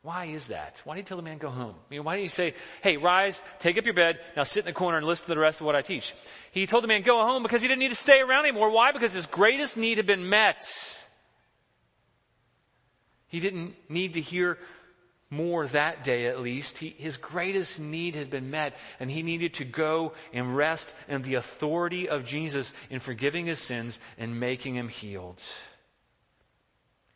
Why 0.00 0.24
is 0.24 0.46
that? 0.46 0.80
Why 0.86 0.94
do 0.94 1.00
you 1.00 1.04
tell 1.04 1.18
the 1.18 1.22
man 1.22 1.36
go 1.36 1.50
home? 1.50 1.74
I 1.74 1.94
mean, 1.94 2.04
why 2.04 2.14
don't 2.14 2.22
you 2.22 2.30
say, 2.30 2.54
hey, 2.82 2.96
rise, 2.96 3.42
take 3.58 3.76
up 3.76 3.84
your 3.84 3.92
bed, 3.92 4.18
now 4.34 4.44
sit 4.44 4.60
in 4.60 4.66
the 4.66 4.72
corner 4.72 4.96
and 4.96 5.06
listen 5.06 5.26
to 5.26 5.34
the 5.34 5.38
rest 5.38 5.60
of 5.60 5.66
what 5.66 5.76
I 5.76 5.82
teach? 5.82 6.14
He 6.52 6.66
told 6.66 6.84
the 6.84 6.88
man 6.88 7.02
go 7.02 7.22
home 7.22 7.42
because 7.42 7.60
he 7.60 7.68
didn't 7.68 7.80
need 7.80 7.90
to 7.90 7.94
stay 7.94 8.22
around 8.22 8.46
anymore. 8.46 8.70
Why? 8.70 8.92
Because 8.92 9.12
his 9.12 9.26
greatest 9.26 9.76
need 9.76 9.98
had 9.98 10.06
been 10.06 10.30
met. 10.30 10.66
He 13.32 13.40
didn't 13.40 13.74
need 13.88 14.12
to 14.12 14.20
hear 14.20 14.58
more 15.30 15.66
that 15.68 16.04
day 16.04 16.26
at 16.26 16.40
least. 16.40 16.76
He, 16.76 16.94
his 16.98 17.16
greatest 17.16 17.80
need 17.80 18.14
had 18.14 18.28
been 18.28 18.50
met 18.50 18.76
and 19.00 19.10
he 19.10 19.22
needed 19.22 19.54
to 19.54 19.64
go 19.64 20.12
and 20.34 20.54
rest 20.54 20.94
in 21.08 21.22
the 21.22 21.36
authority 21.36 22.10
of 22.10 22.26
Jesus 22.26 22.74
in 22.90 23.00
forgiving 23.00 23.46
his 23.46 23.58
sins 23.58 23.98
and 24.18 24.38
making 24.38 24.74
him 24.74 24.88
healed. 24.88 25.40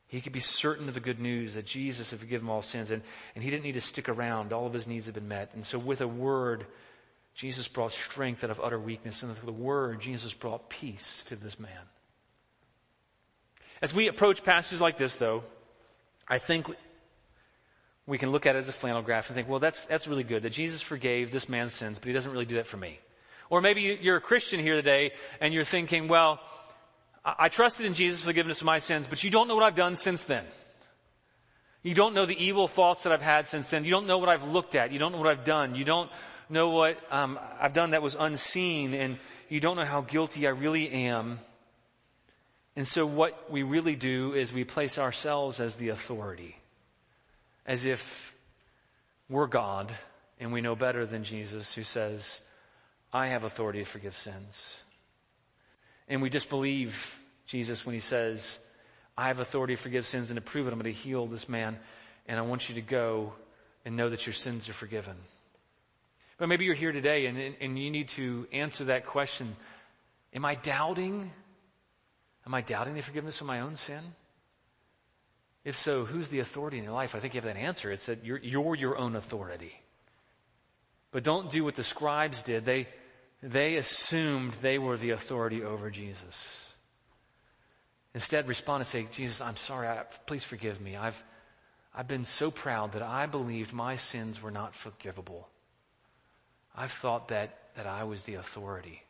He 0.06 0.22
could 0.22 0.32
be 0.32 0.40
certain 0.40 0.88
of 0.88 0.94
the 0.94 1.00
good 1.00 1.20
news 1.20 1.52
that 1.52 1.66
Jesus 1.66 2.10
had 2.10 2.18
forgiven 2.18 2.48
all 2.48 2.62
sins 2.62 2.90
and, 2.90 3.02
and 3.34 3.44
he 3.44 3.50
didn't 3.50 3.64
need 3.64 3.72
to 3.72 3.82
stick 3.82 4.08
around. 4.08 4.54
All 4.54 4.66
of 4.66 4.72
his 4.72 4.86
needs 4.86 5.04
had 5.04 5.14
been 5.14 5.28
met. 5.28 5.50
And 5.52 5.66
so 5.66 5.78
with 5.78 6.00
a 6.00 6.08
word, 6.08 6.64
Jesus 7.34 7.68
brought 7.68 7.92
strength 7.92 8.42
out 8.42 8.48
of 8.48 8.58
utter 8.58 8.80
weakness. 8.80 9.22
And 9.22 9.32
with 9.32 9.44
the 9.44 9.52
word, 9.52 10.00
Jesus 10.00 10.32
brought 10.32 10.70
peace 10.70 11.24
to 11.28 11.36
this 11.36 11.60
man. 11.60 11.70
As 13.82 13.92
we 13.92 14.08
approach 14.08 14.42
passages 14.42 14.80
like 14.80 14.96
this 14.96 15.16
though, 15.16 15.44
I 16.28 16.38
think 16.38 16.66
we 18.06 18.18
can 18.18 18.30
look 18.30 18.46
at 18.46 18.56
it 18.56 18.60
as 18.60 18.68
a 18.68 18.72
flannel 18.72 19.02
graph 19.02 19.28
and 19.28 19.36
think, 19.36 19.48
well, 19.48 19.58
that's, 19.58 19.84
that's 19.86 20.06
really 20.06 20.24
good 20.24 20.42
that 20.42 20.50
Jesus 20.50 20.80
forgave 20.80 21.32
this 21.32 21.48
man's 21.48 21.72
sins, 21.72 21.98
but 21.98 22.06
he 22.06 22.12
doesn't 22.12 22.30
really 22.30 22.44
do 22.44 22.56
that 22.56 22.66
for 22.66 22.76
me. 22.76 22.98
Or 23.50 23.60
maybe 23.60 23.98
you're 24.00 24.16
a 24.16 24.20
Christian 24.20 24.60
here 24.60 24.74
today 24.74 25.12
and 25.40 25.54
you're 25.54 25.64
thinking, 25.64 26.08
well, 26.08 26.40
I 27.24 27.48
trusted 27.48 27.86
in 27.86 27.94
Jesus 27.94 28.22
forgiveness 28.22 28.60
of 28.60 28.66
my 28.66 28.78
sins, 28.78 29.06
but 29.08 29.24
you 29.24 29.30
don't 29.30 29.48
know 29.48 29.56
what 29.56 29.64
I've 29.64 29.74
done 29.74 29.96
since 29.96 30.22
then. 30.22 30.44
You 31.82 31.94
don't 31.94 32.14
know 32.14 32.26
the 32.26 32.44
evil 32.44 32.68
thoughts 32.68 33.04
that 33.04 33.12
I've 33.12 33.22
had 33.22 33.48
since 33.48 33.70
then. 33.70 33.84
You 33.84 33.90
don't 33.90 34.06
know 34.06 34.18
what 34.18 34.28
I've 34.28 34.44
looked 34.44 34.74
at. 34.74 34.92
You 34.92 34.98
don't 34.98 35.12
know 35.12 35.18
what 35.18 35.28
I've 35.28 35.44
done. 35.44 35.74
You 35.74 35.84
don't 35.84 36.10
know 36.48 36.70
what 36.70 36.98
um, 37.10 37.38
I've 37.60 37.74
done 37.74 37.90
that 37.90 38.02
was 38.02 38.16
unseen, 38.18 38.94
and 38.94 39.18
you 39.48 39.60
don't 39.60 39.76
know 39.76 39.84
how 39.84 40.00
guilty 40.00 40.46
I 40.46 40.50
really 40.50 40.90
am. 40.90 41.38
And 42.76 42.86
so, 42.86 43.06
what 43.06 43.50
we 43.50 43.62
really 43.62 43.96
do 43.96 44.34
is 44.34 44.52
we 44.52 44.64
place 44.64 44.98
ourselves 44.98 45.60
as 45.60 45.76
the 45.76 45.88
authority, 45.88 46.56
as 47.64 47.86
if 47.86 48.34
we're 49.30 49.46
God 49.46 49.90
and 50.38 50.52
we 50.52 50.60
know 50.60 50.76
better 50.76 51.06
than 51.06 51.24
Jesus, 51.24 51.74
who 51.74 51.82
says, 51.82 52.40
I 53.12 53.28
have 53.28 53.44
authority 53.44 53.78
to 53.78 53.84
forgive 53.86 54.14
sins. 54.14 54.76
And 56.06 56.20
we 56.20 56.28
disbelieve 56.28 57.16
Jesus 57.46 57.86
when 57.86 57.94
he 57.94 58.00
says, 58.00 58.58
I 59.16 59.28
have 59.28 59.40
authority 59.40 59.74
to 59.74 59.82
forgive 59.82 60.04
sins 60.04 60.28
and 60.28 60.36
to 60.36 60.42
prove 60.42 60.66
it. 60.66 60.72
I'm 60.72 60.78
going 60.78 60.92
to 60.92 61.00
heal 61.00 61.26
this 61.26 61.48
man, 61.48 61.78
and 62.26 62.38
I 62.38 62.42
want 62.42 62.68
you 62.68 62.74
to 62.74 62.82
go 62.82 63.32
and 63.86 63.96
know 63.96 64.10
that 64.10 64.26
your 64.26 64.34
sins 64.34 64.68
are 64.68 64.74
forgiven. 64.74 65.16
But 66.36 66.50
maybe 66.50 66.66
you're 66.66 66.74
here 66.74 66.92
today 66.92 67.24
and, 67.26 67.56
and 67.58 67.78
you 67.78 67.90
need 67.90 68.08
to 68.10 68.46
answer 68.52 68.84
that 68.84 69.06
question. 69.06 69.56
Am 70.34 70.44
I 70.44 70.56
doubting? 70.56 71.30
Am 72.46 72.54
I 72.54 72.60
doubting 72.60 72.94
the 72.94 73.02
forgiveness 73.02 73.40
of 73.40 73.46
my 73.46 73.60
own 73.60 73.76
sin? 73.76 74.14
If 75.64 75.76
so, 75.76 76.04
who's 76.04 76.28
the 76.28 76.38
authority 76.38 76.78
in 76.78 76.84
your 76.84 76.92
life? 76.92 77.16
I 77.16 77.18
think 77.18 77.34
you 77.34 77.40
have 77.40 77.52
that 77.52 77.58
answer. 77.58 77.90
It's 77.90 78.06
that 78.06 78.24
you're, 78.24 78.38
you're 78.38 78.76
your 78.76 78.96
own 78.96 79.16
authority. 79.16 79.72
But 81.10 81.24
don't 81.24 81.50
do 81.50 81.64
what 81.64 81.74
the 81.74 81.82
scribes 81.82 82.42
did. 82.44 82.64
They, 82.64 82.86
they 83.42 83.76
assumed 83.76 84.54
they 84.62 84.78
were 84.78 84.96
the 84.96 85.10
authority 85.10 85.64
over 85.64 85.90
Jesus. 85.90 86.66
Instead, 88.14 88.46
respond 88.46 88.82
and 88.82 88.86
say, 88.86 89.06
Jesus, 89.10 89.40
I'm 89.40 89.56
sorry. 89.56 89.88
I, 89.88 90.04
please 90.26 90.44
forgive 90.44 90.80
me. 90.80 90.94
I've, 90.96 91.20
I've 91.92 92.06
been 92.06 92.24
so 92.24 92.52
proud 92.52 92.92
that 92.92 93.02
I 93.02 93.26
believed 93.26 93.72
my 93.72 93.96
sins 93.96 94.40
were 94.40 94.52
not 94.52 94.74
forgivable. 94.74 95.48
I've 96.76 96.92
thought 96.92 97.28
that, 97.28 97.58
that 97.76 97.86
I 97.86 98.04
was 98.04 98.22
the 98.22 98.34
authority. 98.34 99.02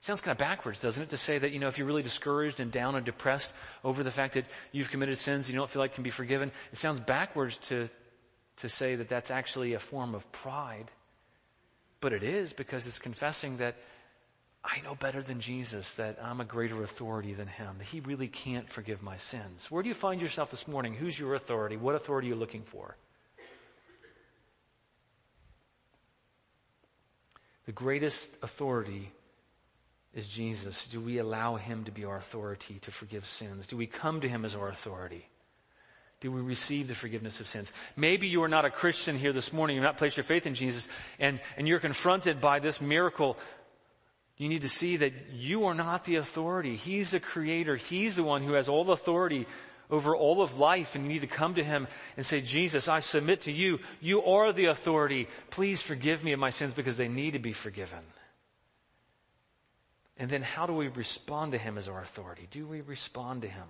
Sounds 0.00 0.20
kind 0.20 0.32
of 0.32 0.38
backwards, 0.38 0.80
doesn't 0.80 1.02
it? 1.02 1.10
To 1.10 1.16
say 1.16 1.38
that, 1.38 1.50
you 1.50 1.58
know, 1.58 1.68
if 1.68 1.76
you're 1.76 1.86
really 1.86 2.02
discouraged 2.02 2.60
and 2.60 2.70
down 2.70 2.94
and 2.94 3.04
depressed 3.04 3.52
over 3.82 4.02
the 4.04 4.10
fact 4.10 4.34
that 4.34 4.46
you've 4.70 4.90
committed 4.90 5.18
sins 5.18 5.46
and 5.46 5.54
you 5.54 5.58
don't 5.58 5.68
feel 5.68 5.80
like 5.80 5.94
can 5.94 6.04
be 6.04 6.10
forgiven, 6.10 6.52
it 6.72 6.78
sounds 6.78 7.00
backwards 7.00 7.58
to, 7.58 7.90
to 8.58 8.68
say 8.68 8.94
that 8.94 9.08
that's 9.08 9.30
actually 9.30 9.74
a 9.74 9.80
form 9.80 10.14
of 10.14 10.30
pride. 10.30 10.90
But 12.00 12.12
it 12.12 12.22
is 12.22 12.52
because 12.52 12.86
it's 12.86 13.00
confessing 13.00 13.56
that 13.56 13.76
I 14.64 14.80
know 14.82 14.94
better 14.94 15.22
than 15.22 15.40
Jesus, 15.40 15.94
that 15.94 16.18
I'm 16.22 16.40
a 16.40 16.44
greater 16.44 16.82
authority 16.82 17.34
than 17.34 17.48
him, 17.48 17.76
that 17.78 17.86
he 17.86 18.00
really 18.00 18.28
can't 18.28 18.68
forgive 18.68 19.02
my 19.02 19.16
sins. 19.16 19.70
Where 19.70 19.82
do 19.82 19.88
you 19.88 19.94
find 19.94 20.20
yourself 20.20 20.50
this 20.50 20.68
morning? 20.68 20.94
Who's 20.94 21.18
your 21.18 21.34
authority? 21.34 21.76
What 21.76 21.96
authority 21.96 22.28
are 22.28 22.34
you 22.34 22.36
looking 22.36 22.62
for? 22.62 22.96
The 27.66 27.72
greatest 27.72 28.30
authority 28.42 29.10
is 30.14 30.28
Jesus. 30.28 30.88
Do 30.88 31.00
we 31.00 31.18
allow 31.18 31.56
him 31.56 31.84
to 31.84 31.90
be 31.90 32.04
our 32.04 32.16
authority 32.16 32.78
to 32.82 32.90
forgive 32.90 33.26
sins? 33.26 33.66
Do 33.66 33.76
we 33.76 33.86
come 33.86 34.20
to 34.20 34.28
him 34.28 34.44
as 34.44 34.54
our 34.54 34.68
authority? 34.68 35.26
Do 36.20 36.32
we 36.32 36.40
receive 36.40 36.88
the 36.88 36.94
forgiveness 36.94 37.38
of 37.38 37.46
sins? 37.46 37.72
Maybe 37.96 38.26
you 38.26 38.42
are 38.42 38.48
not 38.48 38.64
a 38.64 38.70
Christian 38.70 39.16
here 39.16 39.32
this 39.32 39.52
morning. 39.52 39.76
You've 39.76 39.84
not 39.84 39.98
placed 39.98 40.16
your 40.16 40.24
faith 40.24 40.46
in 40.46 40.54
Jesus 40.54 40.88
and, 41.20 41.40
and 41.56 41.68
you're 41.68 41.78
confronted 41.78 42.40
by 42.40 42.58
this 42.58 42.80
miracle. 42.80 43.36
You 44.36 44.48
need 44.48 44.62
to 44.62 44.68
see 44.68 44.96
that 44.96 45.12
you 45.32 45.66
are 45.66 45.74
not 45.74 46.04
the 46.04 46.16
authority. 46.16 46.74
He's 46.74 47.12
the 47.12 47.20
creator. 47.20 47.76
He's 47.76 48.16
the 48.16 48.24
one 48.24 48.42
who 48.42 48.54
has 48.54 48.68
all 48.68 48.90
authority 48.90 49.46
over 49.90 50.16
all 50.16 50.42
of 50.42 50.58
life 50.58 50.96
and 50.96 51.04
you 51.04 51.10
need 51.10 51.20
to 51.20 51.28
come 51.28 51.54
to 51.54 51.64
him 51.64 51.86
and 52.16 52.26
say, 52.26 52.40
Jesus, 52.40 52.88
I 52.88 52.98
submit 52.98 53.42
to 53.42 53.52
you. 53.52 53.78
You 54.00 54.24
are 54.24 54.52
the 54.52 54.66
authority. 54.66 55.28
Please 55.50 55.80
forgive 55.80 56.24
me 56.24 56.32
of 56.32 56.40
my 56.40 56.50
sins 56.50 56.74
because 56.74 56.96
they 56.96 57.08
need 57.08 57.34
to 57.34 57.38
be 57.38 57.52
forgiven. 57.52 58.00
And 60.18 60.28
then 60.28 60.42
how 60.42 60.66
do 60.66 60.72
we 60.72 60.88
respond 60.88 61.52
to 61.52 61.58
him 61.58 61.78
as 61.78 61.88
our 61.88 62.02
authority? 62.02 62.48
Do 62.50 62.66
we 62.66 62.80
respond 62.80 63.42
to 63.42 63.48
him? 63.48 63.66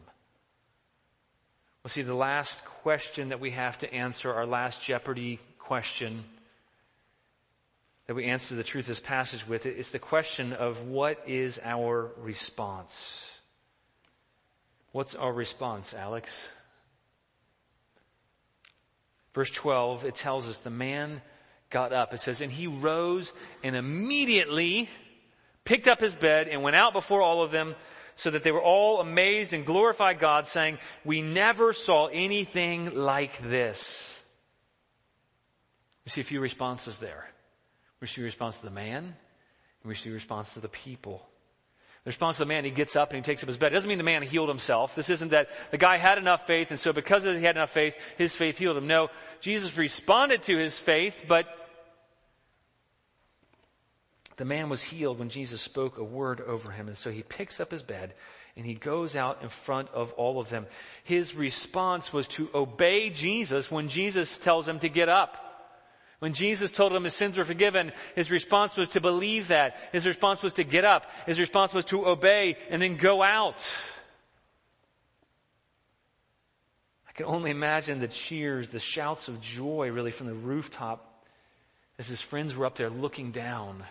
Well, 1.83 1.91
see, 1.91 2.03
the 2.03 2.15
last 2.15 2.65
question 2.65 3.29
that 3.29 3.41
we 3.41 3.51
have 3.53 3.79
to 3.79 3.93
answer, 3.93 4.33
our 4.33 4.47
last 4.47 4.83
Jeopardy 4.83 5.41
question 5.59 6.25
that 8.07 8.15
we 8.15 8.25
answer 8.25 8.55
the 8.55 8.65
truth 8.65 8.85
of 8.85 8.89
this 8.89 9.01
passage 9.01 9.47
with, 9.47 9.67
is 9.67 9.91
the 9.91 9.99
question 9.99 10.55
of 10.55 10.83
what 10.89 11.23
is 11.27 11.61
our 11.63 12.11
response? 12.17 13.29
What's 14.93 15.15
our 15.15 15.33
response, 15.33 15.93
Alex? 15.93 16.49
Verse 19.35 19.51
12, 19.51 20.07
it 20.07 20.15
tells 20.15 20.49
us 20.49 20.59
the 20.59 20.71
man 20.71 21.21
got 21.69 21.93
up. 21.93 22.15
It 22.15 22.21
says, 22.21 22.41
and 22.41 22.51
he 22.51 22.67
rose 22.67 23.35
and 23.63 23.77
immediately 23.77 24.89
picked 25.69 25.87
up 25.87 26.01
his 26.01 26.15
bed 26.15 26.49
and 26.49 26.63
went 26.63 26.77
out 26.77 26.95
before 26.95 27.21
all 27.21 27.43
of 27.43 27.51
them 27.51 27.75
so 28.17 28.31
that 28.31 28.43
they 28.43 28.51
were 28.51 28.63
all 28.63 29.03
amazed 29.03 29.53
and 29.53 29.67
glorified 29.67 30.19
God 30.19 30.47
saying, 30.47 30.79
we 31.05 31.21
never 31.21 31.75
saw 31.75 32.07
anything 32.07 32.95
like 32.95 33.39
this. 33.51 34.19
We 36.07 36.11
see 36.11 36.23
a 36.23 36.25
few 36.25 36.41
responses 36.41 36.99
there. 36.99 37.29
We 38.01 38.07
see 38.07 38.23
a 38.23 38.25
response 38.25 38.57
to 38.59 38.65
the 38.65 38.71
man 38.71 39.05
and 39.05 39.15
we 39.85 39.95
see 39.95 40.09
a 40.09 40.15
response 40.15 40.55
to 40.55 40.61
the 40.61 40.71
people. 40.71 41.29
The 42.05 42.09
response 42.09 42.41
of 42.41 42.49
the 42.49 42.55
man, 42.55 42.65
he 42.65 42.71
gets 42.71 42.97
up 42.97 43.13
and 43.13 43.19
he 43.19 43.31
takes 43.31 43.43
up 43.43 43.49
his 43.49 43.59
bed. 43.59 43.73
It 43.73 43.75
doesn't 43.75 43.91
mean 43.91 43.99
the 43.99 44.05
man 44.05 44.23
healed 44.23 44.49
himself. 44.49 44.95
This 44.95 45.11
isn't 45.11 45.33
that 45.33 45.51
the 45.71 45.77
guy 45.77 45.99
had 45.99 46.17
enough 46.17 46.47
faith 46.47 46.71
and 46.71 46.81
so 46.81 46.95
because 46.95 47.25
he 47.25 47.43
had 47.43 47.57
enough 47.57 47.71
faith, 47.71 47.95
his 48.17 48.35
faith 48.35 48.57
healed 48.57 48.79
him. 48.79 48.87
No, 48.87 49.11
Jesus 49.43 49.77
responded 49.77 50.45
to 50.45 50.57
his 50.57 50.79
faith, 50.79 51.15
but 51.29 51.47
the 54.39 54.45
man 54.45 54.69
was 54.69 54.83
healed 54.83 55.19
when 55.19 55.29
Jesus 55.29 55.61
spoke 55.61 55.99
a 55.99 56.05
word 56.05 56.41
over 56.41 56.71
him. 56.71 56.87
And 56.87 56.97
so 56.97 57.11
he 57.11 57.23
picks 57.23 57.61
up 57.61 57.73
his 57.73 57.83
bed 57.83 58.15
and 58.57 58.65
he 58.65 58.75
goes 58.75 59.17
out 59.17 59.43
in 59.43 59.49
front 59.49 59.89
of 59.91 60.13
all 60.13 60.41
of 60.41 60.49
them. 60.49 60.67
His 61.05 61.35
response 61.35 62.13
was 62.13 62.29
to 62.29 62.49
obey 62.55 63.11
Jesus 63.11 63.71
when 63.71 63.89
Jesus 63.89 64.39
tells 64.39 64.67
him 64.67 64.79
to 64.79 64.89
get 64.89 65.09
up. 65.09 65.45
When 66.21 66.35
Jesus 66.35 66.71
told 66.71 66.93
him 66.93 67.05
his 67.05 67.15
sins 67.15 67.37
were 67.37 67.45
forgiven, 67.45 67.93
his 68.15 68.31
response 68.31 68.77
was 68.77 68.89
to 68.91 69.01
believe 69.01 69.49
that. 69.49 69.77
His 69.93 70.07
response 70.07 70.43
was 70.43 70.55
to 70.55 70.65
get 70.65 70.85
up. 70.85 71.07
His 71.27 71.39
response 71.39 71.75
was 71.75 71.85
to 71.87 72.07
obey 72.07 72.57
and 72.71 72.81
then 72.81 72.97
go 72.97 73.23
out. 73.23 73.69
I 77.09 77.13
can 77.13 77.27
only 77.27 77.51
imagine 77.51 77.99
the 77.99 78.09
cheers, 78.09 78.69
the 78.69 78.81
shouts 78.81 79.27
of 79.27 79.41
joy 79.41 79.91
really 79.91 80.13
from 80.13 80.29
the 80.29 80.35
rooftop 80.35 81.25
as 81.99 82.07
his 82.07 82.21
friends 82.21 82.55
were 82.55 82.67
up 82.67 82.77
there 82.77 82.91
looking 82.91 83.33
down. 83.33 83.85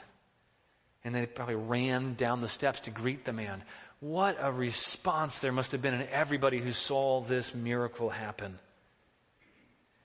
And 1.08 1.16
they 1.16 1.26
probably 1.26 1.56
ran 1.56 2.16
down 2.16 2.42
the 2.42 2.50
steps 2.50 2.82
to 2.82 2.90
greet 2.90 3.24
the 3.24 3.32
man. 3.32 3.64
What 4.02 4.38
a 4.42 4.52
response 4.52 5.40
there 5.40 5.54
must 5.54 5.72
have 5.72 5.82
been 5.82 5.94
in 5.94 6.06
everybody 6.12 6.60
who 6.60 6.74
saw 6.74 7.22
this 7.22 7.56
miracle 7.56 8.10
happen. 8.10 8.60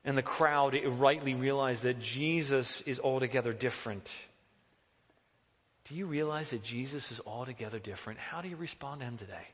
And 0.05 0.17
the 0.17 0.23
crowd 0.23 0.79
rightly 0.87 1.35
realized 1.35 1.83
that 1.83 1.99
Jesus 1.99 2.83
is 2.83 3.01
altogether 3.01 3.53
different. 3.53 4.09
Do 5.89 5.97
you 5.97 6.07
realize 6.07 6.51
that 6.51 6.63
Jesus 6.63 7.11
is 7.11 7.21
altogether 7.27 7.81
different? 7.81 8.21
How 8.21 8.41
do 8.41 8.49
you 8.49 8.55
respond 8.55 9.01
to 9.01 9.07
him 9.07 9.19
today? 9.19 9.49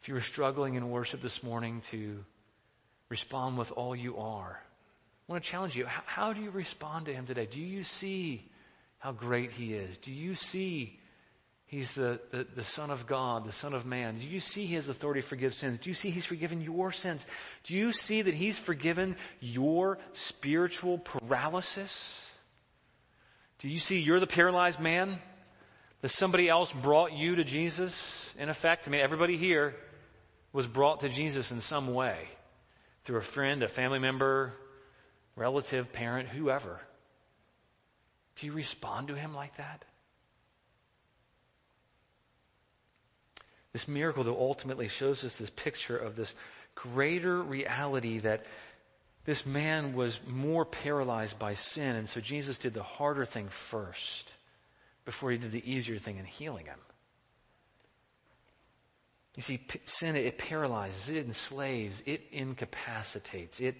If 0.00 0.08
you 0.08 0.14
were 0.14 0.22
struggling 0.22 0.76
in 0.76 0.88
worship 0.88 1.20
this 1.20 1.42
morning 1.42 1.82
to 1.90 2.24
respond 3.10 3.58
with 3.58 3.72
all 3.72 3.94
you 3.94 4.16
are, 4.16 4.58
I 5.28 5.32
want 5.32 5.44
to 5.44 5.50
challenge 5.50 5.76
you. 5.76 5.84
How, 5.84 6.32
do 6.32 6.40
you 6.40 6.50
respond 6.50 7.04
to 7.04 7.12
him 7.12 7.26
today? 7.26 7.44
Do 7.44 7.60
you 7.60 7.84
see 7.84 8.46
how 9.00 9.12
great 9.12 9.52
he 9.52 9.74
is? 9.74 9.98
Do 9.98 10.12
you 10.12 10.34
see 10.34 11.00
He's 11.70 11.94
the, 11.94 12.18
the, 12.32 12.44
the, 12.56 12.64
Son 12.64 12.90
of 12.90 13.06
God, 13.06 13.46
the 13.46 13.52
Son 13.52 13.74
of 13.74 13.86
Man. 13.86 14.18
Do 14.18 14.26
you 14.26 14.40
see 14.40 14.66
His 14.66 14.88
authority 14.88 15.20
to 15.20 15.26
forgive 15.28 15.54
sins? 15.54 15.78
Do 15.78 15.88
you 15.88 15.94
see 15.94 16.10
He's 16.10 16.26
forgiven 16.26 16.60
your 16.60 16.90
sins? 16.90 17.24
Do 17.62 17.76
you 17.76 17.92
see 17.92 18.22
that 18.22 18.34
He's 18.34 18.58
forgiven 18.58 19.14
your 19.38 19.98
spiritual 20.12 20.98
paralysis? 20.98 22.26
Do 23.60 23.68
you 23.68 23.78
see 23.78 24.00
you're 24.00 24.18
the 24.18 24.26
paralyzed 24.26 24.80
man? 24.80 25.20
That 26.00 26.08
somebody 26.08 26.48
else 26.48 26.72
brought 26.72 27.12
you 27.12 27.36
to 27.36 27.44
Jesus, 27.44 28.28
in 28.36 28.48
effect? 28.48 28.88
I 28.88 28.90
mean, 28.90 29.00
everybody 29.00 29.36
here 29.36 29.76
was 30.52 30.66
brought 30.66 31.00
to 31.00 31.08
Jesus 31.08 31.52
in 31.52 31.60
some 31.60 31.94
way. 31.94 32.26
Through 33.04 33.18
a 33.18 33.22
friend, 33.22 33.62
a 33.62 33.68
family 33.68 34.00
member, 34.00 34.54
relative, 35.36 35.92
parent, 35.92 36.30
whoever. 36.30 36.80
Do 38.36 38.46
you 38.46 38.52
respond 38.52 39.08
to 39.08 39.14
Him 39.14 39.34
like 39.34 39.56
that? 39.56 39.84
This 43.72 43.86
miracle, 43.86 44.24
though, 44.24 44.38
ultimately 44.38 44.88
shows 44.88 45.24
us 45.24 45.36
this 45.36 45.50
picture 45.50 45.96
of 45.96 46.16
this 46.16 46.34
greater 46.74 47.42
reality 47.42 48.18
that 48.18 48.44
this 49.24 49.46
man 49.46 49.94
was 49.94 50.20
more 50.26 50.64
paralyzed 50.64 51.38
by 51.38 51.54
sin, 51.54 51.94
and 51.96 52.08
so 52.08 52.20
Jesus 52.20 52.58
did 52.58 52.74
the 52.74 52.82
harder 52.82 53.24
thing 53.24 53.48
first 53.48 54.32
before 55.04 55.30
he 55.30 55.38
did 55.38 55.52
the 55.52 55.70
easier 55.70 55.98
thing 55.98 56.16
in 56.16 56.24
healing 56.24 56.66
him. 56.66 56.78
You 59.36 59.42
see, 59.42 59.60
sin, 59.84 60.16
it 60.16 60.38
paralyzes, 60.38 61.08
it 61.08 61.24
enslaves, 61.24 62.02
it 62.04 62.22
incapacitates, 62.32 63.60
it, 63.60 63.76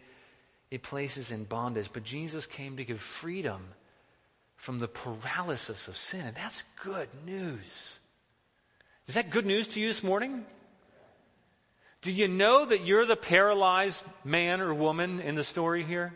it 0.70 0.82
places 0.82 1.32
in 1.32 1.44
bondage. 1.44 1.90
But 1.92 2.04
Jesus 2.04 2.46
came 2.46 2.76
to 2.76 2.84
give 2.84 3.00
freedom 3.00 3.62
from 4.60 4.78
the 4.78 4.88
paralysis 4.88 5.88
of 5.88 5.96
sin. 5.96 6.20
And 6.20 6.36
that's 6.36 6.64
good 6.82 7.08
news. 7.24 7.98
Is 9.08 9.14
that 9.14 9.30
good 9.30 9.46
news 9.46 9.66
to 9.68 9.80
you 9.80 9.88
this 9.88 10.02
morning? 10.02 10.44
Do 12.02 12.12
you 12.12 12.28
know 12.28 12.66
that 12.66 12.84
you're 12.84 13.06
the 13.06 13.16
paralyzed 13.16 14.04
man 14.22 14.60
or 14.60 14.74
woman 14.74 15.20
in 15.20 15.34
the 15.34 15.44
story 15.44 15.82
here? 15.82 16.12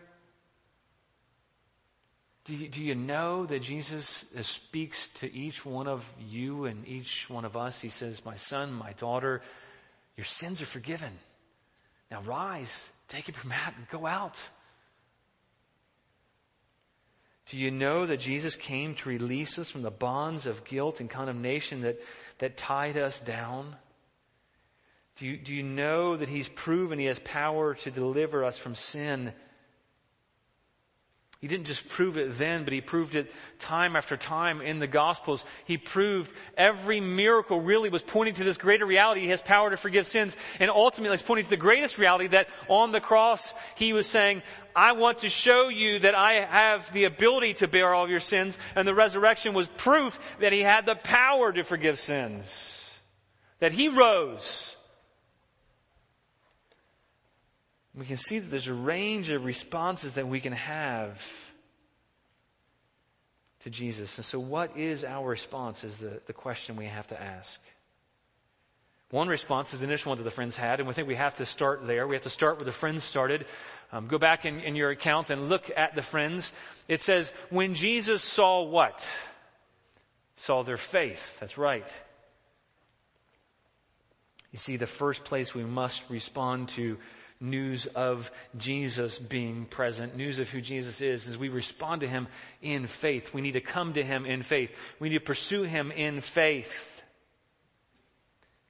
Do 2.45 2.55
you, 2.55 2.68
do 2.68 2.84
you 2.84 2.95
know 2.95 3.47
that 3.47 3.62
Jesus 3.62 4.26
uh, 4.36 4.42
speaks 4.42 5.09
to 5.09 5.34
each 5.34 5.64
one 5.64 5.88
of 5.88 6.07
you 6.20 6.66
and 6.66 6.86
each 6.86 7.30
one 7.30 7.47
of 7.47 7.57
us? 7.57 7.80
He 7.80 7.88
says, 7.88 8.26
My 8.26 8.36
son, 8.36 8.74
my 8.74 8.92
daughter, 8.92 9.40
your 10.18 10.26
sins 10.26 10.61
are 10.61 10.66
forgiven. 10.66 11.12
Now 12.11 12.20
rise, 12.20 12.90
take 13.09 13.30
up 13.30 13.42
your 13.42 13.49
mat, 13.49 13.72
and 13.78 13.88
go 13.88 14.07
out. 14.07 14.36
Do 17.47 17.59
you 17.59 17.70
know 17.70 18.07
that 18.07 18.20
Jesus 18.20 18.57
came 18.57 18.95
to 18.97 19.09
release 19.09 19.59
us 19.59 19.70
from 19.70 19.82
the 19.82 19.90
bonds 19.90 20.47
of 20.47 20.64
guilt 20.64 21.01
and 21.01 21.11
condemnation 21.11 21.82
that, 21.82 22.01
that 22.38 22.57
tied 22.57 22.97
us 22.97 23.20
down? 23.20 23.76
Do 25.16 25.26
you, 25.26 25.36
do 25.36 25.55
you 25.55 25.62
know 25.62 26.16
that 26.16 26.28
He's 26.28 26.49
proven 26.49 26.99
He 26.99 27.05
has 27.05 27.18
power 27.18 27.74
to 27.74 27.90
deliver 27.90 28.45
us 28.45 28.57
from 28.57 28.74
sin? 28.74 29.32
He 31.45 31.49
didn't 31.49 31.66
just 31.66 31.86
prove 31.90 32.16
it 32.16 32.38
then, 32.38 32.64
but 32.64 32.72
He 32.72 32.80
proved 32.80 33.14
it 33.14 33.30
time 33.59 33.97
after 33.97 34.16
time 34.16 34.62
in 34.62 34.78
the 34.78 34.86
Gospels. 34.86 35.45
He 35.66 35.76
proved 35.76 36.32
every 36.57 37.01
miracle 37.01 37.61
really 37.61 37.90
was 37.90 38.01
pointing 38.01 38.36
to 38.36 38.45
this 38.45 38.57
greater 38.57 38.86
reality. 38.86 39.20
He 39.20 39.28
has 39.28 39.42
power 39.42 39.68
to 39.68 39.76
forgive 39.76 40.07
sins. 40.07 40.38
And 40.59 40.70
ultimately, 40.70 41.12
it's 41.12 41.22
pointing 41.22 41.45
to 41.45 41.51
the 41.51 41.59
greatest 41.59 41.99
reality 41.99 42.28
that 42.28 42.49
on 42.66 42.92
the 42.92 43.01
cross, 43.03 43.53
He 43.74 43.92
was 43.92 44.07
saying, 44.07 44.40
I 44.74 44.92
want 44.92 45.18
to 45.18 45.28
show 45.28 45.68
you 45.68 45.99
that 45.99 46.14
I 46.14 46.47
have 46.47 46.90
the 46.95 47.05
ability 47.05 47.53
to 47.55 47.68
bear 47.68 47.92
all 47.92 48.05
of 48.05 48.11
your 48.11 48.20
sins. 48.20 48.57
And 48.74 48.88
the 48.88 48.95
resurrection 48.95 49.53
was 49.53 49.68
proof 49.68 50.18
that 50.40 50.55
He 50.55 50.61
had 50.61 50.86
the 50.86 50.97
power 50.97 51.53
to 51.53 51.62
forgive 51.62 51.99
sins. 51.99 52.90
That 53.59 53.72
He 53.72 53.88
rose 53.88 54.74
we 57.97 58.07
can 58.07 58.16
see 58.16 58.38
that 58.38 58.51
there's 58.51 58.68
a 58.68 58.74
range 58.74 59.30
of 59.30 59.45
responses 59.45 60.14
that 60.14 60.26
we 60.26 60.40
can 60.40 60.53
have 60.53 61.22
to 63.61 63.70
Jesus. 63.70 64.18
And 64.18 64.24
so, 64.24 64.38
what 64.38 64.76
is 64.76 65.05
our 65.05 65.26
response 65.26 65.84
is 65.84 65.99
the, 65.99 66.20
the 66.26 66.32
question 66.32 66.76
we 66.76 66.86
have 66.86 67.07
to 67.09 67.20
ask. 67.20 67.61
One 69.11 69.28
response 69.28 69.72
is 69.72 69.80
the 69.80 69.86
initial 69.86 70.11
one 70.11 70.18
that 70.18 70.24
the 70.24 70.30
friends 70.30 70.57
had, 70.57 70.80
and 70.80 70.88
we 70.88 70.95
think 70.95 71.07
we 71.07 71.14
have 71.14 71.36
to 71.36 71.47
start 71.47 71.86
there. 71.86 72.07
We 72.09 72.16
have 72.16 72.24
to 72.24 72.30
start 72.30 72.59
where 72.59 72.64
the 72.64 72.72
friends 72.72 73.05
started. 73.05 73.47
Um, 73.92 74.09
go 74.09 74.18
back 74.18 74.45
in, 74.45 74.59
in 74.61 74.74
your 74.74 74.90
account 74.90 75.30
and 75.30 75.49
look 75.49 75.70
at 75.76 75.95
the 75.95 76.03
friends. 76.03 76.53
It 76.88 77.01
says, 77.01 77.32
when 77.49 77.74
Jesus 77.74 78.22
saw 78.22 78.64
what? 78.64 79.09
Saw 80.34 80.64
their 80.64 80.78
faith. 80.78 81.38
That's 81.38 81.57
right. 81.57 81.86
You 84.51 84.59
see, 84.59 84.76
the 84.76 84.86
first 84.88 85.24
place 85.24 85.55
we 85.55 85.64
must 85.64 86.03
respond 86.09 86.70
to 86.70 86.99
news 87.41 87.87
of 87.87 88.30
Jesus 88.57 89.18
being 89.18 89.66
present, 89.66 90.16
news 90.16 90.39
of 90.39 90.49
who 90.49 90.61
Jesus 90.61 91.01
is, 91.01 91.28
as 91.28 91.37
we 91.37 91.49
respond 91.49 92.01
to 92.01 92.09
Him 92.09 92.28
in 92.62 92.87
faith. 92.87 93.35
We 93.35 93.41
need 93.41 93.53
to 93.53 93.61
come 93.61 93.95
to 93.95 94.03
Him 94.03 94.26
in 94.26 94.43
faith. 94.43 94.72
We 94.99 95.09
need 95.09 95.18
to 95.18 95.24
pursue 95.24 95.62
Him 95.62 95.91
in 95.91 96.20
faith. 96.20 97.03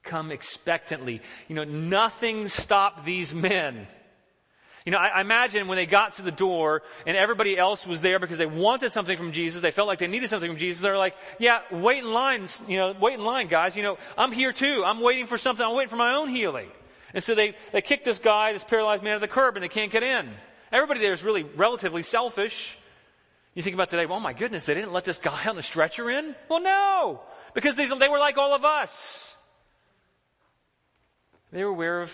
Come 0.02 0.30
expectantly. 0.30 1.22
You 1.48 1.56
know, 1.56 1.64
nothing 1.64 2.48
stopped 2.48 3.04
these 3.04 3.34
men. 3.34 3.86
You 4.84 4.92
know, 4.92 4.98
I, 4.98 5.06
I, 5.08 5.20
imagine 5.22 5.66
when 5.66 5.76
they 5.76 5.86
got 5.86 6.14
to 6.14 6.22
the 6.22 6.30
door 6.30 6.82
and 7.06 7.16
everybody 7.16 7.56
else 7.56 7.86
was 7.86 8.02
there 8.02 8.18
because 8.18 8.36
they 8.36 8.44
wanted 8.44 8.92
something 8.92 9.16
from 9.16 9.32
Jesus, 9.32 9.62
they 9.62 9.70
felt 9.70 9.88
like 9.88 9.98
they 9.98 10.08
needed 10.08 10.28
something 10.28 10.50
from 10.50 10.58
Jesus, 10.58 10.82
they're 10.82 10.98
like, 10.98 11.16
yeah, 11.38 11.60
wait 11.70 12.04
in 12.04 12.12
line, 12.12 12.46
you 12.68 12.76
know, 12.76 12.94
wait 13.00 13.14
in 13.14 13.24
line, 13.24 13.46
guys. 13.46 13.76
You 13.76 13.82
know, 13.82 13.98
I'm 14.18 14.30
here 14.30 14.52
too. 14.52 14.82
I'm 14.84 15.00
waiting 15.00 15.26
for 15.26 15.38
something. 15.38 15.64
I'm 15.64 15.74
waiting 15.74 15.88
for 15.88 15.96
my 15.96 16.14
own 16.16 16.28
healing. 16.28 16.68
And 17.14 17.22
so 17.22 17.34
they, 17.34 17.54
they 17.72 17.80
kick 17.80 18.04
this 18.04 18.18
guy, 18.18 18.52
this 18.52 18.64
paralyzed 18.64 19.02
man, 19.02 19.14
to 19.14 19.20
the 19.20 19.28
curb 19.28 19.56
and 19.56 19.62
they 19.62 19.68
can't 19.68 19.92
get 19.92 20.02
in. 20.02 20.28
Everybody 20.72 21.00
there 21.00 21.12
is 21.12 21.22
really 21.22 21.44
relatively 21.44 22.02
selfish. 22.02 22.76
You 23.54 23.62
think 23.62 23.74
about 23.74 23.88
today, 23.88 24.04
well, 24.06 24.18
oh 24.18 24.20
my 24.20 24.32
goodness, 24.32 24.66
they 24.66 24.74
didn't 24.74 24.92
let 24.92 25.04
this 25.04 25.18
guy 25.18 25.46
on 25.46 25.54
the 25.54 25.62
stretcher 25.62 26.10
in? 26.10 26.34
Well, 26.48 26.60
no! 26.60 27.20
Because 27.54 27.76
they 27.76 28.08
were 28.08 28.18
like 28.18 28.36
all 28.36 28.52
of 28.52 28.64
us. 28.64 29.36
They 31.52 31.62
were 31.62 31.70
aware 31.70 32.02
of 32.02 32.12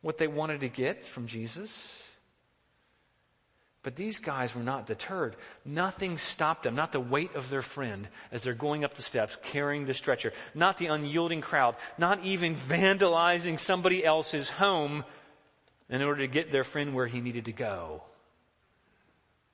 what 0.00 0.16
they 0.16 0.28
wanted 0.28 0.60
to 0.60 0.70
get 0.70 1.04
from 1.04 1.26
Jesus. 1.26 2.02
But 3.86 3.94
these 3.94 4.18
guys 4.18 4.52
were 4.52 4.64
not 4.64 4.84
deterred. 4.84 5.36
Nothing 5.64 6.18
stopped 6.18 6.64
them, 6.64 6.74
not 6.74 6.90
the 6.90 6.98
weight 6.98 7.36
of 7.36 7.50
their 7.50 7.62
friend 7.62 8.08
as 8.32 8.42
they're 8.42 8.52
going 8.52 8.82
up 8.82 8.94
the 8.94 9.00
steps 9.00 9.38
carrying 9.44 9.86
the 9.86 9.94
stretcher, 9.94 10.32
not 10.56 10.76
the 10.78 10.86
unyielding 10.86 11.40
crowd, 11.40 11.76
not 11.96 12.24
even 12.24 12.56
vandalizing 12.56 13.60
somebody 13.60 14.04
else's 14.04 14.50
home 14.50 15.04
in 15.88 16.02
order 16.02 16.22
to 16.22 16.26
get 16.26 16.50
their 16.50 16.64
friend 16.64 16.96
where 16.96 17.06
he 17.06 17.20
needed 17.20 17.44
to 17.44 17.52
go. 17.52 18.02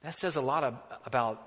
That 0.03 0.14
says 0.14 0.37
a 0.37 0.41
lot 0.41 0.64
of, 0.64 0.78
about 1.05 1.47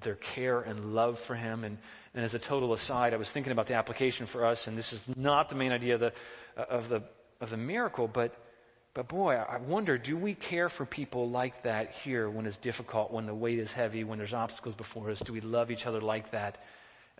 their 0.00 0.16
care 0.16 0.60
and 0.60 0.96
love 0.96 1.20
for 1.20 1.36
him. 1.36 1.62
And, 1.62 1.78
and 2.12 2.24
as 2.24 2.34
a 2.34 2.40
total 2.40 2.72
aside, 2.72 3.14
I 3.14 3.18
was 3.18 3.30
thinking 3.30 3.52
about 3.52 3.68
the 3.68 3.74
application 3.74 4.26
for 4.26 4.44
us, 4.44 4.66
and 4.66 4.76
this 4.76 4.92
is 4.92 5.08
not 5.16 5.48
the 5.48 5.54
main 5.54 5.70
idea 5.70 5.94
of 5.94 6.00
the, 6.00 6.12
uh, 6.56 6.64
of 6.70 6.88
the, 6.88 7.04
of 7.40 7.50
the 7.50 7.56
miracle, 7.56 8.08
but 8.08 8.34
but 8.96 9.08
boy, 9.08 9.34
I 9.34 9.58
wonder, 9.58 9.98
do 9.98 10.16
we 10.16 10.32
care 10.32 10.70
for 10.70 10.86
people 10.86 11.28
like 11.28 11.64
that 11.64 11.92
here 11.92 12.30
when 12.30 12.46
it's 12.46 12.56
difficult, 12.56 13.12
when 13.12 13.26
the 13.26 13.34
weight 13.34 13.58
is 13.58 13.70
heavy, 13.70 14.04
when 14.04 14.16
there's 14.16 14.32
obstacles 14.32 14.74
before 14.74 15.10
us? 15.10 15.20
Do 15.20 15.34
we 15.34 15.42
love 15.42 15.70
each 15.70 15.84
other 15.84 16.00
like 16.00 16.30
that 16.30 16.56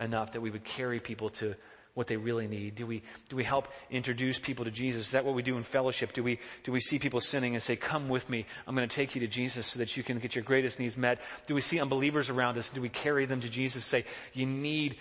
enough 0.00 0.32
that 0.32 0.40
we 0.40 0.50
would 0.50 0.64
carry 0.64 1.00
people 1.00 1.28
to 1.28 1.54
what 1.92 2.06
they 2.06 2.16
really 2.16 2.46
need? 2.46 2.76
Do 2.76 2.86
we, 2.86 3.02
do 3.28 3.36
we 3.36 3.44
help 3.44 3.68
introduce 3.90 4.38
people 4.38 4.64
to 4.64 4.70
Jesus? 4.70 5.08
Is 5.08 5.12
that 5.12 5.26
what 5.26 5.34
we 5.34 5.42
do 5.42 5.58
in 5.58 5.64
fellowship? 5.64 6.14
Do 6.14 6.22
we, 6.22 6.38
do 6.64 6.72
we 6.72 6.80
see 6.80 6.98
people 6.98 7.20
sinning 7.20 7.52
and 7.52 7.62
say, 7.62 7.76
come 7.76 8.08
with 8.08 8.30
me. 8.30 8.46
I'm 8.66 8.74
going 8.74 8.88
to 8.88 8.96
take 8.96 9.14
you 9.14 9.20
to 9.20 9.26
Jesus 9.26 9.66
so 9.66 9.78
that 9.78 9.98
you 9.98 10.02
can 10.02 10.18
get 10.18 10.34
your 10.34 10.44
greatest 10.44 10.78
needs 10.78 10.96
met? 10.96 11.20
Do 11.46 11.54
we 11.54 11.60
see 11.60 11.78
unbelievers 11.78 12.30
around 12.30 12.56
us? 12.56 12.70
Do 12.70 12.80
we 12.80 12.88
carry 12.88 13.26
them 13.26 13.42
to 13.42 13.50
Jesus 13.50 13.84
say, 13.84 14.06
you 14.32 14.46
need, 14.46 14.96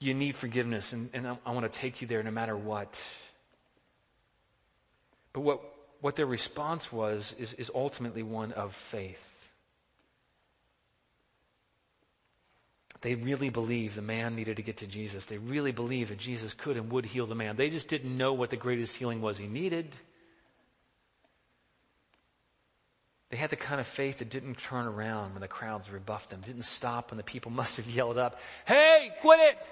you 0.00 0.14
need 0.14 0.34
forgiveness 0.34 0.92
and, 0.92 1.10
and 1.12 1.28
I, 1.28 1.38
I 1.46 1.52
want 1.52 1.72
to 1.72 1.78
take 1.78 2.02
you 2.02 2.08
there 2.08 2.24
no 2.24 2.32
matter 2.32 2.56
what? 2.56 2.98
But 5.32 5.42
what, 5.42 5.60
what 6.00 6.16
their 6.16 6.26
response 6.26 6.92
was 6.92 7.34
is, 7.38 7.52
is 7.54 7.70
ultimately 7.74 8.22
one 8.22 8.52
of 8.52 8.74
faith. 8.74 9.24
They 13.00 13.14
really 13.14 13.50
believed 13.50 13.94
the 13.94 14.02
man 14.02 14.34
needed 14.34 14.56
to 14.56 14.62
get 14.62 14.78
to 14.78 14.86
Jesus. 14.86 15.26
They 15.26 15.38
really 15.38 15.70
believed 15.70 16.10
that 16.10 16.18
Jesus 16.18 16.54
could 16.54 16.76
and 16.76 16.90
would 16.90 17.06
heal 17.06 17.26
the 17.26 17.34
man. 17.34 17.56
They 17.56 17.70
just 17.70 17.86
didn't 17.86 18.16
know 18.16 18.32
what 18.32 18.50
the 18.50 18.56
greatest 18.56 18.96
healing 18.96 19.20
was 19.20 19.38
he 19.38 19.46
needed. 19.46 19.94
They 23.30 23.36
had 23.36 23.50
the 23.50 23.56
kind 23.56 23.80
of 23.80 23.86
faith 23.86 24.18
that 24.18 24.30
didn't 24.30 24.56
turn 24.56 24.86
around 24.86 25.34
when 25.34 25.42
the 25.42 25.48
crowds 25.48 25.90
rebuffed 25.90 26.30
them, 26.30 26.40
didn't 26.44 26.62
stop 26.62 27.10
when 27.10 27.18
the 27.18 27.22
people 27.22 27.50
must 27.52 27.76
have 27.76 27.88
yelled 27.88 28.18
up, 28.18 28.40
Hey, 28.66 29.10
quit 29.20 29.40
it! 29.40 29.70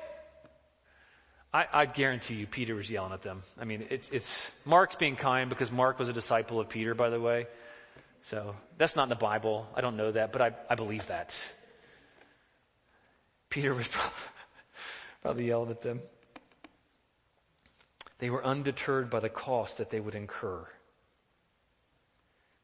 I, 1.56 1.66
I, 1.72 1.86
guarantee 1.86 2.34
you 2.34 2.46
Peter 2.46 2.74
was 2.74 2.90
yelling 2.90 3.14
at 3.14 3.22
them. 3.22 3.42
I 3.58 3.64
mean, 3.64 3.86
it's, 3.88 4.10
it's, 4.10 4.52
Mark's 4.66 4.94
being 4.94 5.16
kind 5.16 5.48
because 5.48 5.72
Mark 5.72 5.98
was 5.98 6.10
a 6.10 6.12
disciple 6.12 6.60
of 6.60 6.68
Peter, 6.68 6.94
by 6.94 7.08
the 7.08 7.18
way. 7.18 7.46
So 8.24 8.54
that's 8.76 8.94
not 8.94 9.04
in 9.04 9.08
the 9.08 9.14
Bible. 9.14 9.66
I 9.74 9.80
don't 9.80 9.96
know 9.96 10.12
that, 10.12 10.32
but 10.32 10.42
I, 10.42 10.50
I 10.68 10.74
believe 10.74 11.06
that. 11.06 11.34
Peter 13.48 13.72
was 13.72 13.88
probably 15.22 15.46
yelling 15.46 15.70
at 15.70 15.80
them. 15.80 16.02
They 18.18 18.28
were 18.28 18.44
undeterred 18.44 19.08
by 19.08 19.20
the 19.20 19.30
cost 19.30 19.78
that 19.78 19.88
they 19.88 20.00
would 20.00 20.14
incur. 20.14 20.68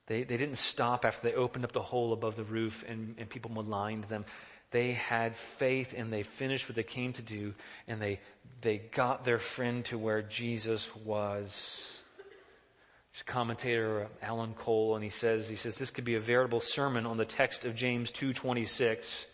They, 0.07 0.25
they 0.25 0.37
didn't 0.37 0.57
stop 0.57 1.07
after 1.07 1.27
they 1.27 1.35
opened 1.35 1.65
up 1.65 1.73
the 1.73 1.81
hole 1.81 2.13
above 2.13 2.37
the 2.37 2.45
roof 2.45 2.85
and, 2.87 3.15
and 3.17 3.31
people 3.31 3.53
maligned 3.53 4.05
them. 4.05 4.27
They 4.73 4.93
had 4.93 5.37
faith 5.37 5.95
and 5.97 6.13
they 6.13 6.23
finished 6.23 6.69
what 6.69 6.77
they 6.77 6.83
came 6.83 7.13
to 7.13 7.23
do 7.23 7.55
and 7.87 8.01
they, 8.01 8.21
they 8.63 8.79
got 8.79 9.25
their 9.25 9.39
friend 9.39 9.85
to 9.87 9.99
where 9.99 10.23
Jesus 10.23 10.95
was. 10.97 11.99
There's 13.13 13.23
commentator 13.25 14.09
Alan 14.23 14.55
Cole 14.55 14.95
and 14.95 15.05
he 15.05 15.11
says, 15.11 15.49
he 15.49 15.57
says, 15.57 15.77
this 15.77 15.91
could 15.91 16.05
be 16.05 16.15
a 16.15 16.21
veritable 16.21 16.63
sermon 16.63 17.05
on 17.05 17.19
the 17.19 17.27
text 17.27 17.67
of 17.67 17.75
James 17.75 18.11
2.26, 18.11 19.27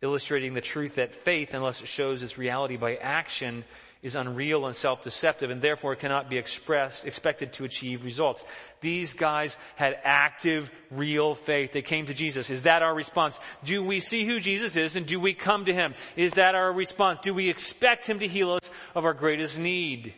illustrating 0.00 0.54
the 0.54 0.60
truth 0.60 0.94
that 0.94 1.16
faith, 1.16 1.52
unless 1.52 1.80
it 1.80 1.88
shows 1.88 2.22
its 2.22 2.38
reality 2.38 2.76
by 2.76 2.94
action, 2.94 3.64
is 4.04 4.14
unreal 4.14 4.66
and 4.66 4.76
self-deceptive 4.76 5.50
and 5.50 5.62
therefore 5.62 5.96
cannot 5.96 6.28
be 6.28 6.36
expressed, 6.36 7.06
expected 7.06 7.54
to 7.54 7.64
achieve 7.64 8.04
results. 8.04 8.44
These 8.82 9.14
guys 9.14 9.56
had 9.76 9.98
active, 10.04 10.70
real 10.90 11.34
faith. 11.34 11.72
They 11.72 11.80
came 11.80 12.04
to 12.06 12.14
Jesus. 12.14 12.50
Is 12.50 12.62
that 12.62 12.82
our 12.82 12.94
response? 12.94 13.40
Do 13.64 13.82
we 13.82 14.00
see 14.00 14.26
who 14.26 14.40
Jesus 14.40 14.76
is 14.76 14.94
and 14.94 15.06
do 15.06 15.18
we 15.18 15.32
come 15.32 15.64
to 15.64 15.72
Him? 15.72 15.94
Is 16.16 16.34
that 16.34 16.54
our 16.54 16.70
response? 16.70 17.18
Do 17.20 17.32
we 17.32 17.48
expect 17.48 18.06
Him 18.06 18.18
to 18.18 18.28
heal 18.28 18.52
us 18.52 18.70
of 18.94 19.06
our 19.06 19.14
greatest 19.14 19.58
need? 19.58 20.12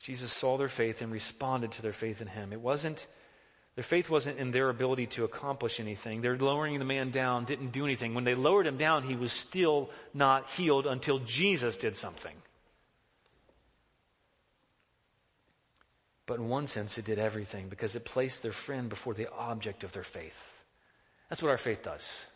Jesus 0.00 0.32
saw 0.32 0.58
their 0.58 0.68
faith 0.68 1.00
and 1.00 1.12
responded 1.12 1.70
to 1.72 1.82
their 1.82 1.92
faith 1.92 2.20
in 2.20 2.26
Him. 2.26 2.52
It 2.52 2.60
wasn't 2.60 3.06
their 3.74 3.84
faith 3.84 4.10
wasn't 4.10 4.38
in 4.38 4.50
their 4.50 4.68
ability 4.68 5.06
to 5.08 5.24
accomplish 5.24 5.80
anything. 5.80 6.20
Their 6.20 6.36
lowering 6.36 6.78
the 6.78 6.84
man 6.84 7.10
down 7.10 7.46
didn't 7.46 7.72
do 7.72 7.84
anything. 7.84 8.14
When 8.14 8.24
they 8.24 8.34
lowered 8.34 8.66
him 8.66 8.76
down, 8.76 9.04
he 9.04 9.16
was 9.16 9.32
still 9.32 9.88
not 10.12 10.50
healed 10.50 10.86
until 10.86 11.20
Jesus 11.20 11.78
did 11.78 11.96
something. 11.96 12.34
But 16.26 16.38
in 16.38 16.48
one 16.48 16.66
sense, 16.66 16.98
it 16.98 17.06
did 17.06 17.18
everything 17.18 17.68
because 17.68 17.96
it 17.96 18.04
placed 18.04 18.42
their 18.42 18.52
friend 18.52 18.88
before 18.88 19.14
the 19.14 19.32
object 19.32 19.84
of 19.84 19.92
their 19.92 20.04
faith. 20.04 20.62
That's 21.28 21.42
what 21.42 21.50
our 21.50 21.58
faith 21.58 21.82
does. 21.82 22.26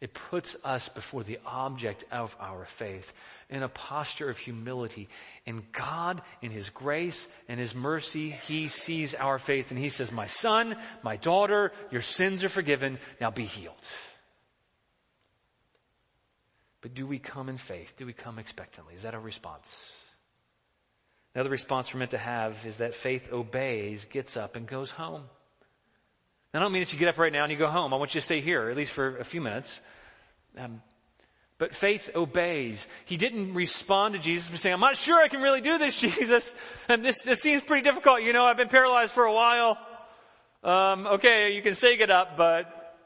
It 0.00 0.14
puts 0.14 0.54
us 0.64 0.88
before 0.88 1.24
the 1.24 1.40
object 1.44 2.04
of 2.12 2.36
our 2.38 2.66
faith 2.66 3.12
in 3.50 3.64
a 3.64 3.68
posture 3.68 4.30
of 4.30 4.38
humility. 4.38 5.08
And 5.44 5.70
God, 5.72 6.22
in 6.40 6.52
His 6.52 6.70
grace 6.70 7.28
and 7.48 7.58
His 7.58 7.74
mercy, 7.74 8.30
He 8.30 8.68
sees 8.68 9.14
our 9.14 9.40
faith 9.40 9.70
and 9.70 9.78
He 9.78 9.88
says, 9.88 10.12
My 10.12 10.28
son, 10.28 10.76
my 11.02 11.16
daughter, 11.16 11.72
your 11.90 12.02
sins 12.02 12.44
are 12.44 12.48
forgiven. 12.48 12.98
Now 13.20 13.32
be 13.32 13.44
healed. 13.44 13.74
But 16.80 16.94
do 16.94 17.04
we 17.04 17.18
come 17.18 17.48
in 17.48 17.58
faith? 17.58 17.94
Do 17.96 18.06
we 18.06 18.12
come 18.12 18.38
expectantly? 18.38 18.94
Is 18.94 19.02
that 19.02 19.14
a 19.14 19.18
response? 19.18 19.92
Another 21.34 21.50
response 21.50 21.92
we're 21.92 21.98
meant 21.98 22.12
to 22.12 22.18
have 22.18 22.64
is 22.64 22.76
that 22.76 22.94
faith 22.94 23.32
obeys, 23.32 24.04
gets 24.04 24.36
up, 24.36 24.54
and 24.54 24.66
goes 24.66 24.92
home. 24.92 25.24
I 26.54 26.58
don't 26.60 26.72
mean 26.72 26.82
that 26.82 26.92
you 26.92 26.98
get 26.98 27.08
up 27.08 27.18
right 27.18 27.32
now 27.32 27.44
and 27.44 27.52
you 27.52 27.58
go 27.58 27.68
home. 27.68 27.92
I 27.92 27.96
want 27.96 28.14
you 28.14 28.20
to 28.20 28.24
stay 28.24 28.40
here, 28.40 28.70
at 28.70 28.76
least 28.76 28.92
for 28.92 29.18
a 29.18 29.24
few 29.24 29.40
minutes. 29.40 29.80
Um, 30.56 30.82
but 31.58 31.74
faith 31.74 32.10
obeys. 32.14 32.86
He 33.04 33.16
didn't 33.16 33.52
respond 33.52 34.14
to 34.14 34.20
Jesus 34.20 34.48
by 34.48 34.56
saying, 34.56 34.74
I'm 34.74 34.80
not 34.80 34.96
sure 34.96 35.20
I 35.20 35.28
can 35.28 35.42
really 35.42 35.60
do 35.60 35.76
this, 35.76 35.98
Jesus. 36.00 36.54
And 36.88 37.04
this, 37.04 37.22
this 37.22 37.40
seems 37.40 37.62
pretty 37.62 37.82
difficult. 37.82 38.22
You 38.22 38.32
know, 38.32 38.44
I've 38.44 38.56
been 38.56 38.68
paralyzed 38.68 39.12
for 39.12 39.24
a 39.24 39.32
while. 39.32 39.78
Um, 40.64 41.06
okay, 41.06 41.54
you 41.54 41.62
can 41.62 41.74
say 41.74 41.96
get 41.96 42.10
up, 42.10 42.36
but 42.36 42.96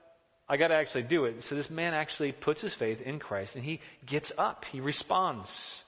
I 0.48 0.56
gotta 0.56 0.74
actually 0.74 1.04
do 1.04 1.24
it. 1.24 1.42
So 1.42 1.54
this 1.54 1.70
man 1.70 1.94
actually 1.94 2.32
puts 2.32 2.60
his 2.60 2.74
faith 2.74 3.00
in 3.00 3.18
Christ 3.18 3.56
and 3.56 3.64
he 3.64 3.80
gets 4.06 4.32
up. 4.36 4.66
He 4.66 4.80
responds. 4.80 5.82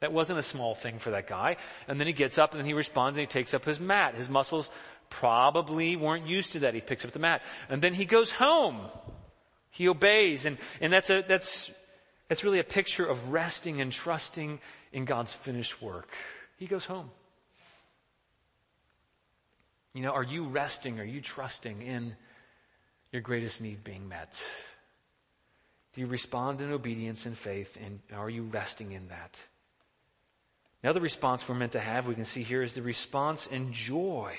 That 0.00 0.12
wasn't 0.12 0.38
a 0.38 0.42
small 0.42 0.74
thing 0.74 0.98
for 0.98 1.10
that 1.10 1.26
guy. 1.26 1.56
And 1.88 1.98
then 1.98 2.06
he 2.06 2.12
gets 2.12 2.38
up 2.38 2.52
and 2.52 2.60
then 2.60 2.66
he 2.66 2.74
responds 2.74 3.16
and 3.16 3.22
he 3.22 3.26
takes 3.26 3.54
up 3.54 3.64
his 3.64 3.80
mat. 3.80 4.14
His 4.14 4.28
muscles 4.28 4.70
probably 5.10 5.96
weren't 5.96 6.26
used 6.26 6.52
to 6.52 6.60
that. 6.60 6.74
He 6.74 6.80
picks 6.80 7.04
up 7.04 7.12
the 7.12 7.18
mat. 7.18 7.42
And 7.68 7.80
then 7.80 7.94
he 7.94 8.04
goes 8.04 8.30
home. 8.32 8.80
He 9.70 9.88
obeys. 9.88 10.46
And, 10.46 10.58
and 10.80 10.92
that's 10.92 11.10
a, 11.10 11.24
that's, 11.26 11.70
that's 12.28 12.44
really 12.44 12.58
a 12.58 12.64
picture 12.64 13.04
of 13.04 13.32
resting 13.32 13.80
and 13.80 13.92
trusting 13.92 14.60
in 14.92 15.04
God's 15.04 15.32
finished 15.32 15.80
work. 15.82 16.08
He 16.56 16.66
goes 16.66 16.84
home. 16.84 17.10
You 19.94 20.02
know, 20.02 20.12
are 20.12 20.22
you 20.22 20.44
resting? 20.44 21.00
Are 21.00 21.04
you 21.04 21.20
trusting 21.20 21.82
in 21.82 22.16
your 23.12 23.22
greatest 23.22 23.60
need 23.60 23.82
being 23.82 24.08
met? 24.08 24.38
Do 25.94 26.02
you 26.02 26.06
respond 26.06 26.60
in 26.60 26.70
obedience 26.72 27.24
and 27.24 27.36
faith? 27.36 27.78
And 27.82 28.00
are 28.14 28.28
you 28.28 28.42
resting 28.42 28.92
in 28.92 29.08
that? 29.08 29.36
Another 30.82 31.00
response 31.00 31.48
we're 31.48 31.54
meant 31.54 31.72
to 31.72 31.80
have, 31.80 32.06
we 32.06 32.14
can 32.14 32.26
see 32.26 32.42
here, 32.42 32.62
is 32.62 32.74
the 32.74 32.82
response 32.82 33.46
in 33.46 33.72
joy 33.72 34.36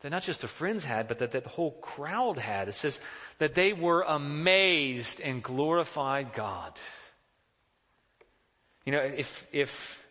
that 0.00 0.10
not 0.10 0.22
just 0.22 0.40
the 0.40 0.48
friends 0.48 0.84
had, 0.84 1.08
but 1.08 1.18
that, 1.18 1.32
that 1.32 1.44
the 1.44 1.50
whole 1.50 1.72
crowd 1.72 2.38
had. 2.38 2.68
It 2.68 2.74
says 2.74 3.00
that 3.38 3.54
they 3.54 3.72
were 3.72 4.02
amazed 4.02 5.20
and 5.20 5.42
glorified 5.42 6.32
God. 6.32 6.78
You 8.86 8.92
know, 8.92 9.00
if, 9.00 9.46
if, 9.52 10.02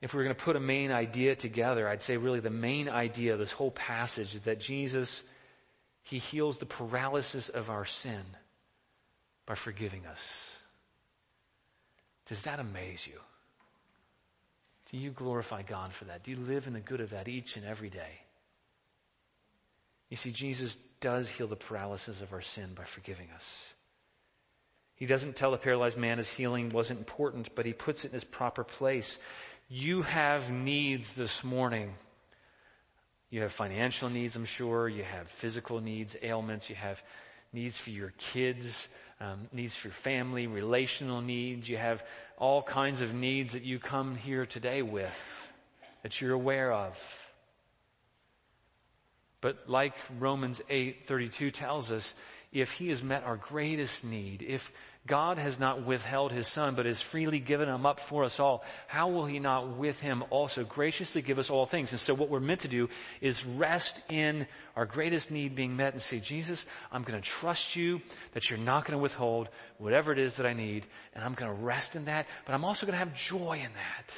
if 0.00 0.14
we 0.14 0.18
we're 0.18 0.24
going 0.24 0.36
to 0.36 0.42
put 0.42 0.56
a 0.56 0.60
main 0.60 0.92
idea 0.92 1.34
together, 1.34 1.88
I'd 1.88 2.02
say 2.02 2.16
really 2.16 2.40
the 2.40 2.50
main 2.50 2.88
idea 2.88 3.32
of 3.32 3.40
this 3.40 3.52
whole 3.52 3.72
passage 3.72 4.34
is 4.34 4.42
that 4.42 4.60
Jesus, 4.60 5.22
He 6.02 6.18
heals 6.18 6.58
the 6.58 6.66
paralysis 6.66 7.48
of 7.48 7.68
our 7.68 7.84
sin 7.84 8.22
by 9.44 9.56
forgiving 9.56 10.06
us. 10.06 10.50
Does 12.26 12.42
that 12.42 12.60
amaze 12.60 13.08
you? 13.08 13.18
Do 14.90 14.98
you 14.98 15.10
glorify 15.10 15.62
God 15.62 15.92
for 15.92 16.04
that? 16.06 16.24
Do 16.24 16.32
you 16.32 16.36
live 16.36 16.66
in 16.66 16.72
the 16.72 16.80
good 16.80 17.00
of 17.00 17.10
that 17.10 17.28
each 17.28 17.56
and 17.56 17.64
every 17.64 17.90
day? 17.90 18.22
You 20.08 20.16
see, 20.16 20.32
Jesus 20.32 20.78
does 21.00 21.28
heal 21.28 21.46
the 21.46 21.56
paralysis 21.56 22.20
of 22.20 22.32
our 22.32 22.40
sin 22.40 22.70
by 22.74 22.84
forgiving 22.84 23.28
us. 23.34 23.72
He 24.96 25.06
doesn't 25.06 25.36
tell 25.36 25.52
the 25.52 25.56
paralyzed 25.56 25.96
man 25.96 26.18
his 26.18 26.28
healing 26.28 26.70
wasn't 26.70 26.98
important, 26.98 27.54
but 27.54 27.64
he 27.64 27.72
puts 27.72 28.04
it 28.04 28.08
in 28.08 28.14
his 28.14 28.24
proper 28.24 28.64
place. 28.64 29.18
You 29.68 30.02
have 30.02 30.50
needs 30.50 31.12
this 31.12 31.44
morning. 31.44 31.94
You 33.30 33.42
have 33.42 33.52
financial 33.52 34.10
needs, 34.10 34.34
I'm 34.34 34.44
sure. 34.44 34.88
You 34.88 35.04
have 35.04 35.28
physical 35.30 35.80
needs, 35.80 36.16
ailments. 36.20 36.68
You 36.68 36.74
have 36.74 37.02
needs 37.52 37.76
for 37.76 37.90
your 37.90 38.12
kids, 38.18 38.88
um, 39.20 39.48
needs 39.52 39.74
for 39.74 39.88
your 39.88 39.94
family, 39.94 40.46
relational 40.46 41.20
needs. 41.20 41.68
You 41.68 41.76
have 41.76 42.02
all 42.38 42.62
kinds 42.62 43.00
of 43.00 43.12
needs 43.12 43.54
that 43.54 43.64
you 43.64 43.78
come 43.78 44.16
here 44.16 44.46
today 44.46 44.82
with 44.82 45.50
that 46.02 46.20
you're 46.20 46.32
aware 46.32 46.72
of. 46.72 46.98
But 49.40 49.68
like 49.68 49.94
Romans 50.18 50.60
8:32 50.68 51.50
tells 51.50 51.90
us, 51.90 52.14
if 52.52 52.72
he 52.72 52.88
has 52.88 53.02
met 53.02 53.24
our 53.24 53.36
greatest 53.36 54.04
need, 54.04 54.42
if 54.42 54.72
God 55.06 55.38
has 55.38 55.58
not 55.58 55.84
withheld 55.84 56.30
his 56.30 56.46
son, 56.46 56.74
but 56.74 56.84
has 56.84 57.00
freely 57.00 57.40
given 57.40 57.68
him 57.68 57.86
up 57.86 58.00
for 58.00 58.22
us 58.22 58.38
all, 58.38 58.62
how 58.86 59.08
will 59.08 59.24
he 59.24 59.38
not 59.38 59.76
with 59.76 59.98
him 59.98 60.22
also 60.28 60.62
graciously 60.62 61.22
give 61.22 61.38
us 61.38 61.48
all 61.48 61.64
things? 61.64 61.90
And 61.92 62.00
so 62.00 62.14
what 62.14 62.28
we're 62.28 62.38
meant 62.38 62.60
to 62.60 62.68
do 62.68 62.88
is 63.20 63.44
rest 63.44 64.02
in 64.10 64.46
our 64.76 64.84
greatest 64.84 65.30
need 65.30 65.54
being 65.54 65.74
met 65.74 65.94
and 65.94 66.02
say, 66.02 66.20
Jesus, 66.20 66.66
I'm 66.92 67.02
going 67.02 67.20
to 67.20 67.26
trust 67.26 67.76
you 67.76 68.02
that 68.32 68.50
you're 68.50 68.58
not 68.58 68.84
going 68.84 68.98
to 68.98 69.02
withhold 69.02 69.48
whatever 69.78 70.12
it 70.12 70.18
is 70.18 70.36
that 70.36 70.46
I 70.46 70.52
need, 70.52 70.86
and 71.14 71.24
I'm 71.24 71.34
going 71.34 71.50
to 71.50 71.62
rest 71.62 71.96
in 71.96 72.04
that, 72.04 72.26
but 72.44 72.54
I'm 72.54 72.64
also 72.64 72.84
going 72.84 72.92
to 72.92 72.98
have 72.98 73.14
joy 73.14 73.54
in 73.64 73.72
that. 73.72 74.16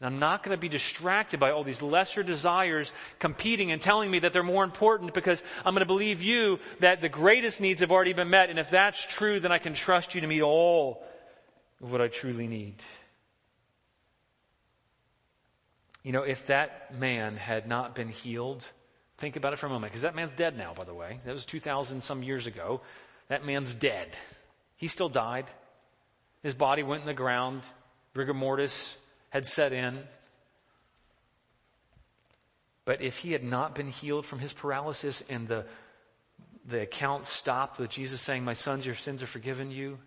And 0.00 0.06
I'm 0.14 0.20
not 0.20 0.44
going 0.44 0.56
to 0.56 0.60
be 0.60 0.68
distracted 0.68 1.40
by 1.40 1.50
all 1.50 1.64
these 1.64 1.82
lesser 1.82 2.22
desires 2.22 2.92
competing 3.18 3.72
and 3.72 3.82
telling 3.82 4.10
me 4.10 4.20
that 4.20 4.32
they're 4.32 4.44
more 4.44 4.62
important 4.62 5.12
because 5.12 5.42
I'm 5.64 5.74
going 5.74 5.80
to 5.80 5.86
believe 5.86 6.22
you 6.22 6.60
that 6.78 7.00
the 7.00 7.08
greatest 7.08 7.60
needs 7.60 7.80
have 7.80 7.90
already 7.90 8.12
been 8.12 8.30
met. 8.30 8.48
And 8.48 8.58
if 8.58 8.70
that's 8.70 9.04
true, 9.04 9.40
then 9.40 9.50
I 9.50 9.58
can 9.58 9.74
trust 9.74 10.14
you 10.14 10.20
to 10.20 10.26
meet 10.26 10.42
all 10.42 11.02
of 11.82 11.90
what 11.90 12.00
I 12.00 12.06
truly 12.06 12.46
need. 12.46 12.76
You 16.04 16.12
know, 16.12 16.22
if 16.22 16.46
that 16.46 16.96
man 16.96 17.36
had 17.36 17.66
not 17.66 17.96
been 17.96 18.08
healed, 18.08 18.64
think 19.18 19.34
about 19.34 19.52
it 19.52 19.58
for 19.58 19.66
a 19.66 19.68
moment, 19.68 19.92
because 19.92 20.02
that 20.02 20.14
man's 20.14 20.30
dead 20.32 20.56
now, 20.56 20.74
by 20.74 20.84
the 20.84 20.94
way. 20.94 21.18
That 21.24 21.34
was 21.34 21.44
2,000 21.44 22.00
some 22.02 22.22
years 22.22 22.46
ago. 22.46 22.82
That 23.28 23.44
man's 23.44 23.74
dead. 23.74 24.08
He 24.76 24.86
still 24.86 25.08
died. 25.08 25.46
His 26.44 26.54
body 26.54 26.84
went 26.84 27.02
in 27.02 27.08
the 27.08 27.14
ground. 27.14 27.62
Rigor 28.14 28.32
mortis 28.32 28.94
had 29.30 29.46
set 29.46 29.72
in. 29.72 30.02
But 32.84 33.02
if 33.02 33.18
he 33.18 33.32
had 33.32 33.44
not 33.44 33.74
been 33.74 33.88
healed 33.88 34.24
from 34.24 34.38
his 34.38 34.52
paralysis 34.52 35.22
and 35.28 35.46
the, 35.46 35.66
the 36.66 36.80
account 36.80 37.26
stopped 37.26 37.78
with 37.78 37.90
Jesus 37.90 38.20
saying, 38.20 38.44
My 38.44 38.54
sons, 38.54 38.86
your 38.86 38.94
sins 38.94 39.22
are 39.22 39.26
forgiven 39.26 39.70
you, 39.70 39.98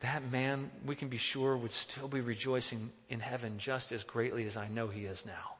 that 0.00 0.30
man, 0.30 0.70
we 0.84 0.94
can 0.94 1.08
be 1.08 1.16
sure, 1.16 1.56
would 1.56 1.72
still 1.72 2.08
be 2.08 2.20
rejoicing 2.20 2.90
in 3.08 3.20
heaven 3.20 3.58
just 3.58 3.92
as 3.92 4.04
greatly 4.04 4.46
as 4.46 4.56
I 4.56 4.68
know 4.68 4.88
he 4.88 5.04
is 5.04 5.24
now. 5.24 5.56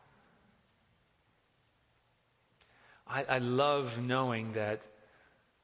I, 3.09 3.25
I 3.25 3.39
love 3.39 4.05
knowing 4.05 4.53
that, 4.53 4.83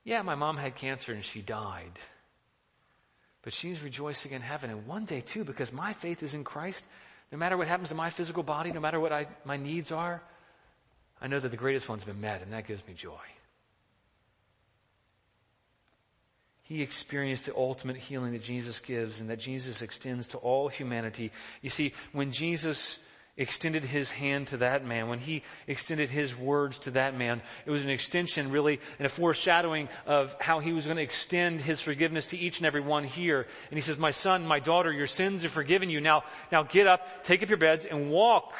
yeah, 0.04 0.22
my 0.22 0.36
mom 0.36 0.56
had 0.56 0.76
cancer 0.76 1.12
and 1.12 1.24
she 1.24 1.42
died. 1.42 1.98
But 3.42 3.52
she's 3.52 3.82
rejoicing 3.82 4.32
in 4.32 4.40
heaven. 4.40 4.70
And 4.70 4.86
one 4.86 5.04
day, 5.04 5.20
too, 5.20 5.44
because 5.44 5.72
my 5.72 5.92
faith 5.92 6.22
is 6.22 6.34
in 6.34 6.44
Christ, 6.44 6.86
no 7.30 7.38
matter 7.38 7.56
what 7.56 7.68
happens 7.68 7.88
to 7.88 7.94
my 7.94 8.10
physical 8.10 8.42
body, 8.42 8.72
no 8.72 8.80
matter 8.80 9.00
what 9.00 9.12
I, 9.12 9.26
my 9.44 9.56
needs 9.56 9.90
are, 9.90 10.22
I 11.20 11.26
know 11.28 11.38
that 11.38 11.50
the 11.50 11.56
greatest 11.56 11.88
one's 11.88 12.04
been 12.04 12.20
met, 12.20 12.42
and 12.42 12.52
that 12.52 12.66
gives 12.66 12.86
me 12.86 12.94
joy. 12.94 13.18
He 16.62 16.82
experienced 16.82 17.46
the 17.46 17.56
ultimate 17.56 17.96
healing 17.96 18.32
that 18.32 18.42
Jesus 18.42 18.80
gives 18.80 19.20
and 19.20 19.28
that 19.30 19.38
Jesus 19.38 19.82
extends 19.82 20.28
to 20.28 20.38
all 20.38 20.68
humanity. 20.68 21.32
You 21.60 21.70
see, 21.70 21.92
when 22.12 22.32
Jesus 22.32 22.98
extended 23.36 23.82
his 23.84 24.10
hand 24.10 24.48
to 24.48 24.58
that 24.58 24.84
man, 24.84 25.08
when 25.08 25.18
he 25.18 25.42
extended 25.66 26.10
his 26.10 26.36
words 26.36 26.80
to 26.80 26.90
that 26.92 27.16
man, 27.16 27.40
it 27.64 27.70
was 27.70 27.82
an 27.82 27.88
extension 27.88 28.50
really 28.50 28.78
and 28.98 29.06
a 29.06 29.08
foreshadowing 29.08 29.88
of 30.06 30.34
how 30.38 30.58
he 30.58 30.72
was 30.72 30.84
going 30.84 30.98
to 30.98 31.02
extend 31.02 31.60
his 31.60 31.80
forgiveness 31.80 32.26
to 32.26 32.38
each 32.38 32.58
and 32.58 32.66
every 32.66 32.82
one 32.82 33.04
here. 33.04 33.46
And 33.70 33.76
he 33.76 33.80
says, 33.80 33.96
my 33.96 34.10
son, 34.10 34.46
my 34.46 34.60
daughter, 34.60 34.92
your 34.92 35.06
sins 35.06 35.44
are 35.44 35.48
forgiven 35.48 35.88
you. 35.88 36.00
Now, 36.00 36.24
now 36.50 36.62
get 36.62 36.86
up, 36.86 37.24
take 37.24 37.42
up 37.42 37.48
your 37.48 37.58
beds 37.58 37.86
and 37.86 38.10
walk. 38.10 38.52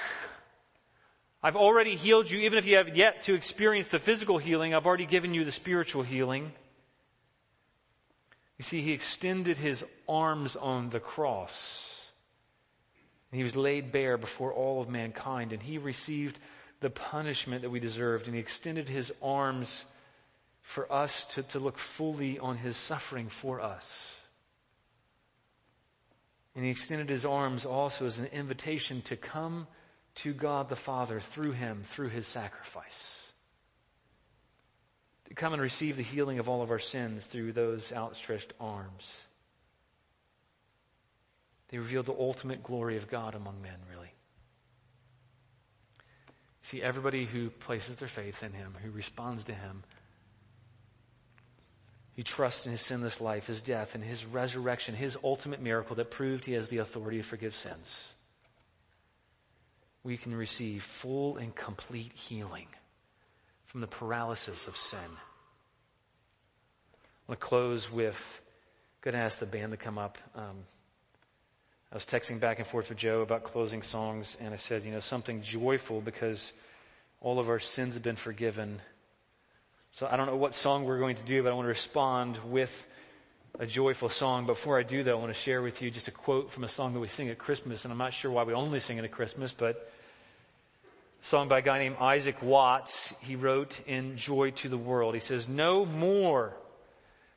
I've 1.43 1.57
already 1.57 1.97
healed 1.97 2.31
you. 2.31 2.41
Even 2.41 2.59
if 2.59 2.66
you 2.66 2.79
have 2.79 2.97
yet 2.97 3.23
to 3.23 3.35
experience 3.35 3.89
the 3.89 3.99
physical 3.99 4.39
healing, 4.39 4.75
I've 4.75 4.87
already 4.87 5.07
given 5.07 5.35
you 5.35 5.45
the 5.45 5.51
spiritual 5.51 6.03
healing. 6.03 6.53
You 8.57 8.62
see, 8.62 8.81
he 8.81 8.93
extended 8.93 9.59
his 9.59 9.85
arms 10.09 10.57
on 10.57 10.91
the 10.91 11.01
cross 11.01 11.91
And 13.33 13.39
he 13.39 13.45
was 13.45 13.57
laid 13.57 13.93
bare 13.93 14.18
before 14.18 14.53
all 14.53 14.83
of 14.83 14.91
mankind, 14.91 15.55
and 15.55 15.62
he 15.62 15.78
received 15.78 16.39
the 16.80 16.91
punishment 16.91 17.62
that 17.62 17.70
we 17.70 17.80
deserved, 17.80 18.26
and 18.26 18.35
he 18.35 18.41
extended 18.41 18.91
his 18.91 19.11
arms 19.22 19.87
for 20.61 20.91
us 20.93 21.24
to, 21.26 21.43
to 21.43 21.59
look 21.59 21.78
fully 21.78 22.39
on 22.39 22.59
his 22.59 22.76
suffering 22.76 23.28
for 23.28 23.61
us. 23.61 24.14
And 26.55 26.64
he 26.64 26.70
extended 26.70 27.09
his 27.09 27.24
arms 27.24 27.64
also 27.64 28.05
as 28.05 28.18
an 28.18 28.26
invitation 28.26 29.01
to 29.03 29.16
come 29.16 29.66
to 30.16 30.35
God 30.35 30.68
the 30.68 30.76
Father 30.76 31.18
through 31.18 31.53
him, 31.53 31.83
through 31.85 32.11
his 32.11 32.26
sacrifice. 32.26 33.33
To 35.28 35.35
come 35.35 35.55
and 35.55 35.62
receive 35.62 35.97
the 35.97 36.03
healing 36.03 36.39
of 36.39 36.51
all 36.51 36.61
of 36.61 36.70
our 36.70 36.78
sins 36.78 37.24
through 37.24 37.53
those 37.53 37.93
outstretched 37.93 38.53
arms. 38.61 39.11
They 41.73 41.79
reveal 41.79 42.03
the 42.03 42.12
ultimate 42.12 42.62
glory 42.62 42.99
of 42.99 43.09
God 43.09 43.35
among 43.35 43.62
men, 43.62 43.79
really. 43.91 44.12
See, 46.61 46.83
everybody 46.83 47.25
who 47.25 47.49
places 47.49 47.97
their 47.97 48.09
faith 48.09 48.43
in 48.43 48.53
him, 48.53 48.75
who 48.85 48.91
responds 48.91 49.45
to 49.45 49.55
him, 49.55 49.83
who 52.14 52.23
trusts 52.23 52.66
in 52.66 52.73
his 52.73 52.83
sinless 52.83 53.23
life, 53.23 53.47
his 53.47 53.62
death, 53.62 53.95
and 53.95 54.05
his 54.05 54.27
resurrection, 54.27 54.95
his 54.95 55.16
ultimate 55.25 55.62
miracle 55.62 55.97
that 55.97 56.11
proved 56.11 56.45
he 56.45 56.53
has 56.53 56.68
the 56.68 56.77
authority 56.77 57.16
to 57.16 57.23
forgive 57.23 57.57
sins, 57.57 58.12
we 60.05 60.18
can 60.18 60.35
receive 60.35 60.83
full 60.83 61.39
and 61.39 61.55
complete 61.55 62.12
healing 62.12 62.68
from 63.64 63.81
the 63.81 63.87
paralysis 63.87 64.66
of 64.66 64.77
sin. 64.77 64.99
I 66.99 66.99
want 67.29 67.41
to 67.41 67.47
close 67.47 67.91
with, 67.91 68.43
going 69.01 69.14
to 69.14 69.20
ask 69.20 69.39
the 69.39 69.47
band 69.47 69.70
to 69.70 69.79
come 69.79 69.97
up. 69.97 70.18
Um, 70.35 70.66
I 71.93 71.95
was 71.95 72.07
texting 72.07 72.40
back 72.40 72.59
and 72.59 72.66
forth 72.66 72.88
with 72.88 72.97
Joe 72.97 73.20
about 73.20 73.45
closing 73.45 73.82
songs, 73.82 74.38
and 74.40 74.55
I 74.55 74.57
said, 74.57 74.82
you 74.82 74.90
know, 74.90 75.01
something 75.01 75.43
joyful 75.43 76.01
because 76.01 76.55
all 77.20 77.38
of 77.38 77.51
our 77.51 77.59
sins 77.59 77.95
have 77.95 78.03
been 78.03 78.16
forgiven. 78.16 78.80
So 79.90 80.09
I 80.11 80.16
don't 80.16 80.24
know 80.26 80.36
what 80.36 80.55
song 80.55 80.84
we're 80.84 80.99
going 80.99 81.16
to 81.16 81.22
do, 81.22 81.43
but 81.43 81.53
I 81.53 81.55
want 81.55 81.66
to 81.66 81.68
respond 81.68 82.38
with 82.47 82.72
a 83.59 83.66
joyful 83.66 84.09
song. 84.09 84.47
Before 84.47 84.78
I 84.78 84.84
do 84.84 85.03
that, 85.03 85.11
I 85.11 85.14
want 85.16 85.34
to 85.34 85.38
share 85.38 85.61
with 85.61 85.82
you 85.82 85.90
just 85.90 86.09
a 86.09 86.12
quote 86.12 86.51
from 86.51 86.64
a 86.64 86.68
song 86.68 86.95
that 86.95 87.01
we 87.01 87.09
sing 87.09 87.28
at 87.28 87.36
Christmas, 87.36 87.84
and 87.84 87.93
I'm 87.93 87.99
not 87.99 88.14
sure 88.14 88.30
why 88.30 88.45
we 88.45 88.55
only 88.55 88.78
sing 88.78 88.97
it 88.97 89.05
at 89.05 89.12
Christmas, 89.12 89.53
but 89.53 89.93
a 91.22 91.26
song 91.26 91.49
by 91.49 91.59
a 91.59 91.62
guy 91.62 91.78
named 91.78 91.97
Isaac 92.01 92.40
Watts. 92.40 93.12
He 93.20 93.36
wrote 93.36 93.82
in 93.86 94.16
Joy 94.16 94.53
to 94.53 94.70
the 94.70 94.78
World. 94.78 95.12
He 95.12 95.20
says, 95.20 95.47
No 95.47 95.84
more 95.84 96.57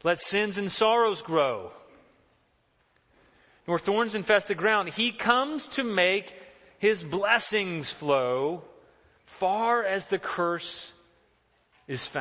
let 0.02 0.20
sins 0.20 0.58
and 0.58 0.72
sorrows 0.72 1.22
grow 1.22 1.74
nor 3.68 3.80
thorns 3.80 4.16
infest 4.16 4.48
the 4.48 4.56
ground. 4.56 4.90
He 4.90 5.12
comes 5.12 5.68
to 5.70 5.84
make 5.84 6.36
his 6.78 7.04
blessings 7.04 7.92
flow 7.92 8.64
far 9.26 9.84
as 9.84 10.08
the 10.08 10.20
curse 10.20 10.92
is 11.88 12.06
found. 12.06 12.14